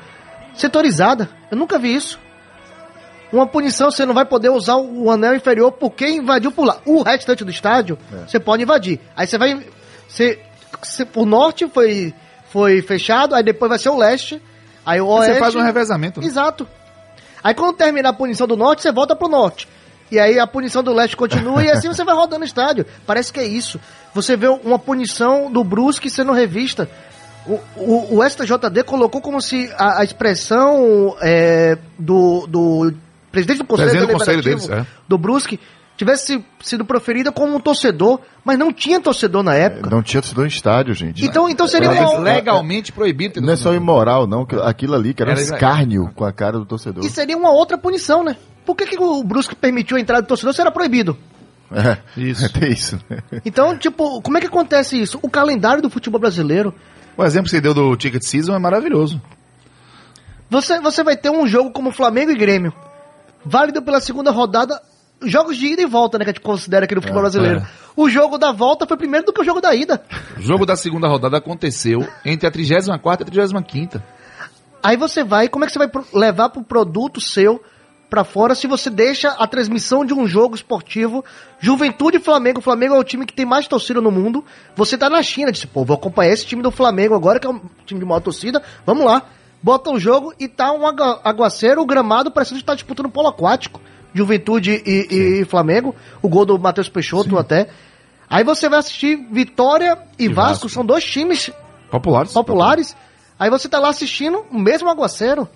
setorizada. 0.54 1.30
Eu 1.50 1.56
nunca 1.56 1.78
vi 1.78 1.94
isso. 1.94 2.20
Uma 3.32 3.46
punição, 3.46 3.90
você 3.90 4.06
não 4.06 4.14
vai 4.14 4.24
poder 4.24 4.48
usar 4.48 4.76
o 4.76 5.10
anel 5.10 5.34
inferior 5.34 5.72
porque 5.72 6.08
invadiu 6.08 6.50
por 6.50 6.64
lá. 6.64 6.78
O 6.86 7.02
restante 7.02 7.44
do 7.44 7.50
estádio, 7.50 7.98
você 8.26 8.40
pode 8.40 8.62
invadir. 8.62 9.00
Aí 9.14 9.26
você 9.26 9.36
vai. 9.36 9.66
Você, 10.08 10.38
você, 10.82 11.06
o 11.14 11.26
norte 11.26 11.68
foi, 11.68 12.14
foi 12.50 12.80
fechado, 12.80 13.34
aí 13.34 13.42
depois 13.42 13.68
vai 13.68 13.78
ser 13.78 13.90
o 13.90 13.96
leste. 13.96 14.40
Aí 14.84 15.00
o 15.00 15.06
oeste. 15.06 15.34
Você 15.34 15.38
faz 15.40 15.54
um 15.54 15.62
revezamento. 15.62 16.20
né? 16.20 16.26
Exato. 16.26 16.66
Aí 17.44 17.54
quando 17.54 17.76
terminar 17.76 18.10
a 18.10 18.12
punição 18.14 18.46
do 18.46 18.56
norte, 18.56 18.82
você 18.82 18.90
volta 18.90 19.14
pro 19.14 19.28
norte. 19.28 19.68
E 20.10 20.18
aí 20.18 20.38
a 20.38 20.46
punição 20.46 20.82
do 20.82 20.92
leste 20.92 21.16
continua 21.16 21.62
e 21.62 21.70
assim 21.70 21.88
você 21.88 22.02
vai 22.02 22.14
rodando 22.14 22.42
o 22.42 22.46
estádio. 22.46 22.86
Parece 23.06 23.32
que 23.32 23.40
é 23.40 23.44
isso. 23.44 23.78
Você 24.14 24.36
vê 24.36 24.48
uma 24.48 24.78
punição 24.78 25.50
do 25.52 25.62
Brusque 25.62 26.08
sendo 26.08 26.32
revista. 26.32 26.88
O, 27.46 27.60
o, 27.76 28.18
o 28.18 28.28
STJD 28.28 28.84
colocou 28.84 29.20
como 29.20 29.40
se 29.40 29.70
a, 29.76 30.00
a 30.00 30.04
expressão 30.04 31.16
é, 31.20 31.76
do, 31.98 32.46
do 32.46 32.94
presidente 33.30 33.58
do 33.58 33.64
Conselho 33.64 33.90
Presidente 33.90 34.10
do 34.12 34.18
Conselho 34.18 34.42
Deliberativo 34.42 34.72
deles, 34.72 34.88
é. 34.88 35.02
do 35.08 35.18
Brusque 35.18 35.60
tivesse 35.96 36.44
sido 36.60 36.84
proferida 36.84 37.32
como 37.32 37.56
um 37.56 37.60
torcedor, 37.60 38.20
mas 38.44 38.56
não 38.56 38.72
tinha 38.72 39.00
torcedor 39.00 39.42
na 39.42 39.54
época. 39.54 39.90
Não 39.90 40.00
tinha 40.00 40.20
torcedor 40.22 40.44
em 40.44 40.48
estádio, 40.48 40.94
gente. 40.94 41.24
Então, 41.24 41.48
então 41.48 41.66
seria 41.66 41.88
É, 41.88 42.00
uma, 42.06 42.20
legalmente 42.20 42.92
proibido. 42.92 43.40
Não 43.40 43.52
é 43.52 43.56
só 43.56 43.74
imoral, 43.74 44.24
não. 44.26 44.46
que 44.46 44.54
Aquilo 44.54 44.94
ali, 44.94 45.12
que 45.12 45.22
era 45.22 45.30
um 45.30 45.34
Era- 45.34 45.42
escárnio 45.42 46.08
com 46.14 46.24
a 46.24 46.32
cara 46.32 46.56
do 46.58 46.64
torcedor. 46.64 47.04
e 47.04 47.08
seria 47.10 47.36
uma 47.36 47.50
outra 47.50 47.76
punição, 47.76 48.22
né? 48.22 48.36
Por 48.64 48.76
que, 48.76 48.86
que 48.86 48.96
o 49.02 49.24
Brusque 49.24 49.56
permitiu 49.56 49.96
a 49.96 50.00
entrada 50.00 50.22
do 50.22 50.28
torcedor 50.28 50.54
se 50.54 50.60
era 50.60 50.70
proibido? 50.70 51.16
É, 51.72 51.98
Isso. 52.16 52.50
Tem 52.52 52.70
isso. 52.72 52.98
Então, 53.44 53.76
tipo, 53.76 54.22
como 54.22 54.38
é 54.38 54.40
que 54.40 54.46
acontece 54.46 54.98
isso? 55.00 55.18
O 55.20 55.28
calendário 55.28 55.82
do 55.82 55.90
futebol 55.90 56.20
brasileiro, 56.20 56.72
O 57.16 57.24
exemplo 57.24 57.46
que 57.46 57.50
você 57.50 57.60
deu 57.60 57.74
do 57.74 57.96
Ticket 57.96 58.22
Season 58.22 58.54
é 58.54 58.58
maravilhoso. 58.58 59.20
você, 60.48 60.80
você 60.80 61.02
vai 61.02 61.16
ter 61.16 61.30
um 61.30 61.46
jogo 61.46 61.70
como 61.72 61.90
Flamengo 61.90 62.30
e 62.30 62.36
Grêmio, 62.36 62.72
válido 63.48 63.82
pela 63.82 64.00
segunda 64.00 64.30
rodada, 64.30 64.80
jogos 65.22 65.56
de 65.56 65.66
ida 65.66 65.82
e 65.82 65.86
volta, 65.86 66.18
né, 66.18 66.24
que 66.24 66.30
a 66.30 66.32
gente 66.34 66.42
considera 66.42 66.84
aqui 66.84 66.94
no 66.94 67.00
futebol 67.00 67.22
brasileiro. 67.22 67.60
é. 67.60 67.66
O 67.96 68.08
jogo 68.08 68.38
da 68.38 68.52
volta 68.52 68.86
foi 68.86 68.96
primeiro 68.96 69.26
do 69.26 69.32
que 69.32 69.40
o 69.40 69.44
jogo 69.44 69.60
da 69.60 69.74
ida. 69.74 70.02
O 70.36 70.42
jogo 70.42 70.64
da 70.64 70.76
segunda 70.76 71.08
rodada 71.08 71.38
aconteceu 71.38 72.06
entre 72.24 72.46
a 72.46 72.50
34 72.50 73.26
e 73.26 73.40
a 73.40 73.46
35. 73.48 74.00
Aí 74.82 74.96
você 74.96 75.24
vai, 75.24 75.48
como 75.48 75.64
é 75.64 75.66
que 75.66 75.72
você 75.72 75.78
vai 75.78 75.90
levar 76.14 76.50
pro 76.50 76.62
produto 76.62 77.20
seu 77.20 77.60
pra 78.08 78.24
fora 78.24 78.54
se 78.54 78.66
você 78.66 78.88
deixa 78.88 79.30
a 79.30 79.46
transmissão 79.46 80.04
de 80.04 80.14
um 80.14 80.26
jogo 80.26 80.54
esportivo, 80.54 81.24
Juventude 81.58 82.16
e 82.16 82.20
Flamengo, 82.20 82.60
o 82.60 82.62
Flamengo 82.62 82.94
é 82.94 82.98
o 82.98 83.04
time 83.04 83.26
que 83.26 83.34
tem 83.34 83.44
mais 83.44 83.66
torcida 83.68 84.00
no 84.00 84.10
mundo, 84.10 84.44
você 84.74 84.96
tá 84.96 85.10
na 85.10 85.22
China, 85.22 85.52
disse, 85.52 85.66
pô, 85.66 85.84
vou 85.84 85.96
acompanhar 85.96 86.32
esse 86.32 86.46
time 86.46 86.62
do 86.62 86.70
Flamengo 86.70 87.14
agora, 87.14 87.38
que 87.38 87.46
é 87.46 87.50
um 87.50 87.60
time 87.84 88.00
de 88.00 88.06
maior 88.06 88.20
torcida, 88.20 88.62
vamos 88.86 89.04
lá, 89.04 89.24
bota 89.62 89.90
o 89.90 89.98
jogo 89.98 90.32
e 90.38 90.46
tá 90.48 90.72
um 90.72 90.86
agu- 90.86 91.20
aguaceiro, 91.24 91.82
o 91.82 91.86
gramado 91.86 92.30
parecendo 92.30 92.60
estar 92.60 92.74
disputando 92.74 93.08
polo 93.10 93.28
aquático, 93.28 93.80
Juventude 94.14 94.82
e, 94.86 95.40
e 95.40 95.44
Flamengo, 95.44 95.94
o 96.22 96.28
gol 96.28 96.44
do 96.46 96.58
Matheus 96.58 96.88
Peixoto 96.88 97.36
até, 97.38 97.68
aí 98.28 98.42
você 98.44 98.68
vai 98.68 98.78
assistir 98.78 99.16
Vitória 99.30 99.98
e, 100.18 100.28
Vasco, 100.28 100.52
Vasco. 100.64 100.68
são 100.68 100.84
dois 100.84 101.04
times 101.04 101.50
Populares. 101.90 102.32
populares. 102.32 102.96
Aí 103.38 103.50
você 103.50 103.68
tá 103.68 103.78
lá 103.78 103.88
assistindo 103.90 104.44
o 104.50 104.58
mesmo 104.58 104.88
aguaceiro. 104.88 105.48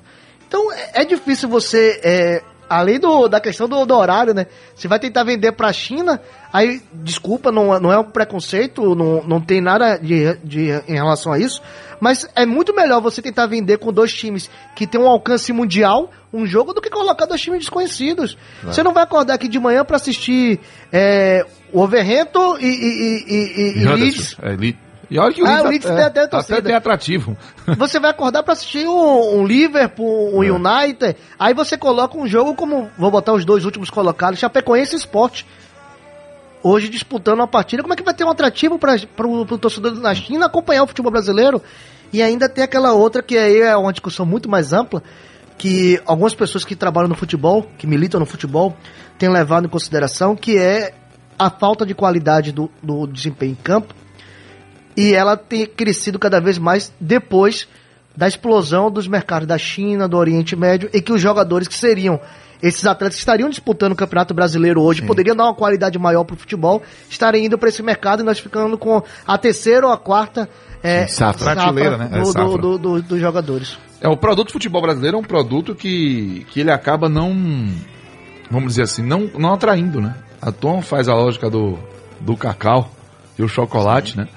Então 0.47 0.73
é, 0.73 1.03
é 1.03 1.05
difícil 1.05 1.49
você, 1.49 2.01
é, 2.05 2.43
além 2.73 2.99
do, 2.99 3.29
da 3.29 3.41
questão 3.41 3.69
do, 3.69 3.85
do 3.85 3.95
horário, 3.95 4.33
né? 4.33 4.47
Você 4.75 4.89
vai 4.89 4.99
tentar 4.99 5.25
vender 5.25 5.53
pra 5.53 5.73
China, 5.73 6.21
aí, 6.53 6.81
desculpa, 6.93 7.53
não, 7.53 7.79
não 7.79 7.93
é 7.93 7.99
um 7.99 8.05
preconceito, 8.05 8.95
não, 8.95 9.23
não 9.23 9.41
tem 9.41 9.61
nada 9.61 9.97
de, 9.99 10.37
de, 10.43 10.71
em 10.89 10.95
relação 10.95 11.33
a 11.33 11.39
isso, 11.39 11.63
mas 12.01 12.29
é 12.35 12.47
muito 12.47 12.75
melhor 12.75 13.01
você 13.01 13.21
tentar 13.21 13.47
vender 13.47 13.79
com 13.79 13.93
dois 13.93 14.13
times 14.13 14.51
que 14.75 14.87
tem 14.87 15.01
um 15.01 15.07
alcance 15.07 15.53
mundial 15.53 16.11
um 16.33 16.47
jogo 16.47 16.73
do 16.73 16.81
que 16.81 16.89
colocar 16.89 17.27
dois 17.27 17.43
times 17.43 17.61
desconhecidos. 17.61 18.39
Você 18.63 18.83
não 18.83 18.95
vai 18.95 19.03
acordar 19.03 19.35
aqui 19.35 19.49
de 19.49 19.59
manhã 19.59 19.85
pra 19.85 19.97
assistir 19.97 20.59
é, 20.91 21.45
o 21.71 21.83
Overhampton 21.83 22.57
e, 22.59 22.65
e, 22.65 23.25
e, 23.29 23.81
e, 23.81 23.83
e 23.83 23.87
Leeds. 23.87 24.37
É, 24.41 24.49
Leeds. 24.57 24.92
E 25.13 25.19
olha 25.19 25.31
que 25.31 25.43
o 25.43 25.47
Ah, 25.47 25.61
Leeds, 25.61 25.65
o 25.65 25.69
Leeds 25.69 25.91
é, 25.91 25.95
tem 25.95 26.05
até 26.05 26.27
torcida. 26.27 26.55
até 26.59 26.67
tem 26.69 26.75
atrativo. 26.75 27.37
Você 27.77 28.01
vai 28.01 28.11
acordar 28.11 28.43
pra 28.43 28.55
assistir 28.55 28.89
um, 28.89 29.41
um 29.41 29.45
Liverpool, 29.47 30.35
um 30.39 30.43
É. 30.43 30.51
United, 30.51 31.17
aí 31.39 31.53
você 31.53 31.77
coloca 31.77 32.17
um 32.17 32.27
jogo 32.27 32.55
como, 32.55 32.89
vou 32.97 33.11
botar 33.11 33.35
os 33.35 33.45
dois 33.45 33.67
últimos 33.67 33.91
colocados, 33.91 34.41
Chapecoense 34.41 34.95
e 34.95 34.99
Sport. 34.99 35.43
Hoje 36.63 36.89
disputando 36.89 37.41
uma 37.41 37.47
partida, 37.47 37.83
como 37.83 37.93
é 37.93 37.97
que 37.97 38.03
vai 38.03 38.15
ter 38.15 38.25
um 38.25 38.31
atrativo 38.31 38.79
para 38.79 38.97
pro 39.15 39.45
torcedor 39.59 39.93
na 39.97 40.15
China 40.15 40.47
acompanhar 40.47 40.83
o 40.83 40.87
futebol 40.87 41.13
brasileiro? 41.13 41.61
E 42.11 42.23
ainda 42.23 42.49
tem 42.49 42.65
aquela 42.65 42.95
outra 42.95 43.23
que 43.23 43.37
aí 43.37 43.61
é 43.61 43.77
uma 43.77 43.93
discussão 43.93 44.25
muito 44.25 44.49
mais 44.49 44.73
ampla, 44.73 45.03
que 45.59 46.01
algumas 46.07 46.35
pessoas 46.35 46.65
que 46.65 46.75
trabalham 46.75 47.09
no 47.11 47.15
futebol, 47.15 47.67
que 47.77 47.87
militam 47.87 48.19
no 48.19 48.25
futebol, 48.25 48.75
têm 49.19 49.29
levado 49.29 49.67
em 49.67 49.69
consideração, 49.69 50.35
que 50.35 50.57
é 50.57 50.95
a 51.39 51.51
falta 51.51 51.85
de 51.85 51.95
qualidade 51.95 52.51
do, 52.51 52.71
do 52.83 53.07
desempenho 53.07 53.53
em 53.53 53.57
campo 53.57 53.93
e 54.97 55.13
ela 55.15 55.37
tem 55.37 55.67
crescido 55.67 56.19
cada 56.19 56.41
vez 56.41 56.59
mais 56.59 56.93
depois 57.01 57.67
da 58.17 58.29
explosão 58.29 58.91
dos 58.91 59.09
mercados 59.09 59.49
da 59.49 59.57
China, 59.57 60.07
do 60.09 60.17
Oriente 60.19 60.55
Médio, 60.55 60.91
e 60.93 61.01
que 61.01 61.13
os 61.13 61.21
jogadores 61.21 61.67
que 61.67 61.75
seriam 61.75 62.21
esses 62.63 62.87
atletas 62.87 63.17
que 63.17 63.21
estariam 63.21 63.49
disputando 63.51 63.93
o 63.93 63.97
Campeonato 63.97 64.33
Brasileiro 64.35 64.81
hoje, 64.83 65.03
poderiam 65.03 65.35
dar 65.35 65.45
uma 65.45 65.55
qualidade 65.55 65.99
maior 65.99 66.23
para 66.23 66.35
o 66.35 66.37
futebol, 66.37 66.81
estarem 67.11 67.47
indo 67.47 67.59
para 67.59 67.69
esse 67.69 67.83
mercado 67.83 68.21
e 68.21 68.25
nós 68.25 68.39
ficando 68.39 68.79
com 68.79 69.03
a 69.27 69.37
terceira 69.39 69.87
ou 69.87 69.93
a 69.93 69.97
quarta 69.99 70.49
é, 70.83 71.07
Sim, 71.07 71.15
safra. 71.15 71.55
Prateleira, 71.55 71.97
né? 71.97 72.09
É, 72.13 72.19
do- 72.19 72.25
do- 72.25 72.33
safra. 72.33 72.59
do- 72.59 72.79
do- 72.79 73.03
dos 73.03 73.21
jogadores. 73.21 73.77
É, 74.01 74.09
o 74.09 74.17
produto 74.17 74.53
futebol 74.53 74.81
brasileiro 74.83 75.17
é 75.17 75.21
um 75.21 75.25
produto 75.25 75.75
que, 75.75 76.47
que 76.51 76.61
ele 76.61 76.71
acaba 76.71 77.09
não, 77.09 77.33
vamos 78.51 78.71
dizer 78.71 78.83
assim, 78.83 79.03
não, 79.03 79.29
não 79.39 79.55
atraindo, 79.55 80.01
né? 80.01 80.15
A 80.41 80.53
Tom 80.53 80.83
faz 80.83 81.09
a 81.09 81.15
lógica 81.15 81.49
do, 81.51 81.79
do 82.21 82.37
cacau 82.37 82.91
e 83.39 83.43
o 83.43 83.49
chocolate, 83.49 84.17
né? 84.17 84.29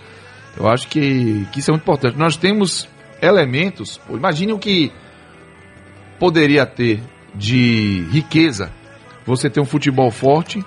Eu 0.58 0.68
acho 0.68 0.88
que, 0.88 1.46
que 1.52 1.60
isso 1.60 1.70
é 1.70 1.74
muito 1.74 1.84
importante. 1.84 2.18
Nós 2.18 2.38
temos 2.38 2.88
elementos. 3.22 4.00
Imagine 4.10 4.54
o 4.54 4.60
que 4.60 4.92
poderia 6.20 6.66
ter 6.66 7.02
de 7.34 8.08
riqueza 8.12 8.72
você 9.26 9.50
ter 9.50 9.60
um 9.60 9.66
futebol 9.66 10.10
forte 10.12 10.64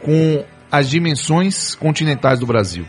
com 0.00 0.44
as 0.70 0.88
dimensões 0.88 1.74
continentais 1.74 2.38
do 2.38 2.46
Brasil, 2.46 2.86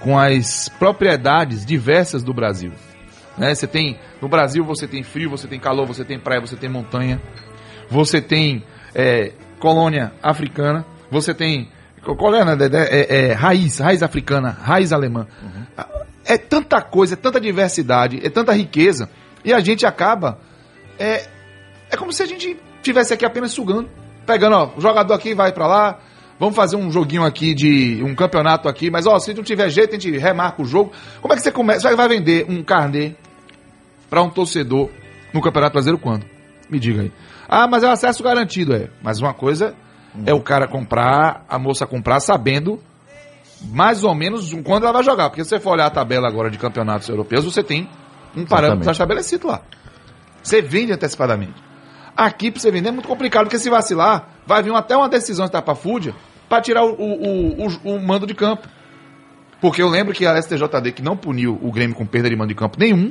com 0.00 0.18
as 0.18 0.68
propriedades 0.68 1.64
diversas 1.64 2.22
do 2.22 2.34
Brasil. 2.34 2.72
Né? 3.38 3.54
Você 3.54 3.66
tem 3.66 3.98
no 4.20 4.28
Brasil 4.28 4.64
você 4.64 4.86
tem 4.86 5.02
frio, 5.02 5.30
você 5.30 5.46
tem 5.46 5.58
calor, 5.58 5.86
você 5.86 6.04
tem 6.04 6.18
praia, 6.18 6.40
você 6.40 6.56
tem 6.56 6.68
montanha, 6.68 7.20
você 7.88 8.20
tem 8.20 8.64
é, 8.94 9.32
colônia 9.58 10.12
africana, 10.22 10.84
você 11.10 11.34
tem 11.34 11.68
colônia 12.02 12.44
né, 12.56 12.66
é, 12.72 13.16
é, 13.16 13.32
raiz, 13.32 13.78
raiz 13.78 14.02
africana, 14.02 14.50
raiz 14.50 14.92
alemã. 14.92 15.26
É 16.26 16.36
tanta 16.36 16.82
coisa, 16.82 17.14
é 17.14 17.16
tanta 17.16 17.40
diversidade, 17.40 18.20
é 18.24 18.28
tanta 18.28 18.52
riqueza 18.52 19.08
e 19.44 19.52
a 19.52 19.60
gente 19.60 19.86
acaba 19.86 20.38
é, 20.98 21.26
é 21.90 21.96
como 21.96 22.12
se 22.12 22.22
a 22.22 22.26
gente 22.26 22.56
tivesse 22.82 23.14
aqui 23.14 23.24
apenas 23.24 23.52
sugando, 23.52 23.88
pegando, 24.26 24.56
ó, 24.56 24.70
o 24.76 24.80
jogador 24.80 25.14
aqui 25.14 25.34
vai 25.34 25.52
pra 25.52 25.66
lá, 25.66 25.98
vamos 26.38 26.56
fazer 26.56 26.76
um 26.76 26.90
joguinho 26.90 27.24
aqui 27.24 27.54
de 27.54 28.02
um 28.02 28.14
campeonato 28.14 28.68
aqui, 28.68 28.90
mas 28.90 29.06
ó, 29.06 29.18
se 29.18 29.34
não 29.34 29.42
tiver 29.42 29.68
jeito, 29.70 29.90
a 29.90 29.98
gente 29.98 30.18
remarca 30.18 30.62
o 30.62 30.64
jogo. 30.64 30.92
Como 31.20 31.32
é 31.32 31.36
que 31.36 31.42
você 31.42 31.52
começa? 31.52 31.88
Você 31.88 31.96
vai 31.96 32.08
vender 32.08 32.46
um 32.48 32.62
carnê 32.62 33.14
pra 34.08 34.22
um 34.22 34.30
torcedor 34.30 34.90
no 35.32 35.40
Campeonato 35.40 35.72
Brasileiro 35.74 35.98
quando? 35.98 36.24
Me 36.68 36.78
diga 36.78 37.02
aí. 37.02 37.12
Ah, 37.48 37.66
mas 37.66 37.84
é 37.84 37.88
acesso 37.88 38.22
garantido, 38.22 38.74
é. 38.74 38.88
Mas 39.02 39.20
uma 39.20 39.32
coisa 39.32 39.74
é 40.24 40.32
o 40.32 40.40
cara 40.40 40.66
comprar, 40.66 41.44
a 41.48 41.58
moça 41.58 41.86
comprar 41.86 42.20
sabendo 42.20 42.80
mais 43.62 44.04
ou 44.04 44.14
menos 44.14 44.52
quando 44.64 44.84
ela 44.84 44.92
vai 44.92 45.02
jogar. 45.02 45.28
Porque 45.30 45.42
se 45.44 45.50
você 45.50 45.60
for 45.60 45.70
olhar 45.72 45.86
a 45.86 45.90
tabela 45.90 46.28
agora 46.28 46.50
de 46.50 46.58
campeonatos 46.58 47.08
europeus, 47.08 47.44
você 47.44 47.62
tem 47.62 47.88
um 48.36 48.44
parâmetro 48.44 48.82
Exatamente. 48.82 48.90
estabelecido 48.92 49.46
lá. 49.48 49.60
Você 50.42 50.60
vende 50.62 50.92
antecipadamente. 50.92 51.54
Aqui, 52.16 52.50
pra 52.50 52.60
você 52.60 52.70
vender, 52.70 52.88
é 52.88 52.92
muito 52.92 53.08
complicado, 53.08 53.44
porque 53.44 53.58
se 53.58 53.68
vacilar, 53.68 54.28
vai 54.46 54.62
vir 54.62 54.74
até 54.74 54.96
uma 54.96 55.08
decisão 55.08 55.44
estapafúrdia 55.44 56.14
para 56.48 56.62
tirar 56.62 56.84
o, 56.84 56.92
o, 56.94 57.66
o, 57.66 57.94
o 57.96 58.00
mando 58.00 58.26
de 58.26 58.34
campo. 58.34 58.66
Porque 59.60 59.82
eu 59.82 59.88
lembro 59.88 60.14
que 60.14 60.26
a 60.26 60.40
STJD, 60.40 60.92
que 60.92 61.02
não 61.02 61.16
puniu 61.16 61.58
o 61.62 61.70
Grêmio 61.72 61.96
com 61.96 62.06
perda 62.06 62.28
de 62.30 62.36
mando 62.36 62.48
de 62.48 62.54
campo 62.54 62.78
nenhum, 62.78 63.10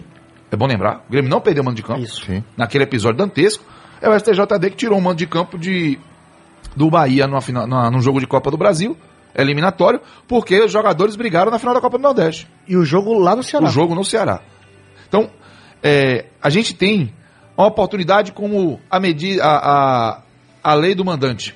é 0.52 0.56
bom 0.56 0.66
lembrar, 0.68 1.04
o 1.08 1.12
Grêmio 1.12 1.30
não 1.30 1.42
perdeu 1.42 1.62
o 1.62 1.66
mando 1.66 1.76
de 1.76 1.84
campo 1.84 2.00
Isso. 2.02 2.24
Sim. 2.26 2.44
naquele 2.56 2.84
episódio 2.84 3.18
dantesco, 3.18 3.64
é 4.02 4.08
o 4.10 4.18
STJD 4.18 4.70
que 4.70 4.76
tirou 4.78 4.98
o 4.98 5.02
mando 5.02 5.18
de 5.18 5.28
campo 5.28 5.58
de, 5.58 6.00
do 6.76 6.90
Bahia 6.90 7.28
numa 7.28 7.42
final, 7.42 7.68
numa- 7.68 7.90
num 7.92 8.00
jogo 8.00 8.20
de 8.20 8.28
Copa 8.28 8.50
do 8.52 8.58
Brasil, 8.58 8.96
eliminatório, 9.38 10.00
porque 10.28 10.60
os 10.62 10.72
jogadores 10.72 11.16
brigaram 11.16 11.52
na 11.52 11.60
final 11.60 11.74
da 11.76 11.82
Copa 11.82 11.98
do 11.98 12.02
Nordeste 12.02 12.48
E 12.68 12.76
o 12.78 12.86
jogo 12.86 13.14
lá 13.20 13.36
no 13.36 13.44
Ceará. 13.44 13.66
o 13.66 13.70
jogo 13.70 13.94
no 13.96 14.04
Ceará. 14.06 14.42
Então, 15.08 15.30
é, 15.84 16.26
a 16.42 16.50
gente 16.50 16.74
tem 16.74 17.14
uma 17.58 17.68
oportunidade 17.68 18.32
como 18.32 18.80
a, 18.90 19.00
medi 19.00 19.40
a, 19.40 19.48
a, 19.48 20.22
a 20.64 20.74
lei 20.74 20.96
do 20.96 21.06
mandante. 21.06 21.54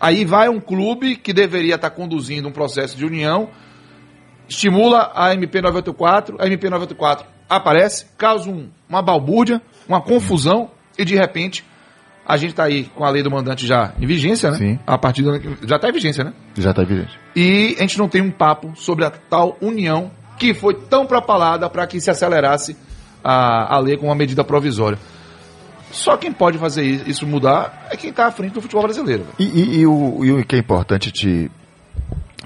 Aí 0.00 0.24
vai 0.24 0.48
um 0.48 0.58
clube 0.60 1.16
que 1.16 1.32
deveria 1.32 1.74
estar 1.76 1.90
conduzindo 1.90 2.48
um 2.48 2.52
processo 2.52 2.96
de 2.96 3.04
união, 3.04 3.48
estimula 4.48 5.12
a 5.14 5.34
MP94, 5.34 6.36
a 6.38 6.46
MP94 6.46 7.24
aparece, 7.48 8.06
causa 8.16 8.48
um- 8.50 8.68
uma 8.88 9.02
balbúrdia, 9.02 9.60
uma 9.88 10.00
confusão, 10.00 10.70
e 10.98 11.04
de 11.04 11.14
repente 11.14 11.64
a 12.32 12.36
gente 12.36 12.50
está 12.50 12.64
aí 12.64 12.84
com 12.94 13.04
a 13.04 13.10
lei 13.10 13.22
do 13.22 13.30
mandante 13.30 13.66
já 13.66 13.92
em 14.00 14.06
vigência, 14.06 14.50
né? 14.50 14.56
Sim. 14.58 14.78
A 14.86 14.96
partir 14.98 15.22
do, 15.22 15.32
já 15.66 15.76
está 15.76 15.88
em 15.88 15.92
vigência, 15.92 16.24
né? 16.24 16.32
Já 16.56 16.72
tá 16.72 16.82
evidente. 16.82 17.18
e 17.34 17.74
a 17.78 17.82
gente 17.82 17.98
não 17.98 18.08
tem 18.08 18.22
um 18.22 18.30
papo 18.30 18.72
sobre 18.76 19.04
a 19.04 19.10
tal 19.10 19.56
união 19.60 20.10
que 20.38 20.54
foi 20.54 20.74
tão 20.74 21.06
propalada 21.06 21.68
para 21.68 21.86
que 21.86 22.00
se 22.00 22.10
acelerasse 22.10 22.76
a, 23.22 23.74
a 23.74 23.78
lei 23.78 23.96
com 23.96 24.06
uma 24.06 24.14
medida 24.14 24.42
provisória. 24.42 24.98
Só 25.92 26.16
quem 26.16 26.32
pode 26.32 26.56
fazer 26.56 26.84
isso 27.08 27.26
mudar 27.26 27.88
é 27.90 27.96
quem 27.96 28.10
está 28.10 28.26
à 28.26 28.30
frente 28.30 28.52
do 28.52 28.60
futebol 28.62 28.84
brasileiro. 28.84 29.26
E, 29.38 29.44
e- 29.44 29.78
e 29.80 29.86
o, 29.86 30.24
e 30.24 30.30
o 30.32 30.44
que 30.46 30.54
é 30.56 30.58
importante 30.60 31.10
te 31.10 31.50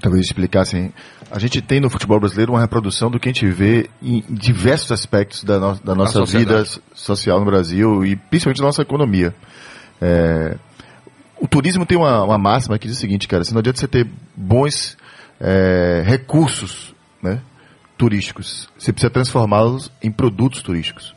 talvez 0.01 0.25
explicar 0.27 0.63
assim, 0.63 0.91
a 1.31 1.39
gente 1.39 1.61
tem 1.63 1.81
no 1.81 1.89
futebol 1.89 2.19
brasileiro 2.19 2.53
uma 2.53 2.61
reprodução 2.61 3.11
do 3.11 3.19
que 3.21 3.29
a 3.29 3.33
gente 3.33 3.47
vê 3.47 3.89
em 4.03 4.23
diversos 4.29 4.91
aspectos 4.93 5.45
da, 5.45 5.59
no- 5.59 5.75
da 5.83 5.95
nossa 5.95 6.25
vida 6.25 6.65
social 6.95 7.39
no 7.39 7.47
Brasil 7.47 8.05
e 8.05 8.17
principalmente 8.17 8.59
da 8.61 8.67
nossa 8.67 8.83
economia. 8.83 9.35
É, 10.01 10.57
o 11.41 11.49
turismo 11.49 11.85
tem 11.85 11.97
uma, 11.97 12.25
uma 12.25 12.39
máxima 12.39 12.79
que 12.79 12.87
diz 12.87 12.97
o 12.97 13.01
seguinte, 13.01 13.29
cara, 13.29 13.43
assim, 13.43 13.53
não 13.53 13.61
adianta 13.61 13.79
você 13.79 13.89
ter 13.89 14.07
bons 14.37 14.97
é, 15.41 16.03
recursos, 16.05 16.95
né? 17.23 17.41
turísticos. 17.97 18.69
Você 18.79 18.93
precisa 18.93 19.11
transformá-los 19.11 19.91
em 20.03 20.11
produtos 20.11 20.63
turísticos. 20.63 21.15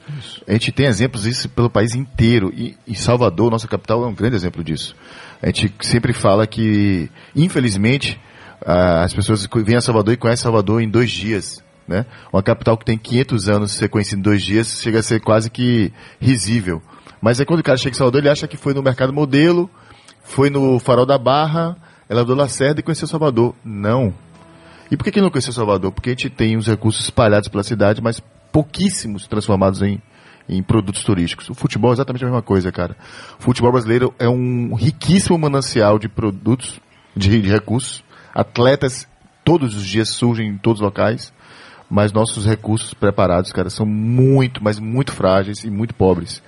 A 0.48 0.54
gente 0.54 0.72
tem 0.72 0.86
exemplos 0.86 1.24
disso 1.24 1.50
pelo 1.50 1.70
país 1.70 1.96
inteiro. 1.96 2.54
E, 2.56 2.78
e 2.88 2.96
Salvador, 2.96 3.50
nossa 3.50 3.68
capital, 3.68 4.04
é 4.04 4.08
um 4.08 4.14
grande 4.14 4.36
exemplo 4.36 4.64
disso. 4.64 4.96
A 5.42 5.48
gente 5.48 5.74
sempre 5.82 6.14
fala 6.14 6.46
que, 6.46 7.10
infelizmente, 7.36 8.20
as 8.62 9.14
pessoas 9.14 9.48
vêm 9.64 9.78
a 9.78 9.82
Salvador 9.82 10.14
e 10.14 10.18
conhecem 10.18 10.44
Salvador 10.44 10.82
em 10.82 10.90
dois 10.90 11.12
dias. 11.12 11.64
Né? 11.88 12.06
Uma 12.32 12.44
capital 12.44 12.78
que 12.78 12.86
tem 12.86 12.98
500 12.98 13.50
anos 13.50 13.72
ser 13.72 13.90
conhecida 13.90 14.20
em 14.20 14.24
dois 14.24 14.44
dias 14.44 14.80
chega 14.82 15.00
a 15.00 15.04
ser 15.04 15.22
quase 15.22 15.50
que 15.50 15.92
risível. 16.20 16.82
Mas 17.22 17.40
aí 17.40 17.46
quando 17.46 17.60
o 17.60 17.64
cara 17.64 17.78
chega 17.78 17.96
em 17.96 17.98
Salvador, 17.98 18.22
ele 18.22 18.30
acha 18.30 18.48
que 18.48 18.58
foi 18.58 18.74
no 18.74 18.82
Mercado 18.82 19.12
Modelo, 19.12 19.70
foi 20.24 20.50
no 20.50 20.80
Farol 20.80 21.06
da 21.06 21.18
Barra, 21.18 21.76
ela 22.10 22.24
do 22.24 22.36
Lacerda 22.36 22.80
e 22.80 22.84
conheceu 22.84 23.08
Salvador. 23.08 23.56
Não. 23.64 24.14
E 24.90 24.96
por 24.96 25.04
que, 25.04 25.12
que 25.12 25.22
não 25.22 25.30
conheceu 25.30 25.54
Salvador? 25.54 25.92
Porque 25.92 26.10
a 26.10 26.14
gente 26.14 26.30
tem 26.30 26.56
os 26.56 26.68
recursos 26.68 27.04
espalhados 27.04 27.50
pela 27.50 27.64
cidade, 27.64 28.02
mas 28.02 28.22
pouquíssimos 28.52 29.28
transformados 29.28 29.82
em, 29.82 30.02
em 30.48 30.64
produtos 30.64 31.04
turísticos. 31.04 31.50
O 31.50 31.54
futebol 31.54 31.92
é 31.92 31.94
exatamente 31.94 32.24
a 32.24 32.28
mesma 32.28 32.42
coisa, 32.42 32.72
cara. 32.72 32.96
O 33.40 33.44
futebol 33.44 33.72
brasileiro 33.72 34.14
é 34.18 34.30
um 34.30 34.74
riquíssimo 34.76 35.38
manancial 35.38 36.00
de 36.00 36.08
produtos, 36.08 36.80
de, 37.16 37.42
de 37.42 37.50
recursos. 37.50 38.04
Atletas 38.34 39.08
todos 39.44 39.76
os 39.76 39.86
dias 39.86 40.10
surgem 40.10 40.50
em 40.50 40.58
todos 40.58 40.82
os 40.82 40.86
locais, 40.86 41.34
mas 41.90 42.12
nossos 42.12 42.46
recursos 42.46 42.94
preparados, 42.94 43.52
cara, 43.54 43.70
são 43.70 43.86
muito, 43.86 44.62
mas 44.62 44.78
muito 44.78 45.14
frágeis 45.14 45.64
e 45.64 45.70
muito 45.70 45.94
pobres. 45.94 46.42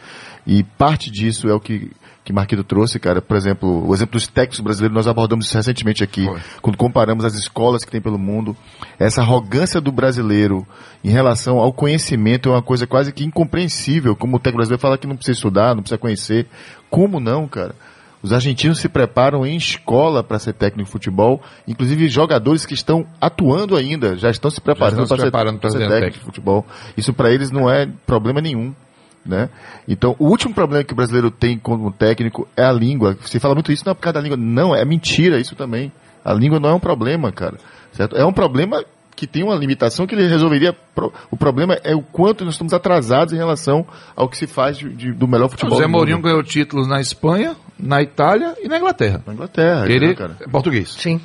E 0.46 0.64
parte 0.64 1.12
disso 1.12 1.48
é 1.48 1.54
o 1.54 1.60
que, 1.60 1.92
que 2.24 2.34
Marquito 2.34 2.64
trouxe, 2.64 3.00
cara. 3.00 3.22
Por 3.22 3.36
exemplo, 3.36 3.88
o 3.88 3.94
exemplo 3.94 4.14
dos 4.14 4.28
técnicos 4.28 4.60
brasileiros, 4.60 4.96
nós 4.96 5.08
abordamos 5.08 5.46
isso 5.46 5.56
recentemente 5.56 6.04
aqui, 6.04 6.26
Foi. 6.26 6.40
quando 6.62 6.78
comparamos 6.78 7.26
as 7.26 7.36
escolas 7.36 7.84
que 7.84 7.92
tem 7.92 8.02
pelo 8.02 8.18
mundo. 8.18 8.56
Essa 8.98 9.22
arrogância 9.22 9.80
do 9.80 9.92
brasileiro 9.92 10.66
em 11.04 11.10
relação 11.10 11.60
ao 11.60 11.74
conhecimento 11.74 12.50
é 12.50 12.52
uma 12.52 12.62
coisa 12.62 12.88
quase 12.88 13.12
que 13.12 13.24
incompreensível. 13.24 14.16
Como 14.16 14.38
o 14.38 14.40
técnico 14.40 14.58
brasileiro 14.58 14.82
fala 14.82 14.98
que 14.98 15.08
não 15.08 15.16
precisa 15.16 15.38
estudar, 15.38 15.76
não 15.76 15.82
precisa 15.82 15.98
conhecer. 15.98 16.48
Como 16.90 17.20
não, 17.20 17.48
cara? 17.48 17.76
Os 18.22 18.34
argentinos 18.34 18.80
se 18.80 18.90
preparam 18.90 19.46
em 19.46 19.56
escola 19.56 20.22
para 20.22 20.38
ser 20.40 20.54
técnico 20.54 20.86
de 20.86 20.92
futebol, 20.92 21.42
inclusive 21.66 22.10
jogadores 22.10 22.66
que 22.66 22.74
estão 22.74 23.06
atuando 23.20 23.78
ainda, 23.78 24.18
já 24.18 24.30
estão 24.30 24.52
se 24.52 24.60
preparando 24.60 25.08
para 25.08 25.18
ser 25.18 25.32
ser 25.80 25.88
técnico 25.88 26.20
de 26.20 26.26
futebol. 26.26 26.66
Isso 26.98 27.14
para 27.14 27.32
eles 27.32 27.50
não 27.50 27.70
é 27.70 27.88
problema 28.06 28.42
nenhum. 28.42 28.74
Né? 29.26 29.50
Então, 29.88 30.16
o 30.18 30.26
último 30.28 30.54
problema 30.54 30.84
que 30.84 30.94
o 30.94 30.96
brasileiro 30.96 31.30
tem 31.30 31.58
como 31.58 31.92
técnico 31.92 32.48
é 32.58 32.64
a 32.64 32.72
língua. 32.72 33.18
Se 33.26 33.40
fala 33.40 33.54
muito 33.54 33.72
isso, 33.72 33.84
não 33.86 33.92
é 33.92 33.94
por 33.94 34.02
causa 34.02 34.14
da 34.16 34.22
língua. 34.22 34.38
Não, 34.38 34.74
é 34.76 34.84
mentira 34.86 35.40
isso 35.40 35.56
também. 35.56 35.92
A 36.24 36.34
língua 36.34 36.60
não 36.60 36.70
é 36.70 36.74
um 36.74 36.80
problema, 36.80 37.32
cara. 37.32 37.58
Certo? 37.92 38.16
É 38.16 38.26
um 38.26 38.34
problema 38.34 38.84
que 39.16 39.28
tem 39.28 39.44
uma 39.44 39.54
limitação 39.56 40.08
que 40.08 40.16
ele 40.16 40.26
resolveria. 40.28 40.74
O 41.30 41.36
problema 41.36 41.78
é 41.84 41.94
o 41.94 42.02
quanto 42.02 42.46
nós 42.46 42.54
estamos 42.54 42.72
atrasados 42.74 43.34
em 43.34 43.38
relação 43.38 43.86
ao 44.16 44.30
que 44.30 44.38
se 44.38 44.48
faz 44.48 44.78
de- 44.78 44.90
de- 44.94 45.12
do 45.12 45.28
melhor 45.28 45.50
futebol. 45.50 45.78
Mundo. 45.80 45.90
Mourinho 45.90 46.22
ganhou 46.22 46.42
títulos 46.42 46.88
na 46.88 47.02
Espanha, 47.02 47.56
na 47.78 48.02
Itália 48.02 48.56
e 48.64 48.68
na 48.70 48.78
Inglaterra. 48.78 49.22
Na 49.28 49.34
Inglaterra, 49.34 49.92
Ele 49.92 50.08
né, 50.08 50.14
cara. 50.16 50.38
é 50.40 50.48
português. 50.48 50.94
Sim. 50.98 51.20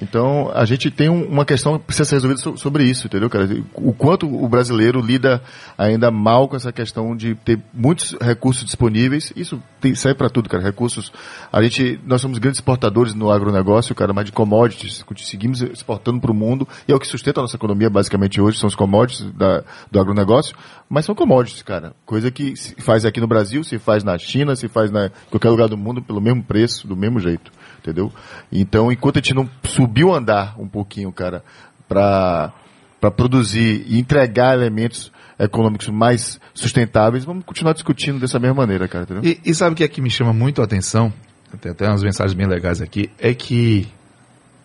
Então, 0.00 0.50
a 0.54 0.64
gente 0.64 0.90
tem 0.90 1.08
um- 1.08 1.26
uma 1.26 1.44
questão 1.44 1.78
que 1.78 1.84
precisa 1.84 2.08
ser 2.08 2.14
resolvida 2.16 2.40
so- 2.40 2.56
sobre 2.56 2.84
isso, 2.84 3.06
entendeu, 3.06 3.28
cara? 3.28 3.48
O 3.74 3.92
quanto 3.92 4.26
o 4.26 4.48
brasileiro 4.48 5.00
lida 5.00 5.42
ainda 5.76 6.10
mal 6.10 6.48
com 6.48 6.56
essa 6.56 6.72
questão 6.72 7.14
de 7.14 7.34
ter 7.34 7.58
muitos 7.72 8.16
recursos 8.20 8.64
disponíveis. 8.64 9.32
Isso 9.36 9.62
tem, 9.80 9.94
serve 9.94 10.16
para 10.16 10.28
tudo, 10.28 10.48
cara. 10.48 10.62
Recursos. 10.62 11.12
A 11.52 11.62
gente, 11.62 11.98
nós 12.04 12.20
somos 12.20 12.38
grandes 12.38 12.58
exportadores 12.58 13.14
no 13.14 13.30
agronegócio, 13.30 13.94
cara, 13.94 14.12
mas 14.12 14.26
de 14.26 14.32
commodities. 14.32 15.04
Seguimos 15.18 15.62
exportando 15.62 16.20
para 16.20 16.30
o 16.30 16.34
mundo 16.34 16.68
e 16.86 16.92
é 16.92 16.94
o 16.94 17.00
que 17.00 17.06
sustenta 17.06 17.40
a 17.40 17.42
nossa 17.42 17.56
economia, 17.56 17.88
basicamente, 17.88 18.40
hoje, 18.40 18.58
são 18.58 18.68
os 18.68 18.74
commodities 18.74 19.30
da, 19.32 19.64
do 19.90 20.00
agronegócio. 20.00 20.54
Mas 20.88 21.04
são 21.04 21.14
commodities, 21.14 21.62
cara. 21.62 21.94
Coisa 22.04 22.30
que 22.30 22.54
se 22.56 22.74
faz 22.76 23.04
aqui 23.04 23.20
no 23.20 23.26
Brasil, 23.26 23.64
se 23.64 23.78
faz 23.78 24.04
na 24.04 24.18
China, 24.18 24.54
se 24.54 24.68
faz 24.68 24.90
na, 24.90 25.06
em 25.06 25.30
qualquer 25.30 25.50
lugar 25.50 25.68
do 25.68 25.76
mundo 25.76 26.02
pelo 26.02 26.20
mesmo 26.20 26.42
preço, 26.42 26.86
do 26.86 26.96
mesmo 26.96 27.18
jeito. 27.18 27.50
Entendeu? 27.78 28.12
Então, 28.52 28.92
enquanto 28.92 29.16
a 29.16 29.20
gente 29.20 29.34
não 29.34 29.48
subiu 29.64 30.14
andar 30.14 30.54
um 30.58 30.68
pouquinho, 30.68 31.10
cara, 31.10 31.42
para 31.88 32.52
para 33.00 33.10
produzir 33.10 33.84
e 33.88 33.98
entregar 33.98 34.54
elementos 34.54 35.10
econômicos 35.40 35.88
mais 35.88 36.38
sustentáveis, 36.52 37.24
vamos 37.24 37.44
continuar 37.44 37.72
discutindo 37.72 38.20
dessa 38.20 38.38
mesma 38.38 38.56
maneira, 38.56 38.86
cara, 38.86 39.04
entendeu? 39.04 39.24
E, 39.24 39.40
e 39.44 39.54
sabe 39.54 39.72
o 39.72 39.76
que 39.76 39.82
é 39.82 39.88
que 39.88 40.00
me 40.00 40.10
chama 40.10 40.32
muito 40.32 40.60
a 40.60 40.64
atenção? 40.64 41.12
Tem 41.60 41.72
até 41.72 41.88
umas 41.88 42.02
mensagens 42.02 42.34
bem 42.34 42.46
legais 42.46 42.80
aqui. 42.80 43.10
É 43.18 43.34
que 43.34 43.88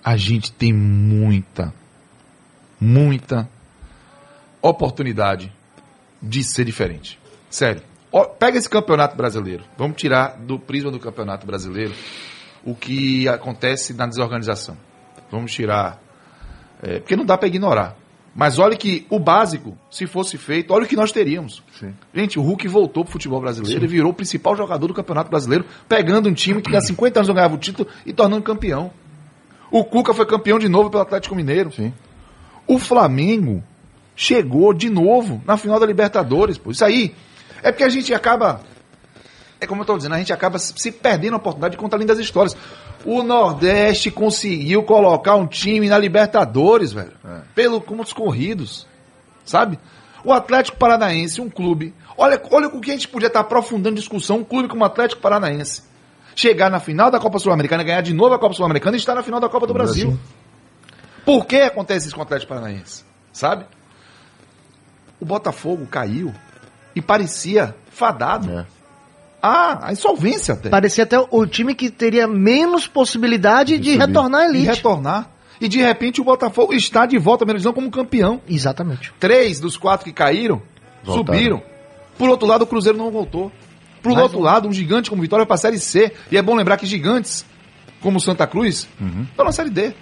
a 0.03 0.17
gente 0.17 0.51
tem 0.51 0.71
muita, 0.71 1.73
muita 2.79 3.49
oportunidade 4.61 5.51
de 6.21 6.43
ser 6.43 6.65
diferente. 6.65 7.19
Sério. 7.49 7.81
Pega 8.37 8.57
esse 8.57 8.69
campeonato 8.69 9.15
brasileiro. 9.17 9.63
Vamos 9.77 9.97
tirar 9.97 10.37
do 10.37 10.59
prisma 10.59 10.91
do 10.91 10.99
campeonato 10.99 11.45
brasileiro 11.47 11.93
o 12.63 12.75
que 12.75 13.27
acontece 13.27 13.93
na 13.93 14.05
desorganização. 14.05 14.77
Vamos 15.31 15.51
tirar. 15.51 15.99
é, 16.81 16.99
porque 16.99 17.15
não 17.15 17.25
dá 17.25 17.37
para 17.37 17.47
ignorar. 17.47 17.95
Mas 18.35 18.59
olha 18.59 18.75
que 18.75 19.07
o 19.09 19.17
básico, 19.17 19.77
se 19.89 20.05
fosse 20.05 20.37
feito, 20.37 20.73
olha 20.73 20.83
o 20.83 20.87
que 20.87 20.95
nós 20.97 21.13
teríamos. 21.13 21.63
Gente, 22.13 22.37
o 22.37 22.41
Hulk 22.41 22.67
voltou 22.67 23.05
pro 23.05 23.13
futebol 23.13 23.39
brasileiro 23.39 23.85
e 23.85 23.87
virou 23.87 24.11
o 24.11 24.13
principal 24.13 24.57
jogador 24.57 24.87
do 24.87 24.93
Campeonato 24.93 25.29
Brasileiro, 25.29 25.63
pegando 25.87 26.27
um 26.27 26.33
time 26.33 26.61
que 26.61 26.75
há 26.75 26.81
50 26.81 27.19
anos 27.19 27.27
não 27.29 27.35
ganhava 27.35 27.55
o 27.55 27.57
título 27.57 27.87
e 28.05 28.11
tornando 28.11 28.43
campeão. 28.43 28.91
O 29.71 29.85
Cuca 29.85 30.13
foi 30.13 30.25
campeão 30.25 30.59
de 30.59 30.67
novo 30.67 30.89
pelo 30.89 31.03
Atlético 31.03 31.33
Mineiro. 31.33 31.71
Sim. 31.71 31.93
O 32.67 32.77
Flamengo 32.77 33.63
chegou 34.15 34.73
de 34.73 34.89
novo 34.89 35.41
na 35.45 35.55
final 35.55 35.79
da 35.79 35.85
Libertadores. 35.85 36.57
Pô. 36.57 36.71
Isso 36.71 36.83
aí 36.83 37.15
é 37.63 37.71
porque 37.71 37.83
a 37.83 37.89
gente 37.89 38.13
acaba. 38.13 38.61
É 39.65 39.67
como 39.67 39.81
eu 39.81 39.83
estou 39.83 39.97
dizendo, 39.97 40.13
a 40.13 40.19
gente 40.19 40.31
acaba 40.31 40.59
se 40.59 40.91
perdendo 40.91 41.33
a 41.33 41.37
oportunidade 41.37 41.71
de 41.71 41.77
contar 41.77 41.97
lindas 41.97 42.19
histórias. 42.19 42.55
O 43.03 43.23
Nordeste 43.23 44.11
conseguiu 44.11 44.83
colocar 44.83 45.35
um 45.35 45.47
time 45.47 45.89
na 45.89 45.97
Libertadores, 45.97 46.93
velho. 46.93 47.13
Pelo 47.55 47.81
pontos 47.81 48.13
corridos. 48.13 48.87
Sabe? 49.43 49.79
O 50.23 50.31
Atlético 50.31 50.77
Paranaense, 50.77 51.41
um 51.41 51.49
clube. 51.49 51.95
Olha, 52.15 52.39
olha 52.51 52.69
com 52.69 52.77
o 52.77 52.81
que 52.81 52.91
a 52.91 52.93
gente 52.93 53.07
podia 53.07 53.27
estar 53.27 53.39
aprofundando 53.39 53.95
discussão, 53.95 54.37
um 54.37 54.43
clube 54.43 54.69
como 54.69 54.83
o 54.83 54.85
Atlético 54.85 55.21
Paranaense. 55.21 55.83
Chegar 56.35 56.69
na 56.69 56.79
final 56.79 57.09
da 57.09 57.19
Copa 57.19 57.39
Sul-Americana, 57.39 57.83
ganhar 57.83 58.01
de 58.01 58.13
novo 58.13 58.35
a 58.35 58.39
Copa 58.39 58.53
Sul-Americana 58.53 58.95
e 58.97 58.99
estar 58.99 59.15
na 59.15 59.23
final 59.23 59.39
da 59.39 59.49
Copa 59.49 59.65
do, 59.65 59.73
Brasil. 59.73 60.17
Por 61.25 61.45
que 61.45 61.57
acontece 61.57 62.07
isso 62.07 62.15
com 62.15 62.21
o 62.21 62.23
Atlético 62.23 62.53
Paranaense? 62.53 63.03
Sabe? 63.33 63.65
O 65.19 65.25
Botafogo 65.25 65.87
caiu 65.87 66.33
e 66.95 67.01
parecia 67.01 67.75
fadado. 67.89 68.51
É. 68.51 68.74
Ah, 69.47 69.79
a 69.89 69.91
insolvência 69.91 70.53
até. 70.55 70.69
Parecia 70.69 71.03
até 71.03 71.19
o 71.19 71.45
time 71.45 71.75
que 71.75 71.89
teria 71.89 72.27
menos 72.27 72.87
possibilidade 72.87 73.77
de, 73.77 73.91
subir. 73.93 74.05
retornar 74.07 74.41
à 74.41 74.45
elite. 74.45 74.67
retornar. 74.67 75.29
E 75.61 75.67
de 75.67 75.79
repente 75.79 76.19
o 76.19 76.23
Botafogo 76.23 76.73
está 76.73 77.05
de 77.05 77.17
volta 77.17 77.43
à 77.43 77.45
primeira 77.45 77.59
divisão 77.59 77.73
como 77.73 77.89
campeão. 77.91 78.41
Exatamente. 78.49 79.13
Três 79.19 79.59
dos 79.59 79.77
quatro 79.77 80.03
que 80.05 80.11
caíram 80.11 80.61
Voltaram. 81.03 81.37
subiram. 81.39 81.63
Por 82.17 82.29
outro 82.29 82.47
lado, 82.47 82.63
o 82.63 82.67
Cruzeiro 82.67 82.97
não 82.97 83.11
voltou. 83.11 83.51
Por 84.01 84.11
Mais 84.11 84.23
outro 84.23 84.39
um. 84.39 84.41
lado, 84.41 84.67
um 84.67 84.73
gigante 84.73 85.09
como 85.09 85.21
Vitória 85.21 85.45
para 85.45 85.55
a 85.55 85.57
Série 85.57 85.79
C. 85.79 86.11
E 86.31 86.37
é 86.37 86.41
bom 86.41 86.55
lembrar 86.55 86.77
que 86.77 86.85
gigantes, 86.85 87.45
como 88.01 88.19
Santa 88.19 88.45
Cruz, 88.47 88.87
estão 89.29 89.45
na 89.45 89.51
Série 89.51 89.69
D. 89.69 89.93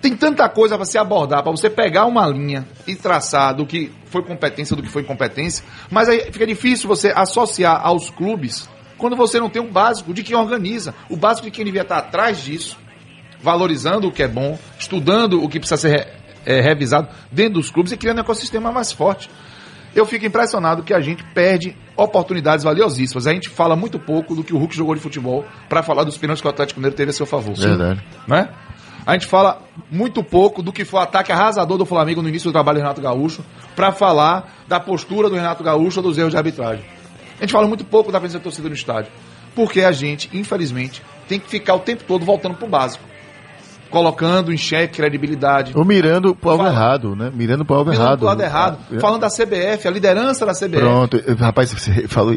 Tem 0.00 0.16
tanta 0.16 0.48
coisa 0.48 0.76
para 0.76 0.86
se 0.86 0.96
abordar, 0.96 1.42
para 1.42 1.52
você 1.52 1.68
pegar 1.68 2.06
uma 2.06 2.26
linha 2.26 2.66
e 2.86 2.96
traçar 2.96 3.54
do 3.54 3.66
que 3.66 3.92
foi 4.06 4.22
competência, 4.22 4.74
do 4.74 4.82
que 4.82 4.88
foi 4.88 5.02
incompetência. 5.02 5.64
Mas 5.90 6.08
aí 6.08 6.32
fica 6.32 6.46
difícil 6.46 6.88
você 6.88 7.12
associar 7.14 7.80
aos 7.84 8.08
clubes 8.08 8.68
quando 8.96 9.14
você 9.14 9.38
não 9.38 9.50
tem 9.50 9.60
um 9.60 9.70
básico 9.70 10.14
de 10.14 10.22
quem 10.22 10.36
organiza. 10.36 10.94
O 11.08 11.16
básico 11.16 11.46
de 11.46 11.50
quem 11.50 11.64
devia 11.64 11.82
estar 11.82 11.98
atrás 11.98 12.38
disso, 12.42 12.78
valorizando 13.42 14.08
o 14.08 14.12
que 14.12 14.22
é 14.22 14.28
bom, 14.28 14.58
estudando 14.78 15.42
o 15.42 15.48
que 15.48 15.58
precisa 15.58 15.76
ser 15.76 16.08
é, 16.46 16.60
revisado 16.60 17.08
dentro 17.30 17.54
dos 17.54 17.70
clubes 17.70 17.92
e 17.92 17.96
criando 17.96 18.18
um 18.18 18.22
ecossistema 18.22 18.72
mais 18.72 18.92
forte. 18.92 19.30
Eu 19.94 20.06
fico 20.06 20.24
impressionado 20.24 20.82
que 20.82 20.94
a 20.94 21.00
gente 21.00 21.24
perde 21.34 21.76
oportunidades 21.96 22.64
valiosíssimas. 22.64 23.26
A 23.26 23.32
gente 23.32 23.48
fala 23.48 23.74
muito 23.74 23.98
pouco 23.98 24.34
do 24.34 24.44
que 24.44 24.54
o 24.54 24.58
Hulk 24.58 24.74
jogou 24.74 24.94
de 24.94 25.00
futebol 25.00 25.44
para 25.68 25.82
falar 25.82 26.04
dos 26.04 26.16
pênaltis 26.16 26.40
que 26.40 26.46
o 26.46 26.50
Atlético 26.50 26.78
Mineiro 26.78 26.96
teve 26.96 27.10
a 27.10 27.12
seu 27.12 27.26
favor. 27.26 27.56
Verdade. 27.56 28.00
Né? 28.26 28.48
A 29.06 29.14
gente 29.14 29.26
fala 29.26 29.62
muito 29.90 30.22
pouco 30.22 30.62
do 30.62 30.72
que 30.72 30.84
foi 30.84 31.00
o 31.00 31.02
ataque 31.02 31.32
arrasador 31.32 31.78
do 31.78 31.86
Flamengo 31.86 32.22
no 32.22 32.28
início 32.28 32.50
do 32.50 32.52
trabalho 32.52 32.78
do 32.78 32.82
Renato 32.82 33.00
Gaúcho 33.00 33.44
para 33.74 33.92
falar 33.92 34.62
da 34.68 34.78
postura 34.78 35.28
do 35.28 35.34
Renato 35.34 35.64
Gaúcho 35.64 36.00
ou 36.00 36.04
dos 36.04 36.18
erros 36.18 36.30
de 36.30 36.36
arbitragem. 36.36 36.84
A 37.38 37.42
gente 37.42 37.52
fala 37.52 37.66
muito 37.66 37.84
pouco 37.84 38.12
da 38.12 38.20
presença 38.20 38.38
da 38.38 38.44
torcida 38.44 38.68
no 38.68 38.74
estádio. 38.74 39.10
Porque 39.54 39.80
a 39.80 39.90
gente, 39.90 40.30
infelizmente, 40.32 41.02
tem 41.26 41.40
que 41.40 41.48
ficar 41.48 41.74
o 41.74 41.80
tempo 41.80 42.04
todo 42.06 42.24
voltando 42.24 42.56
pro 42.56 42.68
básico. 42.68 43.09
Colocando 43.90 44.52
em 44.52 44.56
xeque 44.56 44.96
credibilidade. 44.96 45.72
Ou 45.76 45.84
mirando 45.84 46.34
pro 46.34 46.50
alvo 46.50 46.66
errado, 46.66 47.16
né? 47.16 47.30
Mirando 47.34 47.64
pro 47.64 47.76
alvo 47.76 47.90
Mirando 47.90 48.06
errado. 48.06 48.18
pro 48.18 48.26
lado 48.28 48.42
errado. 48.42 48.78
Ah, 48.94 49.00
Falando 49.00 49.20
da 49.20 49.28
CBF, 49.28 49.86
a 49.86 49.90
liderança 49.90 50.46
da 50.46 50.52
CBF. 50.54 50.78
Pronto, 50.80 51.20
rapaz, 51.38 51.72
você 51.72 52.06
falou, 52.08 52.34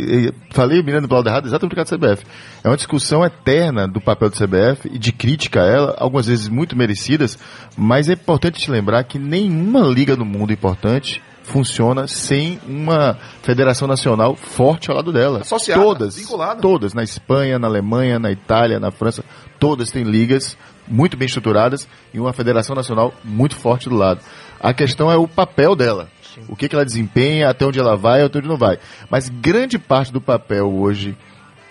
falei 0.51 0.81
mirando 0.81 1.07
pro 1.07 1.17
lado 1.17 1.29
errado 1.29 1.45
exatamente 1.45 1.69
por 1.69 1.75
causa 1.75 1.97
da 1.97 2.07
CBF. 2.15 2.25
É 2.63 2.67
uma 2.69 2.77
discussão 2.77 3.23
eterna 3.23 3.87
do 3.87 4.01
papel 4.01 4.29
da 4.29 4.35
CBF 4.35 4.89
e 4.91 4.97
de 4.97 5.11
crítica 5.11 5.61
a 5.61 5.65
ela, 5.67 5.95
algumas 5.97 6.25
vezes 6.27 6.47
muito 6.47 6.75
merecidas, 6.75 7.37
mas 7.77 8.09
é 8.09 8.13
importante 8.13 8.59
te 8.59 8.71
lembrar 8.71 9.03
que 9.03 9.19
nenhuma 9.19 9.81
liga 9.81 10.15
no 10.15 10.25
mundo 10.25 10.51
importante 10.51 11.21
funciona 11.43 12.07
sem 12.07 12.57
uma 12.65 13.17
federação 13.41 13.85
nacional 13.87 14.35
forte 14.35 14.89
ao 14.89 14.95
lado 14.95 15.11
dela. 15.11 15.41
Associada, 15.41 15.81
todas, 15.81 16.15
vinculada. 16.15 16.61
todas, 16.61 16.93
na 16.93 17.03
Espanha, 17.03 17.59
na 17.59 17.67
Alemanha, 17.67 18.17
na 18.17 18.31
Itália, 18.31 18.79
na 18.79 18.91
França, 18.91 19.23
todas 19.59 19.91
têm 19.91 20.03
ligas 20.03 20.57
muito 20.87 21.17
bem 21.17 21.25
estruturadas 21.25 21.87
e 22.13 22.19
uma 22.19 22.33
federação 22.33 22.75
nacional 22.75 23.13
muito 23.23 23.55
forte 23.55 23.89
do 23.89 23.95
lado. 23.95 24.21
A 24.59 24.73
questão 24.73 25.11
é 25.11 25.17
o 25.17 25.27
papel 25.27 25.75
dela. 25.75 26.09
O 26.47 26.55
que, 26.55 26.67
que 26.67 26.75
ela 26.75 26.85
desempenha, 26.85 27.49
até 27.49 27.65
onde 27.65 27.79
ela 27.79 27.95
vai, 27.95 28.23
até 28.23 28.39
onde 28.39 28.47
não 28.47 28.57
vai. 28.57 28.79
Mas 29.09 29.29
grande 29.29 29.77
parte 29.77 30.11
do 30.11 30.19
papel 30.19 30.67
hoje 30.67 31.15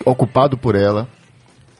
ocupado 0.05 0.57
por 0.57 0.75
ela 0.75 1.07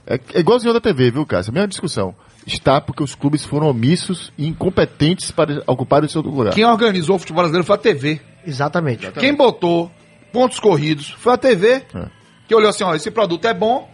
é, 0.05 0.19
é 0.33 0.39
igualzinho 0.39 0.73
da 0.73 0.81
TV, 0.81 1.11
viu, 1.11 1.25
Cássio? 1.25 1.51
A 1.51 1.53
mesma 1.53 1.67
discussão. 1.67 2.13
Está 2.45 2.81
porque 2.81 3.01
os 3.01 3.15
clubes 3.15 3.45
foram 3.45 3.67
omissos 3.67 4.33
e 4.37 4.47
incompetentes 4.47 5.31
para 5.31 5.63
ocupar 5.65 6.03
o 6.03 6.09
seu 6.09 6.21
lugar. 6.21 6.53
Quem 6.53 6.65
organizou 6.65 7.15
o 7.15 7.19
futebol 7.19 7.43
brasileiro 7.43 7.65
foi 7.65 7.75
a 7.75 7.79
TV. 7.79 8.21
Exatamente. 8.45 9.09
Quem 9.13 9.33
botou 9.33 9.89
pontos 10.31 10.59
corridos 10.59 11.09
foi 11.11 11.33
a 11.33 11.37
TV. 11.37 11.83
É. 11.95 12.05
Que 12.47 12.53
olhou 12.53 12.69
assim, 12.69 12.83
ó, 12.83 12.93
esse 12.93 13.09
produto 13.09 13.47
é 13.47 13.53
bom, 13.53 13.89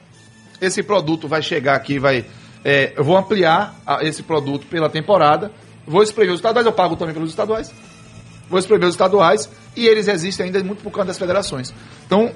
esse 0.60 0.82
produto 0.82 1.28
vai 1.28 1.44
chegar 1.44 1.76
aqui, 1.76 2.00
vai. 2.00 2.26
É, 2.64 2.94
eu 2.96 3.04
vou 3.04 3.18
ampliar 3.18 3.76
a- 3.86 4.04
esse 4.04 4.24
produto 4.24 4.68
pela 4.68 4.90
temporada, 4.90 5.52
vou 5.88 6.04
espremer 6.04 6.34
os 6.34 6.40
estaduais, 6.40 6.66
eu 6.66 6.74
pago 6.74 6.96
também 6.96 7.14
pelos 7.14 7.30
estaduais. 7.30 7.74
Vou 8.50 8.60
espremer 8.60 8.88
os 8.88 8.96
estaduais 8.96 9.50
e 9.76 9.86
eles 9.88 10.08
existem 10.08 10.48
ainda 10.48 10.64
muito 10.64 10.82
por 10.84 10.92
conta 10.92 11.06
das 11.08 11.18
federações. 11.20 11.74
Então, 12.06 12.32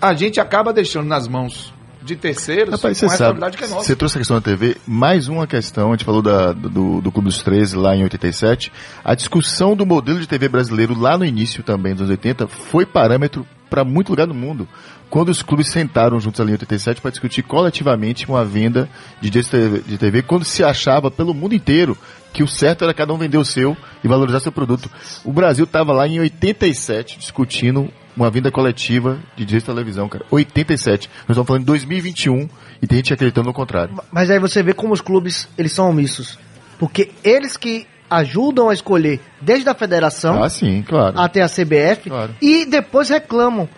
a 0.00 0.12
gente 0.14 0.40
acaba 0.40 0.72
deixando 0.72 1.06
nas 1.06 1.28
mãos 1.28 1.72
de 2.02 2.16
terceiros 2.16 2.74
Rapaz, 2.74 2.98
com 3.00 3.08
sabe, 3.08 3.10
responsabilidade 3.10 3.56
que 3.56 3.64
é 3.64 3.68
nossa. 3.68 3.84
você 3.84 3.96
trouxe 3.96 4.16
a 4.16 4.20
questão 4.20 4.36
da 4.36 4.40
TV, 4.42 4.76
mais 4.86 5.28
uma 5.28 5.46
questão, 5.46 5.88
a 5.88 5.92
gente 5.92 6.04
falou 6.04 6.20
da- 6.22 6.52
do, 6.52 7.00
do 7.00 7.12
Clube 7.12 7.28
dos 7.28 7.42
13 7.42 7.76
lá 7.76 7.94
em 7.96 8.02
87, 8.02 8.72
a 9.04 9.14
discussão 9.14 9.76
do 9.76 9.86
modelo 9.86 10.18
de 10.20 10.26
TV 10.26 10.48
brasileiro 10.48 10.98
lá 10.98 11.16
no 11.16 11.24
início 11.24 11.62
também 11.62 11.92
dos 11.92 12.02
anos 12.02 12.10
80 12.10 12.46
foi 12.48 12.84
parâmetro 12.84 13.46
para 13.70 13.84
muito 13.84 14.10
lugar 14.10 14.26
do 14.26 14.34
mundo. 14.34 14.68
Quando 15.08 15.28
os 15.30 15.42
clubes 15.42 15.68
sentaram 15.68 16.18
juntos 16.20 16.40
ali 16.40 16.50
em 16.50 16.54
87 16.54 17.00
para 17.00 17.10
discutir 17.10 17.42
coletivamente 17.42 18.26
uma 18.28 18.44
venda 18.44 18.88
de 19.20 19.30
direitos 19.30 19.50
de 19.50 19.58
TV, 19.68 19.82
de 19.86 19.98
TV, 19.98 20.22
quando 20.22 20.44
se 20.44 20.62
achava 20.64 21.10
pelo 21.10 21.32
mundo 21.34 21.54
inteiro 21.54 21.96
que 22.32 22.42
o 22.42 22.48
certo 22.48 22.82
era 22.84 22.94
cada 22.94 23.12
um 23.12 23.18
vender 23.18 23.36
o 23.36 23.44
seu 23.44 23.76
e 24.02 24.08
valorizar 24.08 24.40
seu 24.40 24.50
produto. 24.52 24.90
O 25.22 25.32
Brasil 25.32 25.64
estava 25.64 25.92
lá 25.92 26.06
em 26.08 26.18
87 26.20 27.18
discutindo 27.18 27.90
uma 28.16 28.30
venda 28.30 28.50
coletiva 28.50 29.18
de 29.36 29.44
direitos 29.44 29.66
de 29.68 29.74
televisão, 29.74 30.08
cara. 30.08 30.24
87. 30.30 31.08
Nós 31.08 31.30
estamos 31.30 31.46
falando 31.46 31.62
de 31.62 31.66
2021 31.66 32.48
e 32.80 32.86
tem 32.86 32.98
gente 32.98 33.12
acreditando 33.14 33.46
no 33.48 33.54
contrário. 33.54 33.94
Mas 34.10 34.30
aí 34.30 34.38
você 34.38 34.62
vê 34.62 34.72
como 34.74 34.92
os 34.92 35.00
clubes, 35.00 35.48
eles 35.56 35.72
são 35.72 35.88
omissos. 35.88 36.38
Porque 36.78 37.10
eles 37.24 37.56
que 37.56 37.86
ajudam 38.10 38.68
a 38.68 38.74
escolher 38.74 39.20
desde 39.40 39.68
a 39.70 39.74
federação 39.74 40.42
Ah, 40.42 40.48
sim, 40.50 40.82
claro. 40.86 41.18
até 41.18 41.40
a 41.40 41.48
CBF 41.48 42.10
Claro. 42.10 42.34
e 42.42 42.66
depois 42.66 43.08
reclamam. 43.08 43.68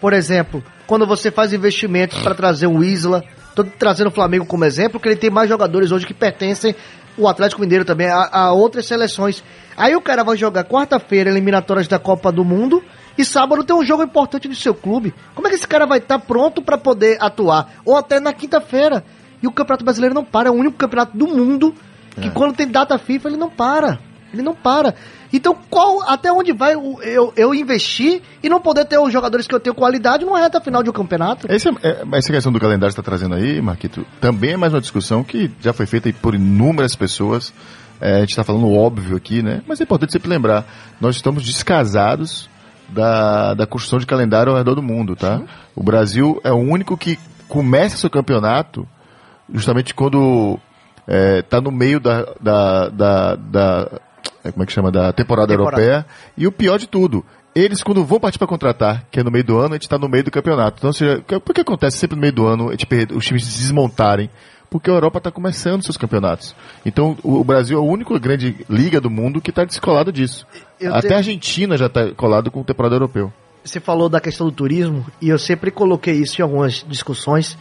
Por 0.00 0.12
exemplo, 0.12 0.62
quando 0.86 1.06
você 1.06 1.30
faz 1.30 1.52
investimentos 1.52 2.20
para 2.20 2.34
trazer 2.34 2.66
o 2.68 2.84
Isla, 2.84 3.24
tô 3.54 3.64
trazendo 3.64 4.06
o 4.08 4.12
Flamengo 4.12 4.46
como 4.46 4.64
exemplo, 4.64 5.00
que 5.00 5.08
ele 5.08 5.16
tem 5.16 5.30
mais 5.30 5.48
jogadores 5.48 5.90
hoje 5.90 6.06
que 6.06 6.14
pertencem 6.14 6.74
o 7.18 7.26
Atlético 7.28 7.60
Mineiro 7.60 7.84
também 7.84 8.06
a, 8.06 8.28
a 8.32 8.52
outras 8.52 8.86
seleções. 8.86 9.42
Aí 9.76 9.96
o 9.96 10.00
cara 10.00 10.22
vai 10.22 10.36
jogar 10.36 10.64
quarta-feira 10.64 11.28
eliminatórias 11.28 11.88
da 11.88 11.98
Copa 11.98 12.30
do 12.30 12.44
Mundo 12.44 12.82
e 13.20 13.24
sábado 13.24 13.62
tem 13.64 13.76
um 13.76 13.84
jogo 13.84 14.02
importante 14.02 14.48
do 14.48 14.54
seu 14.54 14.74
clube. 14.74 15.14
Como 15.34 15.46
é 15.46 15.50
que 15.50 15.56
esse 15.56 15.68
cara 15.68 15.86
vai 15.86 15.98
estar 15.98 16.18
pronto 16.18 16.62
para 16.62 16.78
poder 16.78 17.18
atuar? 17.20 17.72
Ou 17.84 17.96
até 17.96 18.18
na 18.20 18.32
quinta-feira. 18.32 19.04
E 19.42 19.46
o 19.46 19.52
Campeonato 19.52 19.84
Brasileiro 19.84 20.14
não 20.14 20.24
para, 20.24 20.48
é 20.48 20.52
o 20.52 20.54
único 20.54 20.76
campeonato 20.76 21.16
do 21.16 21.26
mundo 21.26 21.74
que 22.20 22.30
quando 22.30 22.54
tem 22.54 22.68
data 22.68 22.98
FIFA 22.98 23.28
ele 23.28 23.36
não 23.36 23.48
para. 23.48 23.98
Ele 24.32 24.42
não 24.42 24.54
para. 24.54 24.94
Então, 25.32 25.56
qual, 25.68 26.02
até 26.08 26.32
onde 26.32 26.52
vai 26.52 26.74
eu, 26.74 27.32
eu 27.36 27.54
investir 27.54 28.20
e 28.42 28.48
não 28.48 28.60
poder 28.60 28.84
ter 28.84 28.98
os 28.98 29.12
jogadores 29.12 29.46
que 29.46 29.54
eu 29.54 29.60
tenho 29.60 29.74
qualidade 29.74 30.24
numa 30.24 30.38
reta 30.38 30.60
final 30.60 30.82
de 30.82 30.90
um 30.90 30.92
campeonato? 30.92 31.50
Esse 31.50 31.68
é- 31.68 31.72
é- 31.82 32.04
essa 32.12 32.32
questão 32.32 32.52
do 32.52 32.60
calendário 32.60 32.94
que 32.94 32.94
você 32.94 33.00
está 33.00 33.02
trazendo 33.02 33.34
aí, 33.34 33.60
Marquito, 33.62 34.04
também 34.20 34.52
é 34.52 34.56
mais 34.56 34.72
uma 34.74 34.80
discussão 34.80 35.22
que 35.24 35.50
já 35.60 35.72
foi 35.72 35.86
feita 35.86 36.12
por 36.20 36.34
inúmeras 36.34 36.94
pessoas. 36.94 37.52
É, 38.00 38.16
a 38.16 38.20
gente 38.20 38.30
está 38.30 38.42
falando 38.42 38.72
óbvio 38.72 39.16
aqui, 39.16 39.42
né? 39.42 39.62
Mas 39.66 39.80
é 39.80 39.84
importante 39.84 40.12
sempre 40.12 40.28
lembrar, 40.28 40.64
nós 41.00 41.16
estamos 41.16 41.44
descasados 41.44 42.49
da, 42.92 43.54
da 43.54 43.66
construção 43.66 43.98
de 43.98 44.06
calendário 44.06 44.52
ao 44.52 44.58
redor 44.58 44.74
do 44.74 44.82
mundo, 44.82 45.16
tá? 45.16 45.40
O 45.74 45.82
Brasil 45.82 46.40
é 46.44 46.52
o 46.52 46.56
único 46.56 46.96
que 46.96 47.18
começa 47.48 47.96
seu 47.96 48.10
campeonato 48.10 48.86
justamente 49.52 49.94
quando 49.94 50.58
está 51.38 51.60
no 51.60 51.70
meio 51.72 51.98
da, 51.98 52.26
da, 52.40 52.88
da, 52.88 53.34
da- 53.36 53.88
é, 54.44 54.52
como 54.52 54.62
é 54.62 54.66
que 54.66 54.72
chama 54.72 54.90
da 54.92 55.12
temporada, 55.12 55.48
Temporada. 55.48 55.82
europeia 55.82 56.06
e 56.36 56.46
o 56.46 56.52
pior 56.52 56.78
de 56.78 56.86
tudo 56.86 57.24
eles 57.54 57.82
quando 57.82 58.04
vão 58.04 58.20
partir 58.20 58.38
para 58.38 58.46
contratar, 58.46 59.04
que 59.10 59.18
é 59.18 59.24
no 59.24 59.30
meio 59.30 59.42
do 59.44 59.58
ano, 59.58 59.70
a 59.70 59.74
gente 59.74 59.82
está 59.82 59.98
no 59.98 60.08
meio 60.08 60.22
do 60.22 60.30
campeonato. 60.30 60.76
Então, 60.78 60.90
ou 60.90 60.94
seja, 60.94 61.20
por 61.44 61.52
que 61.52 61.60
acontece 61.62 61.98
sempre 61.98 62.14
no 62.14 62.20
meio 62.20 62.32
do 62.32 62.46
ano 62.46 62.68
a 62.68 62.70
gente 62.70 62.86
perde- 62.86 63.12
os 63.12 63.24
times 63.26 63.44
se 63.44 63.58
desmontarem? 63.62 64.30
Porque 64.70 64.88
a 64.88 64.94
Europa 64.94 65.18
está 65.18 65.30
começando 65.32 65.82
seus 65.82 65.96
campeonatos. 65.96 66.54
Então, 66.86 67.18
o, 67.24 67.42
Brasil 67.42 67.76
é 67.76 67.80
a 67.80 67.84
única 67.84 68.16
grande 68.20 68.64
liga 68.70 69.00
do 69.00 69.10
mundo 69.10 69.40
que 69.40 69.50
está 69.50 69.64
descolado 69.64 70.12
disso. 70.12 70.46
Eu 70.80 70.94
Até 70.94 71.08
te- 71.08 71.14
a 71.14 71.16
Argentina 71.16 71.76
já 71.76 71.86
está 71.86 72.12
colado 72.12 72.50
com 72.52 72.60
o 72.60 72.64
temporada 72.64 72.94
europeu. 72.94 73.32
Você 73.64 73.80
falou 73.80 74.08
da 74.08 74.20
questão 74.20 74.46
do 74.46 74.52
turismo 74.52 75.04
e 75.20 75.28
eu 75.28 75.38
sempre 75.38 75.70
coloquei 75.72 76.14
isso 76.14 76.40
em 76.40 76.44
algumas 76.44 76.84
discussões. 76.88 77.58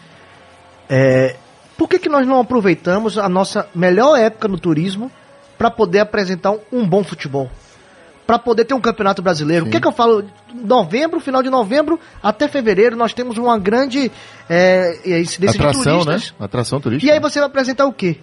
É, 0.87 1.35
por 1.77 1.89
que, 1.89 1.97
que 1.99 2.09
nós 2.09 2.27
não 2.27 2.39
aproveitamos 2.39 3.17
a 3.17 3.27
nossa 3.27 3.67
melhor 3.73 4.15
época 4.17 4.47
no 4.47 4.59
turismo 4.59 5.11
para 5.57 5.71
poder 5.71 5.99
apresentar 5.99 6.53
um 6.71 6.87
bom 6.87 7.03
futebol? 7.03 7.49
Para 8.29 8.37
poder 8.37 8.63
ter 8.65 8.75
um 8.75 8.79
campeonato 8.79 9.23
brasileiro. 9.23 9.65
O 9.65 9.71
que, 9.71 9.81
que 9.81 9.87
eu 9.87 9.91
falo? 9.91 10.23
Novembro, 10.53 11.19
final 11.19 11.41
de 11.41 11.49
novembro 11.49 11.99
até 12.21 12.47
fevereiro, 12.47 12.95
nós 12.95 13.11
temos 13.11 13.39
uma 13.39 13.57
grande 13.57 14.11
é, 14.47 15.19
incidência 15.19 15.57
de 15.59 15.65
Atração, 15.65 15.97
né? 15.99 16.03
turistas. 16.11 16.33
Atração 16.39 16.79
turística. 16.79 17.11
E 17.11 17.11
aí 17.11 17.19
você 17.19 17.39
vai 17.39 17.47
apresentar 17.47 17.87
o 17.87 17.91
quê? 17.91 18.17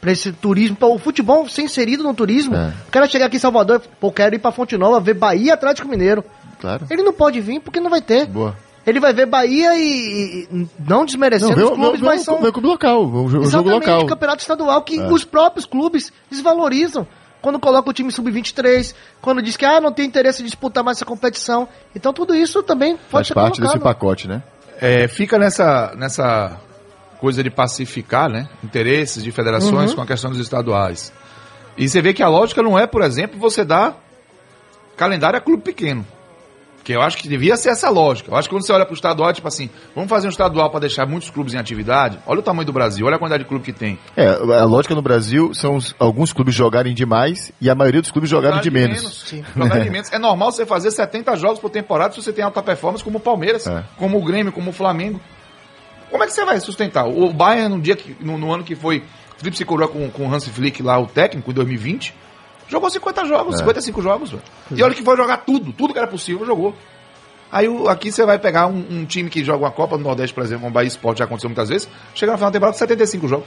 Pra 0.00 0.12
esse 0.12 0.30
turismo, 0.30 0.76
pra 0.76 0.86
o 0.86 1.00
futebol 1.00 1.48
ser 1.48 1.62
inserido 1.62 2.04
no 2.04 2.14
turismo. 2.14 2.54
É. 2.54 2.72
O 2.86 2.90
cara 2.92 3.08
chegar 3.08 3.26
aqui 3.26 3.38
em 3.38 3.40
Salvador, 3.40 3.82
pô, 3.98 4.12
quero 4.12 4.36
ir 4.36 4.38
pra 4.38 4.52
Fonte 4.52 4.76
Nova, 4.76 5.00
ver 5.00 5.14
Bahia 5.14 5.54
Atlético 5.54 5.88
Mineiro. 5.88 6.22
Claro. 6.60 6.86
Ele 6.88 7.02
não 7.02 7.12
pode 7.12 7.40
vir 7.40 7.58
porque 7.60 7.80
não 7.80 7.90
vai 7.90 8.00
ter. 8.00 8.26
Boa. 8.26 8.56
Ele 8.86 9.00
vai 9.00 9.12
ver 9.12 9.26
Bahia 9.26 9.74
e, 9.76 10.46
e- 10.52 10.66
não 10.78 11.04
desmerecendo 11.04 11.56
vê 11.56 11.64
os 11.64 11.70
o- 11.70 11.74
clubes, 11.74 12.00
mas 12.00 12.22
são 12.22 12.38
o- 12.38 12.40
vê 12.40 12.48
o 12.48 12.52
clube 12.52 12.68
local, 12.68 13.04
o 13.04 13.28
jogo, 13.28 13.68
o 13.68 13.68
local. 13.72 14.06
campeonato 14.06 14.42
estadual 14.42 14.80
que 14.82 14.98
É. 15.00 15.12
os 15.12 15.24
próprios 15.24 15.66
clubes 15.66 16.12
desvalorizam. 16.30 17.04
Quando 17.42 17.58
coloca 17.58 17.88
o 17.88 17.92
time 17.92 18.12
sub-23, 18.12 18.94
quando 19.20 19.40
diz 19.42 19.56
que 19.56 19.64
ah, 19.64 19.80
não 19.80 19.92
tem 19.92 20.04
interesse 20.06 20.42
em 20.42 20.44
disputar 20.44 20.84
mais 20.84 20.98
essa 20.98 21.04
competição. 21.06 21.68
Então 21.94 22.12
tudo 22.12 22.34
isso 22.34 22.62
também 22.62 22.96
pode 22.96 23.08
Faz 23.10 23.26
ser 23.28 23.34
parte 23.34 23.56
colocado. 23.60 23.72
desse 23.78 23.82
pacote, 23.84 24.28
né? 24.28 24.42
É, 24.80 25.08
fica 25.08 25.38
nessa, 25.38 25.92
nessa 25.96 26.58
coisa 27.18 27.42
de 27.42 27.50
pacificar, 27.50 28.28
né? 28.28 28.48
Interesses 28.64 29.22
de 29.22 29.30
federações 29.32 29.90
Uhum. 29.90 29.96
com 29.96 30.02
a 30.02 30.06
questão 30.06 30.30
dos 30.30 30.40
estaduais. 30.40 31.12
E 31.76 31.88
você 31.88 32.00
vê 32.02 32.12
que 32.12 32.22
a 32.22 32.28
lógica 32.28 32.62
não 32.62 32.78
é, 32.78 32.86
por 32.86 33.02
exemplo, 33.02 33.38
você 33.38 33.64
dar 33.64 33.96
calendário 34.96 35.38
a 35.38 35.40
clube 35.40 35.62
pequeno. 35.62 36.06
Que 36.90 36.96
eu 36.96 37.02
acho 37.02 37.16
que 37.18 37.28
devia 37.28 37.56
ser 37.56 37.68
essa 37.68 37.88
lógica. 37.88 38.32
Eu 38.32 38.36
acho 38.36 38.48
que 38.48 38.54
quando 38.54 38.66
você 38.66 38.72
olha 38.72 38.84
para 38.84 38.92
o 38.92 38.96
estadual, 38.96 39.32
tipo 39.32 39.46
assim, 39.46 39.70
vamos 39.94 40.10
fazer 40.10 40.26
um 40.26 40.30
estadual 40.30 40.68
para 40.70 40.80
deixar 40.80 41.06
muitos 41.06 41.30
clubes 41.30 41.54
em 41.54 41.56
atividade. 41.56 42.18
Olha 42.26 42.40
o 42.40 42.42
tamanho 42.42 42.66
do 42.66 42.72
Brasil, 42.72 43.06
olha 43.06 43.14
a 43.14 43.18
quantidade 43.18 43.44
de 43.44 43.48
clube 43.48 43.64
que 43.64 43.72
tem. 43.72 43.96
É, 44.16 44.26
a 44.28 44.64
lógica 44.64 44.92
no 44.94 45.00
Brasil 45.00 45.54
são 45.54 45.76
os- 45.76 45.94
alguns 46.00 46.32
clubes 46.32 46.52
jogarem 46.52 46.92
demais 46.92 47.52
e 47.60 47.70
a 47.70 47.76
maioria 47.76 48.00
dos 48.00 48.10
clubes 48.10 48.28
jogarem 48.28 48.60
de 48.60 48.70
menos. 48.72 49.24
De 49.30 49.90
menos. 49.90 50.12
É 50.12 50.18
normal 50.18 50.50
você 50.50 50.66
fazer 50.66 50.90
70 50.90 51.36
jogos 51.36 51.60
por 51.60 51.70
temporada 51.70 52.12
se 52.12 52.20
você 52.20 52.32
tem 52.32 52.42
alta 52.44 52.60
performance, 52.60 53.04
como 53.04 53.18
o 53.18 53.20
Palmeiras, 53.20 53.68
É. 53.68 53.84
como 53.96 54.18
o 54.18 54.24
Grêmio, 54.24 54.50
como 54.52 54.70
o 54.70 54.72
Flamengo. 54.72 55.20
Como 56.10 56.24
é 56.24 56.26
que 56.26 56.32
você 56.32 56.44
vai 56.44 56.58
sustentar? 56.58 57.06
O 57.06 57.32
Bayern, 57.32 57.76
no, 57.76 57.80
dia 57.80 57.94
que, 57.94 58.16
no, 58.20 58.36
no 58.36 58.52
ano 58.52 58.64
que 58.64 58.74
foi 58.74 59.04
Felipe 59.38 59.64
Coroa 59.64 59.86
com, 59.86 60.10
com 60.10 60.26
o 60.26 60.34
Hans 60.34 60.48
Flick 60.48 60.82
lá, 60.82 60.98
o 60.98 61.06
técnico, 61.06 61.52
em 61.52 61.54
2020, 61.54 62.12
jogou 62.70 62.88
50 62.88 63.24
jogos, 63.26 63.58
55 63.58 64.00
jogos. 64.02 64.30
velho. 64.30 64.42
E 64.70 64.82
olha 64.82 64.94
que 64.94 65.02
foi 65.02 65.16
jogar 65.16 65.38
tudo, 65.38 65.72
tudo 65.72 65.92
que 65.92 65.98
era 65.98 66.08
possível, 66.08 66.46
jogou. 66.46 66.74
Aí 67.52 67.66
aqui 67.88 68.12
você 68.12 68.24
vai 68.24 68.38
pegar 68.38 68.68
um, 68.68 68.84
um 68.90 69.04
time 69.04 69.28
que 69.28 69.44
joga 69.44 69.64
uma 69.64 69.70
Copa 69.72 69.98
do 69.98 70.04
Nordeste, 70.04 70.32
por 70.32 70.44
exemplo, 70.44 70.60
como 70.60 70.70
o 70.70 70.74
Bahia 70.74 70.86
Sport 70.88 71.18
já 71.18 71.24
aconteceu 71.24 71.50
muitas 71.50 71.68
vezes, 71.68 71.88
chega 72.14 72.32
no 72.32 72.38
final 72.38 72.50
da 72.50 72.54
temporada 72.54 72.74
com 72.74 72.78
75 72.78 73.28
jogos. 73.28 73.46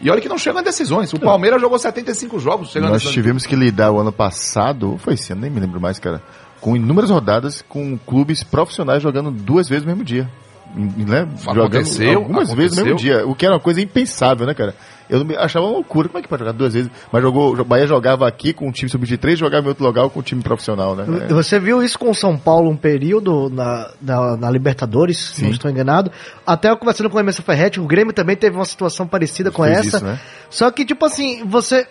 E 0.00 0.10
olha 0.10 0.20
que 0.20 0.28
não 0.28 0.38
chegam 0.38 0.60
a 0.60 0.62
decisões. 0.62 1.12
O 1.12 1.18
Palmeiras 1.18 1.60
jogou 1.60 1.78
75 1.78 2.38
jogos. 2.38 2.74
Nós 2.74 3.02
tivemos 3.02 3.46
que 3.46 3.56
lidar 3.56 3.90
o 3.90 3.98
ano 3.98 4.12
passado, 4.12 4.98
foi 4.98 5.14
esse 5.14 5.32
ano, 5.32 5.40
nem 5.42 5.50
me 5.50 5.58
lembro 5.58 5.80
mais, 5.80 5.98
cara, 5.98 6.22
com 6.60 6.76
inúmeras 6.76 7.10
rodadas 7.10 7.62
com 7.68 7.98
clubes 7.98 8.44
profissionais 8.44 9.02
jogando 9.02 9.30
duas 9.30 9.68
vezes 9.68 9.84
no 9.84 9.90
mesmo 9.90 10.04
dia. 10.04 10.30
Né? 10.74 11.28
Aconteceu, 11.46 12.18
algumas 12.18 12.52
vezes 12.52 12.76
no 12.76 12.84
mesmo 12.84 12.96
aconteceu. 12.96 13.18
dia, 13.18 13.26
o 13.26 13.34
que 13.34 13.44
era 13.44 13.54
uma 13.54 13.60
coisa 13.60 13.80
impensável, 13.80 14.46
né, 14.46 14.54
cara? 14.54 14.74
Eu 15.10 15.26
achava 15.38 15.66
uma 15.66 15.74
loucura, 15.74 16.08
como 16.08 16.18
é 16.18 16.22
que 16.22 16.28
pode 16.28 16.40
jogar 16.40 16.52
duas 16.52 16.72
vezes? 16.72 16.90
Mas 17.12 17.22
jogou, 17.22 17.52
o 17.54 17.64
Bahia 17.64 17.86
jogava 17.86 18.26
aqui 18.26 18.54
com 18.54 18.66
o 18.68 18.72
time 18.72 18.90
sub-23, 18.90 19.36
jogava 19.36 19.66
em 19.66 19.68
outro 19.68 19.84
lugar 19.84 20.08
com 20.08 20.20
o 20.20 20.22
time 20.22 20.42
profissional, 20.42 20.96
né? 20.96 21.04
Você 21.28 21.60
viu 21.60 21.82
isso 21.82 21.98
com 21.98 22.08
o 22.08 22.14
São 22.14 22.38
Paulo 22.38 22.70
um 22.70 22.76
período 22.76 23.50
na, 23.50 23.90
na, 24.00 24.36
na 24.38 24.50
Libertadores, 24.50 25.18
se 25.18 25.34
Sim. 25.36 25.44
não 25.44 25.50
estou 25.50 25.70
enganado. 25.70 26.10
Até 26.46 26.70
eu 26.70 26.76
conversando 26.78 27.10
com 27.10 27.18
o 27.18 27.20
Emerson 27.20 27.42
Ferretti, 27.42 27.78
o 27.78 27.84
Grêmio 27.84 28.14
também 28.14 28.36
teve 28.36 28.56
uma 28.56 28.64
situação 28.64 29.06
parecida 29.06 29.50
com 29.50 29.64
essa. 29.64 29.96
isso, 29.96 30.04
né? 30.04 30.18
Só 30.48 30.70
que, 30.70 30.84
tipo 30.84 31.04
assim, 31.04 31.44
você 31.44 31.86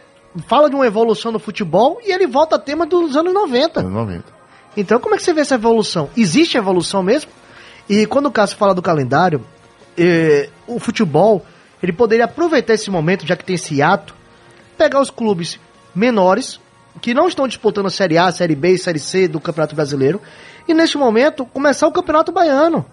fala 0.47 0.69
de 0.69 0.75
uma 0.75 0.87
evolução 0.87 1.31
no 1.31 1.39
futebol 1.39 1.99
e 2.03 2.11
ele 2.11 2.25
volta 2.25 2.55
a 2.55 2.59
tema 2.59 2.87
dos 2.87 3.15
anos 3.15 3.33
90. 3.33 3.81
Anos 3.81 3.93
90. 3.93 4.23
Então, 4.75 4.99
como 4.99 5.15
é 5.15 5.17
que 5.17 5.23
você 5.23 5.33
vê 5.33 5.41
essa 5.41 5.55
evolução? 5.55 6.09
Existe 6.15 6.57
evolução 6.57 7.03
mesmo? 7.03 7.29
E 7.91 8.05
quando 8.05 8.27
o 8.27 8.31
Cássio 8.31 8.55
fala 8.55 8.73
do 8.73 8.81
calendário, 8.81 9.45
eh, 9.97 10.47
o 10.65 10.79
futebol, 10.79 11.45
ele 11.83 11.91
poderia 11.91 12.23
aproveitar 12.23 12.73
esse 12.73 12.89
momento, 12.89 13.27
já 13.27 13.35
que 13.35 13.43
tem 13.43 13.55
esse 13.55 13.81
ato, 13.81 14.15
pegar 14.77 15.01
os 15.01 15.09
clubes 15.09 15.59
menores, 15.93 16.57
que 17.01 17.13
não 17.13 17.27
estão 17.27 17.45
disputando 17.49 17.87
a 17.87 17.89
Série 17.89 18.17
A, 18.17 18.31
Série 18.31 18.55
B 18.55 18.71
e 18.71 18.77
Série 18.77 18.97
C 18.97 19.27
do 19.27 19.41
Campeonato 19.41 19.75
Brasileiro, 19.75 20.21
e 20.69 20.73
nesse 20.73 20.97
momento 20.97 21.45
começar 21.45 21.85
o 21.85 21.91
Campeonato 21.91 22.31
Baiano. 22.31 22.85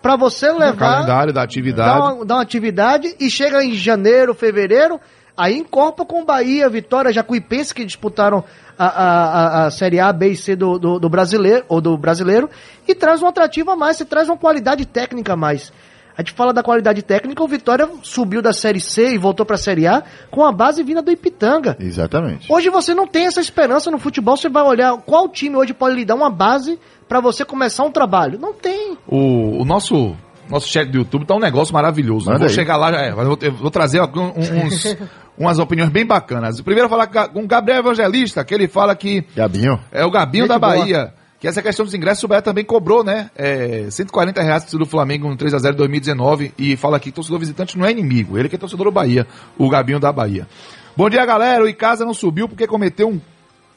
Pra 0.00 0.14
você 0.14 0.50
O 0.50 0.58
levar 0.58 0.76
calendário 0.76 1.32
da 1.32 1.42
atividade. 1.42 1.98
dá 1.98 2.04
uma, 2.14 2.24
dá 2.24 2.34
uma 2.36 2.42
atividade 2.42 3.16
e 3.18 3.28
chega 3.28 3.64
em 3.64 3.74
janeiro, 3.74 4.34
fevereiro, 4.36 5.00
aí 5.36 5.58
encorpa 5.58 6.04
com 6.04 6.24
Bahia, 6.24 6.68
Vitória, 6.68 7.12
Jacuipense, 7.12 7.74
que 7.74 7.84
disputaram 7.84 8.44
a, 8.78 8.86
a, 8.86 9.62
a, 9.62 9.66
a 9.66 9.70
Série 9.70 10.00
A, 10.00 10.12
B 10.12 10.30
e 10.30 10.36
C 10.36 10.56
do, 10.56 10.78
do, 10.78 10.98
do 10.98 11.08
brasileiro, 11.08 11.64
ou 11.68 11.80
do 11.80 11.96
brasileiro, 11.96 12.48
e 12.86 12.94
traz 12.94 13.22
um 13.22 13.26
atrativo 13.26 13.70
a 13.70 13.76
mais, 13.76 13.96
você 13.96 14.04
traz 14.04 14.28
uma 14.28 14.36
qualidade 14.36 14.86
técnica 14.86 15.32
a 15.32 15.36
mais. 15.36 15.72
A 16.16 16.22
gente 16.22 16.32
fala 16.32 16.50
da 16.50 16.62
qualidade 16.62 17.02
técnica, 17.02 17.44
o 17.44 17.46
Vitória 17.46 17.86
subiu 18.02 18.40
da 18.40 18.52
Série 18.52 18.80
C 18.80 19.14
e 19.14 19.18
voltou 19.18 19.44
pra 19.44 19.58
Série 19.58 19.86
A 19.86 20.02
com 20.30 20.42
a 20.44 20.50
base 20.50 20.82
vinda 20.82 21.02
do 21.02 21.12
Ipitanga. 21.12 21.76
Exatamente. 21.78 22.50
Hoje 22.50 22.70
você 22.70 22.94
não 22.94 23.06
tem 23.06 23.26
essa 23.26 23.40
esperança 23.40 23.90
no 23.90 23.98
futebol, 23.98 24.34
você 24.34 24.48
vai 24.48 24.62
olhar 24.62 24.96
qual 24.98 25.28
time 25.28 25.56
hoje 25.56 25.74
pode 25.74 25.94
lhe 25.94 26.06
dar 26.06 26.14
uma 26.14 26.30
base 26.30 26.78
pra 27.06 27.20
você 27.20 27.44
começar 27.44 27.84
um 27.84 27.90
trabalho. 27.90 28.38
Não 28.38 28.54
tem. 28.54 28.96
O, 29.06 29.60
o 29.60 29.64
nosso, 29.66 30.16
nosso 30.48 30.68
chat 30.68 30.88
do 30.88 30.96
YouTube 30.96 31.26
tá 31.26 31.34
um 31.34 31.40
negócio 31.40 31.74
maravilhoso. 31.74 32.26
Manda 32.26 32.38
vou 32.38 32.48
aí. 32.48 32.54
chegar 32.54 32.78
lá, 32.78 32.90
é, 32.92 33.12
vou, 33.12 33.38
vou 33.58 33.70
trazer 33.70 34.00
uns, 34.00 34.96
umas 35.38 35.58
opiniões 35.58 35.90
bem 35.90 36.04
bacanas. 36.04 36.60
Primeiro, 36.60 36.88
falar 36.88 37.06
com 37.06 37.44
o 37.44 37.46
Gabriel 37.46 37.80
Evangelista, 37.80 38.44
que 38.44 38.54
ele 38.54 38.68
fala 38.68 38.94
que 38.94 39.24
Gabinho, 39.34 39.78
é 39.92 40.04
o 40.04 40.10
Gabinho 40.10 40.48
da 40.48 40.58
boa. 40.58 40.78
Bahia. 40.78 41.12
Que 41.38 41.46
essa 41.46 41.60
questão 41.60 41.84
dos 41.84 41.94
ingressos, 41.94 42.24
o 42.24 42.28
Bahia 42.28 42.40
também 42.40 42.64
cobrou, 42.64 43.04
né? 43.04 43.30
É, 43.36 43.88
140 43.90 44.42
reais 44.42 44.64
do 44.64 44.86
Flamengo 44.86 45.28
no 45.28 45.36
3x0 45.36 45.74
em 45.74 45.76
2019. 45.76 46.54
E 46.56 46.76
fala 46.76 46.96
aqui 46.96 47.10
que 47.10 47.14
torcedor 47.14 47.38
visitante 47.38 47.76
não 47.76 47.84
é 47.84 47.90
inimigo. 47.90 48.38
Ele 48.38 48.48
que 48.48 48.56
é 48.56 48.58
torcedor 48.58 48.86
do 48.86 48.92
Bahia, 48.92 49.26
o 49.58 49.68
Gabinho 49.68 50.00
da 50.00 50.10
Bahia. 50.10 50.48
Bom 50.96 51.10
dia, 51.10 51.24
galera. 51.26 51.62
O 51.62 51.68
Icasa 51.68 52.06
não 52.06 52.14
subiu 52.14 52.48
porque 52.48 52.66
cometeu 52.66 53.10
um, 53.10 53.20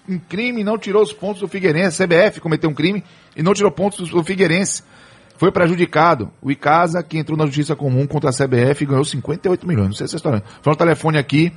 um 0.08 0.18
crime 0.18 0.62
e 0.62 0.64
não 0.64 0.78
tirou 0.78 1.04
os 1.04 1.12
pontos 1.12 1.42
do 1.42 1.50
Figueirense. 1.50 2.02
A 2.02 2.08
CBF 2.08 2.40
cometeu 2.40 2.70
um 2.70 2.74
crime 2.74 3.04
e 3.36 3.44
não 3.44 3.54
tirou 3.54 3.70
pontos 3.70 4.10
do 4.10 4.24
Figueirense. 4.24 4.82
Foi 5.40 5.54
prejudicado. 5.54 6.30
O 6.42 6.52
Icasa, 6.52 7.02
que 7.02 7.18
entrou 7.18 7.38
na 7.38 7.46
justiça 7.46 7.74
comum 7.74 8.06
contra 8.06 8.30
a 8.30 8.34
CBF, 8.34 8.86
ganhou 8.86 9.06
58 9.06 9.66
milhões. 9.66 9.88
Não 9.88 9.96
sei 9.96 10.06
se 10.06 10.16
é 10.16 10.18
história. 10.18 10.44
Foi 10.62 10.74
um 10.74 10.76
telefone 10.76 11.18
aqui. 11.18 11.54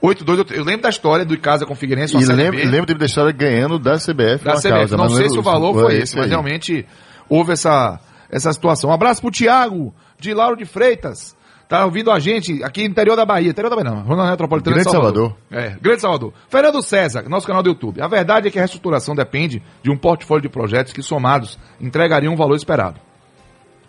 82, 0.00 0.52
eu 0.52 0.62
lembro 0.62 0.82
da 0.82 0.88
história 0.88 1.24
do 1.24 1.34
Icasa 1.34 1.66
com 1.66 1.72
o 1.72 1.76
Figueirense, 1.76 2.16
e 2.16 2.24
lembro, 2.24 2.64
lembro 2.64 2.94
da 2.96 3.06
história 3.06 3.32
ganhando 3.32 3.76
da 3.76 3.96
CBF 3.96 4.44
da 4.44 4.54
CBF. 4.54 4.68
causa, 4.68 4.96
não 4.96 5.08
sei 5.08 5.28
se 5.28 5.36
o 5.36 5.42
valor 5.42 5.74
foi 5.74 5.96
esse, 5.96 6.16
mas 6.16 6.28
realmente 6.28 6.86
houve 7.28 7.52
essa, 7.52 7.98
essa 8.30 8.52
situação. 8.52 8.90
Um 8.90 8.92
abraço 8.92 9.20
pro 9.20 9.32
Thiago, 9.32 9.92
de 10.20 10.32
Lauro 10.32 10.56
de 10.56 10.64
Freitas. 10.64 11.35
Tá 11.68 11.84
ouvindo 11.84 12.12
a 12.12 12.18
gente 12.20 12.62
aqui 12.62 12.82
no 12.82 12.90
interior 12.90 13.16
da 13.16 13.26
Bahia. 13.26 13.50
Interior 13.50 13.70
da 13.70 13.76
Bahia 13.76 13.90
não, 13.90 14.02
Ronaldo 14.02 14.30
Metropolitana 14.30 14.76
Grande 14.76 14.88
de 14.88 14.92
Salvador. 14.92 15.36
Salvador. 15.50 15.72
É, 15.72 15.76
Grande 15.80 16.00
Salvador. 16.00 16.32
Fernando 16.48 16.82
César, 16.82 17.28
nosso 17.28 17.46
canal 17.46 17.62
do 17.62 17.70
YouTube. 17.70 18.00
A 18.00 18.06
verdade 18.06 18.46
é 18.46 18.50
que 18.50 18.58
a 18.58 18.62
reestruturação 18.62 19.16
depende 19.16 19.60
de 19.82 19.90
um 19.90 19.96
portfólio 19.96 20.42
de 20.42 20.48
projetos 20.48 20.92
que, 20.92 21.02
somados, 21.02 21.58
entregariam 21.80 22.34
o 22.34 22.36
valor 22.36 22.54
esperado. 22.54 23.00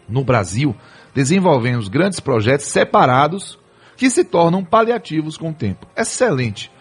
No 0.09 0.23
Brasil, 0.23 0.75
desenvolvemos 1.13 1.87
grandes 1.87 2.19
projetos 2.19 2.65
separados 2.65 3.59
que 3.95 4.09
se 4.09 4.23
tornam 4.23 4.63
paliativos 4.63 5.37
com 5.37 5.49
o 5.49 5.53
tempo. 5.53 5.85
Excelente. 5.95 6.71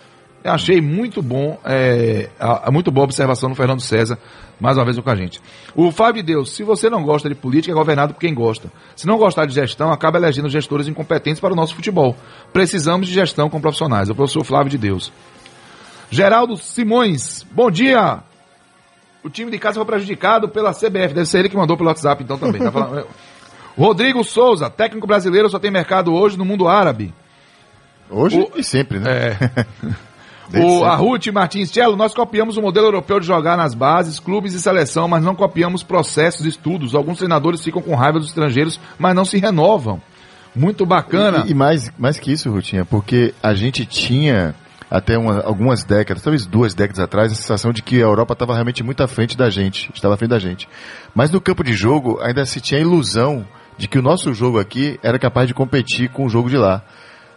Eu 0.47 0.53
achei 0.53 0.81
muito 0.81 1.21
bom, 1.21 1.59
é, 1.65 2.29
a- 2.39 2.69
a- 2.69 2.71
muito 2.71 2.93
boa 2.93 3.03
observação 3.05 3.49
do 3.51 3.57
Fernando 3.57 3.81
César, 3.81 4.17
mais 4.61 4.77
uma 4.77 4.85
vez 4.85 4.97
com 4.97 5.11
a 5.11 5.17
gente. 5.17 5.41
O 5.75 5.91
Fábio 5.91 6.23
de 6.23 6.33
Deus, 6.33 6.51
se 6.55 6.63
você 6.63 6.89
não 6.89 7.03
gosta 7.03 7.29
de 7.29 7.35
política, 7.35 7.73
é 7.73 7.75
governado 7.75 8.15
por 8.15 8.21
quem 8.21 8.33
gosta. 8.33 8.71
Se 8.95 9.09
não 9.09 9.19
gostar 9.19 9.45
de 9.47 9.53
gestão, 9.53 9.91
acaba 9.91 10.19
elegendo 10.19 10.49
gestores 10.49 10.87
incompetentes 10.87 11.41
para 11.41 11.53
o 11.53 11.57
nosso 11.57 11.75
futebol. 11.75 12.15
Precisamos 12.53 13.09
de 13.09 13.13
gestão 13.15 13.51
com 13.51 13.61
profissionais. 13.61 14.09
É 14.09 14.13
o 14.13 14.15
professor 14.15 14.45
Flávio 14.45 14.71
de 14.71 14.79
Deus. 14.79 15.13
Geraldo 16.11 16.57
Simões, 16.57 17.43
bom 17.51 17.69
dia! 17.69 18.21
O 19.25 19.29
time 19.29 19.51
de 19.51 19.59
casa 19.59 19.75
foi 19.75 19.85
prejudicado 19.85 20.49
pela 20.49 20.73
CBF. 20.73 21.13
Deve 21.13 21.27
ser 21.27 21.41
ele 21.41 21.49
que 21.49 21.57
mandou 21.57 21.77
pelo 21.77 21.89
WhatsApp, 21.89 22.23
então 22.23 22.39
também. 22.39 22.63
Tá 22.63 22.71
falando- 22.71 23.05
Rodrigo 23.77 24.23
Souza, 24.23 24.71
técnico 24.71 25.09
brasileiro, 25.09 25.51
só 25.51 25.59
tem 25.59 25.73
mercado 25.73 26.15
hoje 26.15 26.39
no 26.39 26.45
mundo 26.45 26.69
árabe. 26.69 27.13
Hoje 28.09 28.39
O- 28.39 28.53
e 28.57 28.63
sempre, 28.63 29.01
né? 29.01 29.11
É. 29.11 29.67
O, 30.55 30.85
a 30.85 30.95
Ruth 30.95 31.27
Martins 31.29 31.71
Cello, 31.71 31.97
nós 31.97 32.15
copiamos 32.15 32.57
o 32.57 32.63
modelo 32.63 32.87
europeu 32.87 33.19
de 33.19 33.27
jogar 33.27 33.57
nas 33.57 33.75
bases, 33.75 34.21
clubes 34.21 34.55
e 34.55 34.61
seleção, 34.61 35.09
mas 35.09 35.23
não 35.25 35.35
copiamos 35.35 35.83
processos 35.83 36.47
e 36.47 36.49
estudos. 36.49 36.95
Alguns 36.95 37.19
treinadores 37.19 37.63
ficam 37.63 37.83
com 37.83 37.95
raiva 37.95 38.19
dos 38.19 38.29
estrangeiros, 38.29 38.79
mas 38.99 39.15
não 39.15 39.25
se 39.25 39.39
renovam. 39.39 40.01
Muito 40.55 40.87
bacana. 40.87 41.45
E, 41.47 41.51
e 41.51 41.55
mais, 41.55 41.93
mais 41.99 42.19
que 42.19 42.33
isso, 42.33 42.51
Rutinha, 42.51 42.85
porque 42.85 43.35
a 43.43 43.55
gente 43.55 43.85
tinha 43.85 44.55
até 44.91 45.19
uma- 45.19 45.41
algumas 45.43 45.83
décadas, 45.85 46.23
talvez 46.23 46.47
duas 46.47 46.73
décadas 46.73 47.01
atrás, 47.01 47.33
a 47.33 47.35
sensação 47.35 47.73
de 47.73 47.83
que 47.83 47.97
a 47.97 48.05
Europa 48.05 48.33
estava 48.33 48.55
realmente 48.55 48.83
muito 48.85 49.03
à 49.03 49.09
frente 49.09 49.37
da 49.37 49.51
gente, 49.51 49.91
estava 49.93 50.15
à 50.15 50.17
frente 50.17 50.31
da 50.31 50.39
gente. 50.39 50.69
Mas 51.15 51.31
no 51.31 51.41
campo 51.41 51.65
de 51.65 51.73
jogo 51.75 52.19
ainda 52.23 52.47
se 52.47 52.61
tinha 52.61 52.79
a 52.79 52.83
ilusão 52.83 53.45
de 53.77 53.89
que 53.89 53.99
o 53.99 54.03
nosso 54.03 54.33
jogo 54.33 54.59
aqui 54.59 54.99
era 55.03 55.19
capaz 55.19 55.47
de 55.49 55.53
competir 55.53 56.09
com 56.09 56.25
o 56.25 56.29
jogo 56.29 56.49
de 56.49 56.57
lá. 56.57 56.83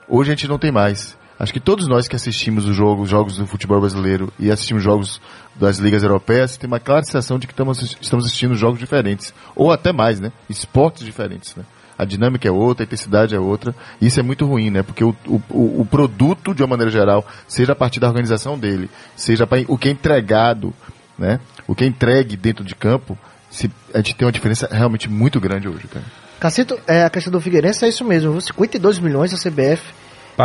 Hoje 0.08 0.32
a 0.32 0.36
gente 0.36 0.48
não 0.48 0.58
tem 0.60 0.72
mais. 0.72 1.18
Acho 1.40 1.54
que 1.54 1.60
todos 1.62 1.88
nós 1.88 2.06
que 2.08 2.16
assistimos 2.18 2.66
os 2.68 2.76
jogos, 2.76 3.04
os 3.06 3.10
jogos 3.10 3.38
do 3.38 3.48
futebol 3.48 3.80
brasileiro 3.80 4.32
e 4.38 4.52
assistimos 4.52 4.84
jogos 4.84 5.22
das 5.56 5.78
ligas 5.78 6.04
europeias, 6.04 6.58
tem 6.58 6.68
uma 6.68 6.82
clara 6.82 7.04
sensação 7.04 7.40
de 7.40 7.48
que 7.48 7.54
estamos, 7.54 7.96
estamos 8.02 8.26
assistindo 8.26 8.56
jogos 8.56 8.78
diferentes. 8.78 9.34
Ou 9.56 9.72
até 9.72 9.94
mais, 9.94 10.20
né? 10.20 10.34
Esportes 10.50 11.06
diferentes, 11.06 11.56
né? 11.56 11.64
A 11.98 12.04
dinâmica 12.04 12.48
é 12.48 12.52
outra, 12.52 12.84
a 12.84 12.86
intensidade 12.86 13.34
é 13.36 13.40
outra. 13.40 13.74
E 14.02 14.08
isso 14.08 14.20
é 14.20 14.24
muito 14.24 14.46
ruim, 14.46 14.70
né? 14.70 14.84
Porque 14.84 15.04
o, 15.04 15.16
o, 15.26 15.82
o- 15.82 15.86
produto, 15.86 16.54
de 16.54 16.62
uma 16.62 16.68
maneira 16.70 16.92
geral, 16.92 17.26
seja 17.48 17.72
a 17.72 17.76
partir 17.76 18.00
da 18.02 18.08
organização 18.08 18.58
dele, 18.60 18.90
seja 19.16 19.48
o 19.68 19.78
que 19.78 19.88
é 19.88 19.92
entregado, 19.92 20.74
né? 21.18 21.40
O 21.68 21.74
que 21.74 21.86
é 21.86 21.88
entregue 21.88 22.36
dentro 22.36 22.64
de 22.66 22.76
campo, 22.76 23.18
se, 23.50 23.72
a 23.94 23.98
gente 24.00 24.16
tem 24.16 24.26
uma 24.26 24.32
diferença 24.32 24.68
realmente 24.72 25.10
muito 25.10 25.40
grande 25.40 25.68
hoje, 25.70 25.88
cara. 25.88 26.06
Cacito, 26.40 26.78
é, 26.88 27.04
a 27.04 27.10
questão 27.10 27.32
do 27.32 27.42
Figueirense 27.42 27.84
é 27.84 27.90
isso 27.90 28.04
mesmo, 28.06 28.32
viu? 28.32 28.42
52 28.42 29.00
milhões 29.00 29.34
a 29.34 29.38
CBF 29.38 29.84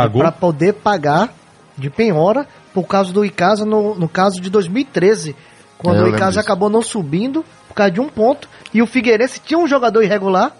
Pagou? 0.01 0.21
para 0.21 0.31
poder 0.31 0.73
pagar 0.73 1.33
de 1.77 1.89
penhora 1.89 2.47
por 2.73 2.83
causa 2.83 3.11
do 3.13 3.23
Icasa 3.25 3.65
no, 3.65 3.95
no 3.95 4.07
caso 4.09 4.39
de 4.41 4.49
2013, 4.49 5.35
quando 5.77 5.97
É, 5.97 6.01
eu 6.01 6.05
o 6.05 6.15
Icasa 6.15 6.39
acabou 6.41 6.69
não 6.69 6.81
subindo 6.81 7.43
por 7.67 7.73
causa 7.73 7.91
de 7.91 7.99
um 8.01 8.07
ponto 8.09 8.47
e 8.73 8.81
o 8.81 8.87
Figueirense 8.87 9.39
tinha 9.39 9.57
um 9.57 9.67
jogador 9.67 10.03
irregular 10.03 10.51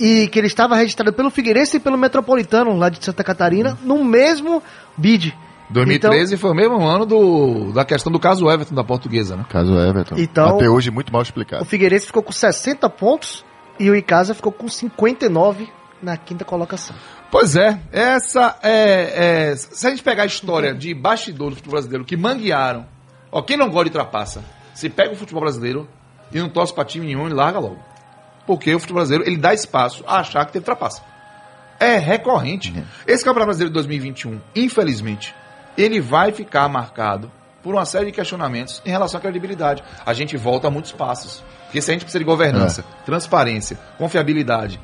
e 0.00 0.26
que 0.28 0.38
ele 0.38 0.46
estava 0.48 0.74
registrado 0.74 1.12
pelo 1.12 1.30
Figueirense 1.30 1.76
e 1.76 1.80
pelo 1.80 1.96
Metropolitano 1.96 2.74
lá 2.76 2.88
de 2.88 3.04
Santa 3.04 3.22
Catarina 3.22 3.78
no 3.82 4.04
mesmo 4.04 4.62
bid. 4.96 5.36
2013 5.70 6.36
foi 6.36 6.50
o 6.50 6.54
mesmo 6.54 6.82
ano 6.86 7.06
do, 7.06 7.72
da 7.72 7.84
questão 7.84 8.12
do 8.12 8.18
caso 8.20 8.48
Everton 8.50 8.74
da 8.74 8.84
portuguesa, 8.84 9.36
né? 9.36 9.44
Caso 9.48 9.72
Everton. 9.78 10.16
Então- 10.18 10.56
Até 10.56 10.68
hoje 10.68 10.90
muito 10.90 11.12
mal 11.12 11.20
O 11.20 11.22
explicado. 11.22 11.64
Figueirense 11.64 12.06
ficou 12.06 12.22
com 12.22 12.32
60 12.32 12.90
pontos 12.90 13.44
e 13.78 13.88
o 13.88 13.94
Icasa 13.96 14.34
ficou 14.34 14.52
com 14.52 14.68
59 14.68 15.68
na 16.02 16.16
quinta 16.16 16.44
colocação. 16.44 16.94
Pois 17.32 17.56
é, 17.56 17.80
essa 17.90 18.58
é, 18.62 19.52
é- 19.52 19.56
Se 19.56 19.86
a 19.86 19.90
gente 19.90 20.02
pegar 20.02 20.24
a 20.24 20.26
história 20.26 20.74
de 20.74 20.92
bastidor 20.92 21.48
do 21.48 21.56
futebol 21.56 21.76
brasileiro 21.76 22.04
que 22.04 22.14
manguearam, 22.14 22.86
ó, 23.32 23.40
quem 23.40 23.56
não 23.56 23.70
gosta 23.70 23.86
de 23.86 23.90
trapaça, 23.90 24.44
se 24.74 24.90
pega 24.90 25.14
o 25.14 25.16
futebol 25.16 25.40
brasileiro 25.40 25.88
e 26.30 26.38
não 26.38 26.50
torce 26.50 26.74
pra 26.74 26.84
time 26.84 27.06
nenhum 27.06 27.30
e 27.30 27.32
larga 27.32 27.58
logo. 27.58 27.78
Porque 28.46 28.74
o 28.74 28.78
futebol 28.78 29.00
brasileiro 29.00 29.26
ele 29.26 29.38
dá 29.38 29.54
espaço 29.54 30.04
a 30.06 30.18
achar 30.18 30.44
que 30.44 30.52
teve 30.52 30.64
trapaça. 30.66 31.02
É 31.80 31.96
recorrente. 31.96 32.70
Esse 33.06 33.24
Campeonato 33.24 33.46
Brasileiro 33.46 33.70
de 33.70 33.74
2021, 33.76 34.38
infelizmente, 34.54 35.34
ele 35.76 36.02
vai 36.02 36.32
ficar 36.32 36.68
marcado 36.68 37.32
por 37.62 37.72
uma 37.74 37.86
série 37.86 38.06
de 38.06 38.12
questionamentos 38.12 38.82
em 38.84 38.90
relação 38.90 39.16
à 39.16 39.22
credibilidade. 39.22 39.82
A 40.04 40.12
gente 40.12 40.36
volta 40.36 40.68
a 40.68 40.70
muitos 40.70 40.92
passos. 40.92 41.42
Porque 41.64 41.80
se 41.80 41.90
a 41.90 41.94
gente 41.94 42.02
precisa 42.02 42.18
de 42.18 42.26
governança, 42.26 42.84
transparência, 43.06 43.78
confiabilidade, 43.96 44.78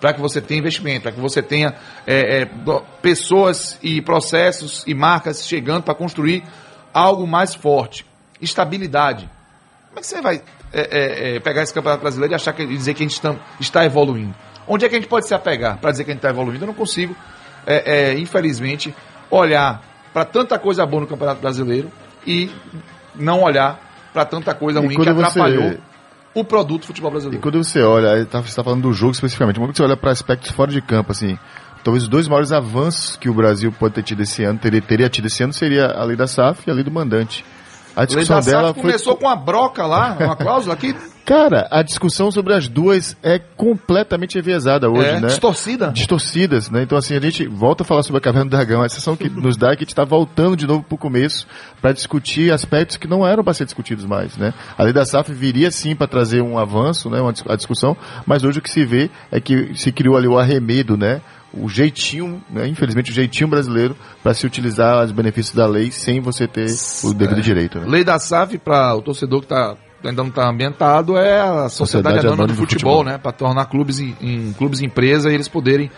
para 0.00 0.12
que 0.12 0.20
você 0.20 0.40
tenha 0.40 0.58
investimento, 0.58 1.02
para 1.02 1.12
que 1.12 1.20
você 1.20 1.42
tenha 1.42 1.74
é, 2.06 2.42
é, 2.42 2.48
pessoas 3.02 3.78
e 3.82 4.00
processos 4.00 4.84
e 4.86 4.94
marcas 4.94 5.46
chegando 5.46 5.82
para 5.82 5.94
construir 5.94 6.44
algo 6.92 7.26
mais 7.26 7.54
forte, 7.54 8.06
estabilidade. 8.40 9.28
Como 9.88 9.98
é 9.98 10.00
que 10.00 10.06
você 10.06 10.20
vai 10.20 10.42
é, 10.72 10.80
é, 10.80 11.36
é, 11.36 11.40
pegar 11.40 11.62
esse 11.62 11.74
campeonato 11.74 12.02
brasileiro 12.02 12.34
e 12.34 12.36
achar 12.36 12.52
que 12.52 12.62
e 12.62 12.66
dizer 12.66 12.94
que 12.94 13.02
a 13.02 13.06
gente 13.06 13.14
está, 13.14 13.36
está 13.58 13.84
evoluindo? 13.84 14.34
Onde 14.66 14.84
é 14.84 14.88
que 14.88 14.94
a 14.94 14.98
gente 14.98 15.08
pode 15.08 15.26
se 15.26 15.34
apegar 15.34 15.78
para 15.78 15.90
dizer 15.90 16.04
que 16.04 16.10
a 16.10 16.14
gente 16.14 16.20
está 16.20 16.30
evoluindo? 16.30 16.64
Eu 16.64 16.68
não 16.68 16.74
consigo, 16.74 17.16
é, 17.66 18.14
infelizmente, 18.18 18.94
olhar 19.30 19.82
para 20.12 20.24
tanta 20.24 20.58
coisa 20.58 20.84
boa 20.86 21.00
no 21.00 21.06
campeonato 21.06 21.40
brasileiro 21.40 21.90
e 22.26 22.50
não 23.14 23.42
olhar 23.42 23.80
para 24.12 24.24
tanta 24.24 24.54
coisa 24.54 24.80
E 24.80 24.84
ruim 24.84 24.96
que 24.96 25.08
atrapalhou 25.08 25.78
o 26.34 26.44
produto 26.44 26.86
futebol 26.86 27.10
E 27.10 27.12
brasileiro. 27.12 27.42
quando 27.42 27.62
você 27.62 27.82
olha, 27.82 28.24
tá- 28.26 28.40
você 28.40 28.48
está 28.48 28.62
falando 28.62 28.82
do 28.82 28.92
jogo 28.92 29.12
especificamente, 29.12 29.58
quando 29.58 29.74
você 29.76 29.82
olha 29.82 29.96
para 29.96 30.10
aspectos 30.10 30.50
fora 30.50 30.70
de 30.70 30.80
campo, 30.80 31.12
assim, 31.12 31.38
talvez 31.82 32.04
os 32.04 32.08
dois 32.08 32.28
maiores 32.28 32.52
avanços 32.52 33.16
que 33.16 33.28
o 33.28 33.34
Brasil 33.34 33.72
pode 33.72 33.94
ter 33.94 34.02
tido 34.02 34.22
esse 34.22 34.44
ano, 34.44 34.58
teria, 34.58 34.80
teria 34.80 35.08
tido 35.08 35.26
esse 35.26 35.42
ano, 35.42 35.52
seria 35.52 35.86
a 35.86 36.04
lei 36.04 36.16
da 36.16 36.26
SAF 36.26 36.62
e 36.66 36.70
a 36.70 36.74
lei 36.74 36.84
do 36.84 36.90
mandante. 36.90 37.44
A 37.98 38.02
Lei 38.02 38.06
discussão 38.06 38.36
da 38.36 38.42
SAF 38.42 38.56
dela 38.56 38.74
foi. 38.74 38.82
começou 38.82 39.16
com 39.16 39.28
a 39.28 39.34
broca 39.34 39.84
lá, 39.84 40.16
uma 40.20 40.36
cláusula 40.36 40.76
que 40.76 40.94
Cara, 41.26 41.68
a 41.70 41.82
discussão 41.82 42.30
sobre 42.30 42.54
as 42.54 42.68
duas 42.68 43.14
é 43.22 43.38
completamente 43.38 44.38
enviesada 44.38 44.88
hoje, 44.88 45.08
é 45.08 45.20
né? 45.20 45.26
distorcida. 45.26 45.88
distorcidas, 45.88 46.70
né? 46.70 46.82
Então 46.82 46.96
assim, 46.96 47.14
a 47.14 47.20
gente 47.20 47.46
volta 47.46 47.82
a 47.82 47.86
falar 47.86 48.02
sobre 48.02 48.18
a 48.18 48.20
Caverna 48.22 48.46
do 48.46 48.56
Dragão, 48.56 48.82
a 48.82 48.88
sensação 48.88 49.14
que 49.14 49.28
nos 49.28 49.54
dá 49.54 49.72
é 49.72 49.76
que 49.76 49.80
a 49.80 49.84
gente 49.84 49.88
está 49.88 50.04
voltando 50.04 50.56
de 50.56 50.66
novo 50.66 50.82
para 50.84 50.94
o 50.94 50.98
começo 50.98 51.46
para 51.82 51.92
discutir 51.92 52.50
aspectos 52.50 52.96
que 52.96 53.06
não 53.06 53.26
eram 53.26 53.44
para 53.44 53.52
ser 53.52 53.66
discutidos 53.66 54.06
mais, 54.06 54.38
né? 54.38 54.54
A 54.78 54.84
lei 54.84 54.92
da 54.92 55.04
SAF 55.04 55.30
viria 55.30 55.70
sim 55.70 55.94
para 55.94 56.06
trazer 56.06 56.40
um 56.40 56.56
avanço, 56.56 57.10
né, 57.10 57.20
uma 57.20 57.34
a 57.46 57.56
discussão, 57.56 57.94
mas 58.24 58.42
hoje 58.42 58.60
o 58.60 58.62
que 58.62 58.70
se 58.70 58.86
vê 58.86 59.10
é 59.30 59.38
que 59.38 59.74
se 59.74 59.92
criou 59.92 60.16
ali 60.16 60.28
o 60.28 60.38
arremedo, 60.38 60.96
né? 60.96 61.20
O 61.52 61.68
jeitinho, 61.68 62.42
né? 62.50 62.66
infelizmente 62.68 63.10
o 63.10 63.14
jeitinho 63.14 63.48
brasileiro 63.48 63.96
para 64.22 64.34
se 64.34 64.44
utilizar 64.46 65.04
os 65.04 65.12
benefícios 65.12 65.54
da 65.54 65.66
lei 65.66 65.90
sem 65.90 66.20
você 66.20 66.46
ter 66.46 66.66
o 67.04 67.14
devido 67.14 67.40
direito, 67.40 67.78
né? 67.78 67.86
Lei 67.88 68.04
da 68.04 68.18
SAF 68.18 68.58
para 68.58 68.94
o 68.94 69.00
torcedor 69.00 69.40
que 69.40 69.46
tá, 69.46 69.74
ainda 70.04 70.22
não 70.22 70.28
está 70.28 70.48
ambientado 70.48 71.16
é 71.16 71.40
a 71.40 71.68
Sociedade, 71.68 71.70
Sociedade 71.70 72.08
Anônima 72.18 72.22
do 72.22 72.28
Anônima 72.34 72.46
do 72.48 72.54
Futebol, 72.54 72.96
Futebol. 72.98 73.04
né? 73.12 73.18
Para 73.18 73.32
tornar 73.32 73.64
clubes 73.64 73.98
em, 73.98 74.14
em 74.20 74.52
clubes 74.52 74.82
empresa 74.82 75.30
e 75.30 75.34
eles 75.34 75.48
poderem 75.48 75.90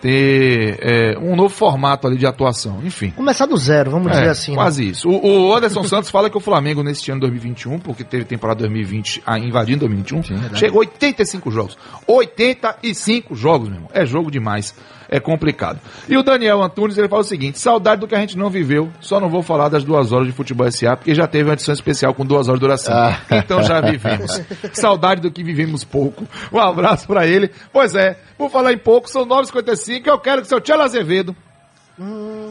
ter 0.00 0.78
é, 0.80 1.18
um 1.18 1.34
novo 1.34 1.48
formato 1.48 2.06
ali 2.06 2.16
de 2.16 2.24
atuação. 2.26 2.80
Enfim. 2.84 3.10
Começar 3.10 3.46
do 3.46 3.56
zero, 3.56 3.90
vamos 3.90 4.12
dizer 4.12 4.26
É, 4.26 4.28
assim. 4.28 4.52
né? 4.52 4.56
quase 4.58 4.88
isso. 4.88 5.08
O, 5.08 5.48
o 5.48 5.54
Anderson 5.56 5.82
Santos 5.84 6.08
fala 6.10 6.30
que 6.30 6.36
o 6.36 6.40
Flamengo 6.40 6.84
neste 6.84 7.10
ano 7.10 7.20
2021, 7.22 7.80
porque 7.80 8.04
teve 8.04 8.24
temporada 8.24 8.60
2020 8.60 9.22
ah, 9.26 9.38
invadindo 9.38 9.80
2021, 9.88 10.54
chegou 10.54 10.78
a 10.82 10.86
85 10.86 11.50
jogos. 11.50 11.76
85 12.06 13.34
jogos, 13.34 13.68
meu 13.68 13.76
irmão. 13.78 13.90
É 13.92 14.06
jogo 14.06 14.30
demais. 14.30 14.74
É 15.10 15.18
complicado. 15.18 15.80
E 16.06 16.16
o 16.18 16.22
Daniel 16.22 16.62
Antunes, 16.62 16.98
ele 16.98 17.08
fala 17.08 17.22
o 17.22 17.24
seguinte: 17.24 17.58
saudade 17.58 18.00
do 18.00 18.06
que 18.06 18.14
a 18.14 18.20
gente 18.20 18.36
não 18.36 18.50
viveu. 18.50 18.90
Só 19.00 19.18
não 19.18 19.30
vou 19.30 19.42
falar 19.42 19.68
das 19.68 19.82
duas 19.82 20.12
horas 20.12 20.26
de 20.26 20.32
futebol 20.32 20.70
SA, 20.70 20.96
porque 20.96 21.14
já 21.14 21.26
teve 21.26 21.44
uma 21.44 21.54
edição 21.54 21.72
especial 21.72 22.12
com 22.12 22.26
duas 22.26 22.48
horas 22.48 22.60
de 22.60 22.66
duração. 22.66 22.94
Ah. 22.94 23.18
Então 23.30 23.62
já 23.62 23.80
vivemos. 23.80 24.40
saudade 24.72 25.22
do 25.22 25.30
que 25.30 25.42
vivemos 25.42 25.82
pouco. 25.82 26.26
Um 26.52 26.58
abraço 26.58 27.06
pra 27.06 27.26
ele. 27.26 27.50
Pois 27.72 27.94
é, 27.94 28.18
por 28.36 28.50
falar 28.50 28.72
em 28.72 28.78
pouco, 28.78 29.08
são 29.08 29.26
9h55. 29.26 30.06
Eu 30.06 30.18
quero 30.18 30.42
que 30.42 30.46
o 30.46 30.48
seu 30.48 30.60
Tchelo 30.60 30.82
Azevedo 30.82 31.34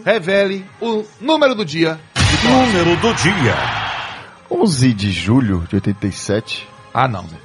revele 0.04 0.66
o 0.82 1.04
número 1.22 1.54
do 1.56 1.64
dia. 1.64 2.00
Número 2.44 2.96
do 2.98 3.14
dia. 3.14 3.56
11 4.50 4.94
de 4.94 5.12
julho 5.12 5.66
de 5.70 5.76
87. 5.76 6.68
Ah, 6.94 7.08
não, 7.08 7.28
Zé. 7.28 7.38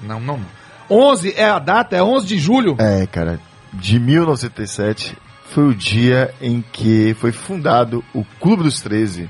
Não, 0.00 0.20
não, 0.20 0.38
não. 0.38 0.64
11 0.90 1.34
é 1.36 1.44
a 1.44 1.58
data, 1.58 1.96
é 1.96 2.02
11 2.02 2.26
de 2.26 2.38
julho. 2.38 2.76
É, 2.78 3.06
cara, 3.06 3.40
de 3.74 3.98
1907 3.98 5.16
foi 5.46 5.68
o 5.68 5.74
dia 5.74 6.34
em 6.40 6.62
que 6.72 7.14
foi 7.14 7.32
fundado 7.32 8.04
o 8.12 8.24
Clube 8.40 8.62
dos 8.62 8.80
13. 8.80 9.28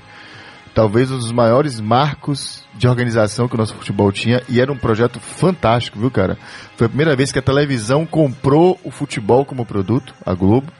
Talvez 0.75 1.11
um 1.11 1.19
dos 1.19 1.31
maiores 1.31 1.81
marcos 1.81 2.65
de 2.75 2.89
organização 2.89 3.47
que 3.47 3.55
o 3.55 3.59
nosso 3.59 3.75
futebol 3.75 4.11
tinha 4.11 4.43
e 4.49 4.61
era 4.61 4.73
um 4.73 4.77
projeto 4.77 5.21
fantástico, 5.21 5.99
viu, 5.99 6.11
cara? 6.11 6.37
Foi 6.77 6.87
a 6.87 6.89
primeira 6.89 7.15
vez 7.15 7.31
que 7.31 7.39
a 7.39 7.43
televisão 7.43 8.05
comprou 8.05 8.79
o 8.83 8.91
futebol 8.91 9.45
como 9.45 9.65
produto, 9.65 10.15
a 10.25 10.35
Globo. 10.35 10.73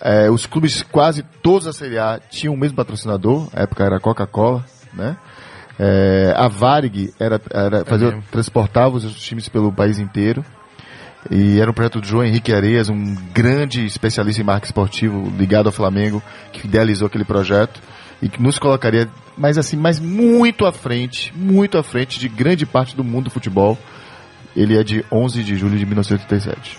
É, 0.00 0.30
os 0.30 0.44
clubes 0.44 0.82
quase 0.82 1.22
todos 1.42 1.64
da 1.64 1.72
Série 1.72 1.98
A 1.98 2.20
tinham 2.30 2.52
o 2.52 2.58
mesmo 2.58 2.76
patrocinador, 2.76 3.48
na 3.54 3.62
época 3.62 3.84
era 3.84 3.96
a 3.96 4.00
Coca-Cola, 4.00 4.64
né? 4.92 5.16
É, 5.78 6.34
a 6.36 6.48
Varig 6.48 7.12
era, 7.18 7.40
era 7.50 7.84
fazia, 7.84 8.08
mesmo. 8.08 8.24
transportava 8.30 8.96
os 8.96 9.14
times 9.16 9.48
pelo 9.48 9.72
país 9.72 9.98
inteiro. 9.98 10.44
E 11.30 11.60
era 11.60 11.70
um 11.70 11.74
projeto 11.74 12.00
do 12.00 12.06
João 12.06 12.24
Henrique 12.24 12.52
Areias, 12.52 12.88
um 12.88 13.14
grande 13.32 13.84
especialista 13.84 14.40
em 14.40 14.44
marketing 14.44 14.66
esportivo 14.70 15.32
ligado 15.36 15.66
ao 15.66 15.72
Flamengo, 15.72 16.22
que 16.52 16.66
idealizou 16.66 17.06
aquele 17.06 17.24
projeto 17.24 17.80
e 18.22 18.28
que 18.28 18.42
nos 18.42 18.58
colocaria, 18.58 19.08
mas 19.36 19.58
assim, 19.58 19.76
mas 19.76 20.00
muito 20.00 20.64
à 20.64 20.72
frente, 20.72 21.32
muito 21.36 21.76
à 21.76 21.82
frente 21.82 22.18
de 22.18 22.28
grande 22.28 22.64
parte 22.64 22.96
do 22.96 23.04
mundo 23.04 23.24
do 23.24 23.30
futebol. 23.30 23.78
Ele 24.54 24.78
é 24.78 24.82
de 24.82 25.04
11 25.12 25.44
de 25.44 25.56
julho 25.56 25.76
de 25.76 25.84
1987. 25.84 26.78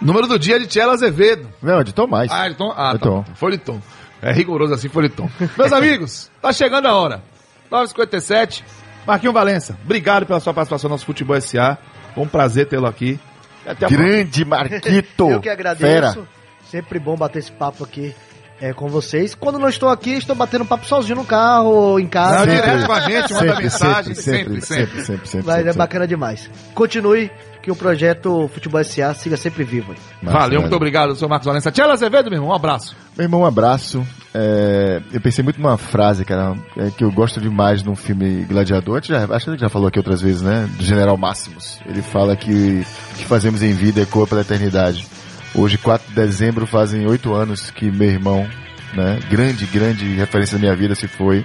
Número 0.00 0.26
do 0.26 0.38
dia 0.38 0.56
é 0.56 0.58
de 0.58 0.66
Tchelo 0.66 0.92
Azevedo. 0.92 1.48
Não, 1.62 1.82
de 1.82 1.92
Tomás. 1.92 2.30
Ah, 2.30 2.46
Eliton? 2.46 2.70
Ah, 2.70 2.74
tá. 2.74 2.90
Eliton. 2.92 3.24
Foliton. 3.34 3.82
É 4.22 4.32
rigoroso 4.32 4.72
assim, 4.72 4.88
Foliton. 4.88 5.28
Meus 5.58 5.72
amigos, 5.72 6.30
tá 6.40 6.52
chegando 6.52 6.86
a 6.86 6.94
hora. 6.94 7.22
9h57. 7.70 8.62
Marquinho 9.06 9.32
Valença, 9.32 9.78
obrigado 9.84 10.26
pela 10.26 10.40
sua 10.40 10.52
participação 10.52 10.88
no 10.88 10.94
nosso 10.94 11.06
Futebol 11.06 11.40
SA. 11.40 11.78
Foi 12.14 12.24
um 12.24 12.28
prazer 12.28 12.66
tê-lo 12.66 12.86
aqui. 12.86 13.20
Até. 13.66 13.88
Grande 13.88 14.44
Marquito! 14.44 15.28
Eu 15.30 15.40
que 15.40 15.48
agradeço. 15.48 15.82
Fera. 15.86 16.28
Sempre 16.70 16.98
bom 16.98 17.16
bater 17.16 17.38
esse 17.38 17.52
papo 17.52 17.84
aqui 17.84 18.14
é, 18.60 18.72
com 18.72 18.88
vocês. 18.88 19.34
Quando 19.34 19.58
não 19.58 19.68
estou 19.68 19.88
aqui, 19.88 20.12
estou 20.12 20.34
batendo 20.34 20.64
papo 20.64 20.86
sozinho 20.86 21.16
no 21.16 21.24
carro 21.24 21.70
ou 21.70 22.00
em 22.00 22.06
casa. 22.06 22.46
Não, 22.46 22.52
Sempre. 22.52 22.70
direto 22.70 22.86
com 22.86 22.92
a 22.92 23.00
gente, 23.00 23.32
manda 23.32 23.46
Sempre, 23.46 23.62
mensagem, 23.62 24.14
sempre, 24.14 24.14
sempre, 24.14 24.60
sempre, 24.60 24.62
sempre, 24.62 25.04
sempre, 25.04 25.28
sempre. 25.28 25.46
Mas 25.46 25.66
é 25.66 25.72
bacana 25.72 26.06
demais. 26.06 26.50
Continue, 26.74 27.30
que 27.66 27.70
o 27.72 27.74
projeto 27.74 28.48
Futebol 28.54 28.82
SA 28.84 29.12
siga 29.12 29.36
sempre 29.36 29.64
vivo. 29.64 29.90
aí. 29.90 29.98
Massa, 30.22 30.38
Valeu, 30.38 30.60
muito 30.60 30.76
obrigado, 30.76 31.16
seu 31.16 31.28
Marcos 31.28 31.46
Valença. 31.46 31.72
Tchela 31.72 31.94
Azevedo, 31.94 32.30
meu 32.30 32.36
irmão, 32.36 32.50
um 32.50 32.54
abraço. 32.54 32.94
Meu 33.18 33.24
irmão, 33.24 33.40
um 33.40 33.44
abraço. 33.44 34.06
É, 34.32 35.02
eu 35.12 35.20
pensei 35.20 35.42
muito 35.42 35.60
numa 35.60 35.76
frase, 35.76 36.24
cara, 36.24 36.54
é, 36.76 36.92
que 36.96 37.02
eu 37.02 37.10
gosto 37.10 37.40
demais 37.40 37.82
num 37.82 37.96
filme 37.96 38.44
Gladiador. 38.44 39.02
Já, 39.02 39.24
acho 39.24 39.46
que 39.46 39.50
gente 39.50 39.60
já 39.62 39.68
falou 39.68 39.88
aqui 39.88 39.98
outras 39.98 40.22
vezes, 40.22 40.42
né? 40.42 40.70
Do 40.76 40.84
General 40.84 41.16
Máximos. 41.16 41.80
Ele 41.86 42.02
fala 42.02 42.36
que 42.36 42.86
o 43.12 43.16
que 43.16 43.24
fazemos 43.24 43.64
em 43.64 43.72
vida 43.72 44.00
ecoa 44.00 44.28
pela 44.28 44.42
eternidade. 44.42 45.04
Hoje, 45.52 45.76
4 45.76 46.08
de 46.08 46.14
dezembro, 46.14 46.68
fazem 46.68 47.04
oito 47.08 47.34
anos 47.34 47.72
que 47.72 47.90
meu 47.90 48.08
irmão, 48.08 48.46
né? 48.94 49.18
Grande, 49.28 49.66
grande 49.66 50.06
referência 50.14 50.56
da 50.56 50.60
minha 50.60 50.76
vida 50.76 50.94
se 50.94 51.08
foi. 51.08 51.44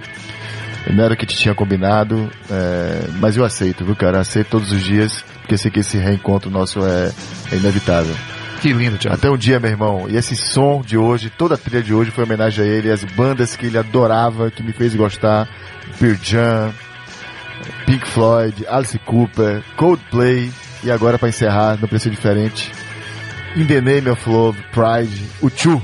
Não 0.88 1.02
era 1.02 1.14
o 1.14 1.16
que 1.16 1.26
te 1.26 1.36
tinha 1.36 1.54
combinado, 1.54 2.30
é, 2.48 3.08
mas 3.18 3.36
eu 3.36 3.44
aceito, 3.44 3.84
viu, 3.84 3.96
cara? 3.96 4.20
Aceito 4.20 4.50
todos 4.50 4.70
os 4.70 4.80
dias, 4.80 5.24
porque 5.42 5.58
sei 5.58 5.70
que 5.70 5.80
esse 5.80 5.98
reencontro 5.98 6.50
nosso 6.50 6.80
é, 6.84 7.12
é 7.52 7.56
inevitável. 7.56 8.14
Que 8.62 8.72
lindo, 8.72 8.96
Tchela. 8.96 9.16
Até 9.16 9.28
um 9.28 9.36
dia, 9.36 9.58
meu 9.58 9.70
irmão. 9.70 10.06
E 10.08 10.16
esse 10.16 10.36
som 10.36 10.82
de 10.86 10.96
hoje, 10.96 11.30
toda 11.30 11.56
a 11.56 11.58
trilha 11.58 11.82
de 11.82 11.92
hoje 11.92 12.12
foi 12.12 12.22
homenagem 12.22 12.64
a 12.64 12.68
ele, 12.68 12.90
as 12.92 13.02
bandas 13.02 13.56
que 13.56 13.66
ele 13.66 13.76
adorava, 13.76 14.52
que 14.52 14.62
me 14.62 14.72
fez 14.72 14.94
gostar. 14.94 15.48
Pearl 15.98 16.14
Jam, 16.22 16.72
Pink 17.86 18.06
Floyd, 18.06 18.64
Alice 18.68 18.98
Cooper, 19.00 19.62
Coldplay 19.76 20.50
e 20.84 20.90
agora 20.90 21.18
para 21.18 21.28
encerrar, 21.28 21.78
não 21.80 21.88
precisa 21.88 22.04
ser 22.04 22.10
diferente. 22.10 22.72
In 23.56 23.66
the 23.66 23.80
Name 23.80 24.08
of 24.08 24.28
Love, 24.28 24.58
Pride, 24.72 25.28
o 25.40 25.50
Chu. 25.50 25.82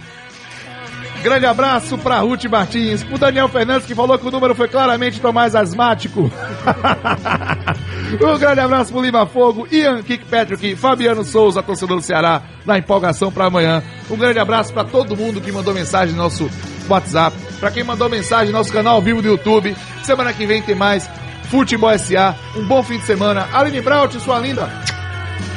Grande 1.22 1.46
abraço 1.46 1.98
pra 1.98 2.20
Ruth 2.20 2.44
Martins, 2.44 3.02
pro 3.02 3.18
Daniel 3.18 3.48
Fernandes 3.48 3.86
que 3.86 3.94
falou 3.94 4.16
que 4.18 4.26
o 4.26 4.30
número 4.30 4.54
foi 4.54 4.68
claramente 4.68 5.20
Tomás 5.20 5.54
Asmático. 5.54 6.30
um 8.14 8.38
grande 8.38 8.61
abraço 8.61 8.92
pro 8.92 9.02
Lima 9.02 9.26
Fogo, 9.26 9.66
Ian 9.70 10.02
Kirkpatrick, 10.02 10.76
Fabiano 10.76 11.24
Souza, 11.24 11.62
torcedor 11.62 11.96
do 11.98 12.02
Ceará, 12.02 12.42
na 12.64 12.78
empolgação 12.78 13.30
pra 13.30 13.46
amanhã. 13.46 13.82
Um 14.11 14.16
grande 14.16 14.38
abraço 14.38 14.72
pra 14.72 14.84
todo 14.84 15.16
mundo 15.16 15.40
que 15.40 15.52
mandou 15.52 15.74
mensagem 15.74 16.14
no 16.14 16.22
nosso 16.22 16.50
WhatsApp, 16.88 17.36
pra 17.61 17.70
quem 17.70 17.84
mandou 17.84 18.09
mensagem 18.09 18.46
no 18.52 18.59
nosso 18.59 18.72
canal 18.72 18.96
ao 18.96 19.02
vivo 19.02 19.20
do 19.20 19.28
YouTube. 19.28 19.76
Semana 20.02 20.32
que 20.32 20.46
vem 20.46 20.62
tem 20.62 20.74
mais 20.74 21.09
Futebol 21.50 21.96
SA. 21.98 22.36
Um 22.56 22.64
bom 22.66 22.82
fim 22.82 22.98
de 22.98 23.04
semana. 23.06 23.48
Aline 23.52 23.80
Braut, 23.80 24.18
sua 24.20 24.38
linda. 24.38 24.68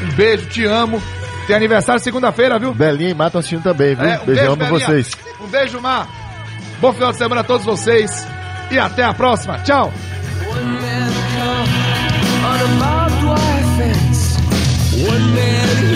Um 0.02 0.16
beijo, 0.16 0.47
te 0.47 0.66
amo. 0.66 1.02
Tem 1.47 1.56
aniversário 1.56 2.02
segunda-feira, 2.02 2.58
viu? 2.58 2.74
Belinha 2.74 3.10
e 3.10 3.14
Mato 3.14 3.38
assistindo 3.38 3.64
também, 3.64 3.95
viu? 3.95 4.06
É, 4.06 4.20
um 4.20 4.26
Beijão 4.26 4.56
beijo, 4.56 4.58
Belinha. 4.58 4.80
vocês. 4.88 5.12
Um 5.41 5.47
beijo, 5.47 5.82
Mar. 5.82 6.08
Bom 6.80 6.93
final 6.93 7.12
de 7.12 7.18
semana 7.18 7.41
a 7.41 7.43
todos 7.43 7.66
vocês. 7.66 8.26
E 8.70 8.80
até 8.80 9.04
a 9.04 9.14
próxima. 9.14 9.60
Tchau. 9.60 9.91
One 15.04 15.34
man 15.34 15.91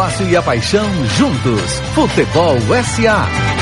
negócio 0.00 0.26
e 0.30 0.34
a 0.34 0.40
paixão 0.40 0.88
juntos. 1.08 1.78
Futebol 1.94 2.56
SA. 2.82 3.59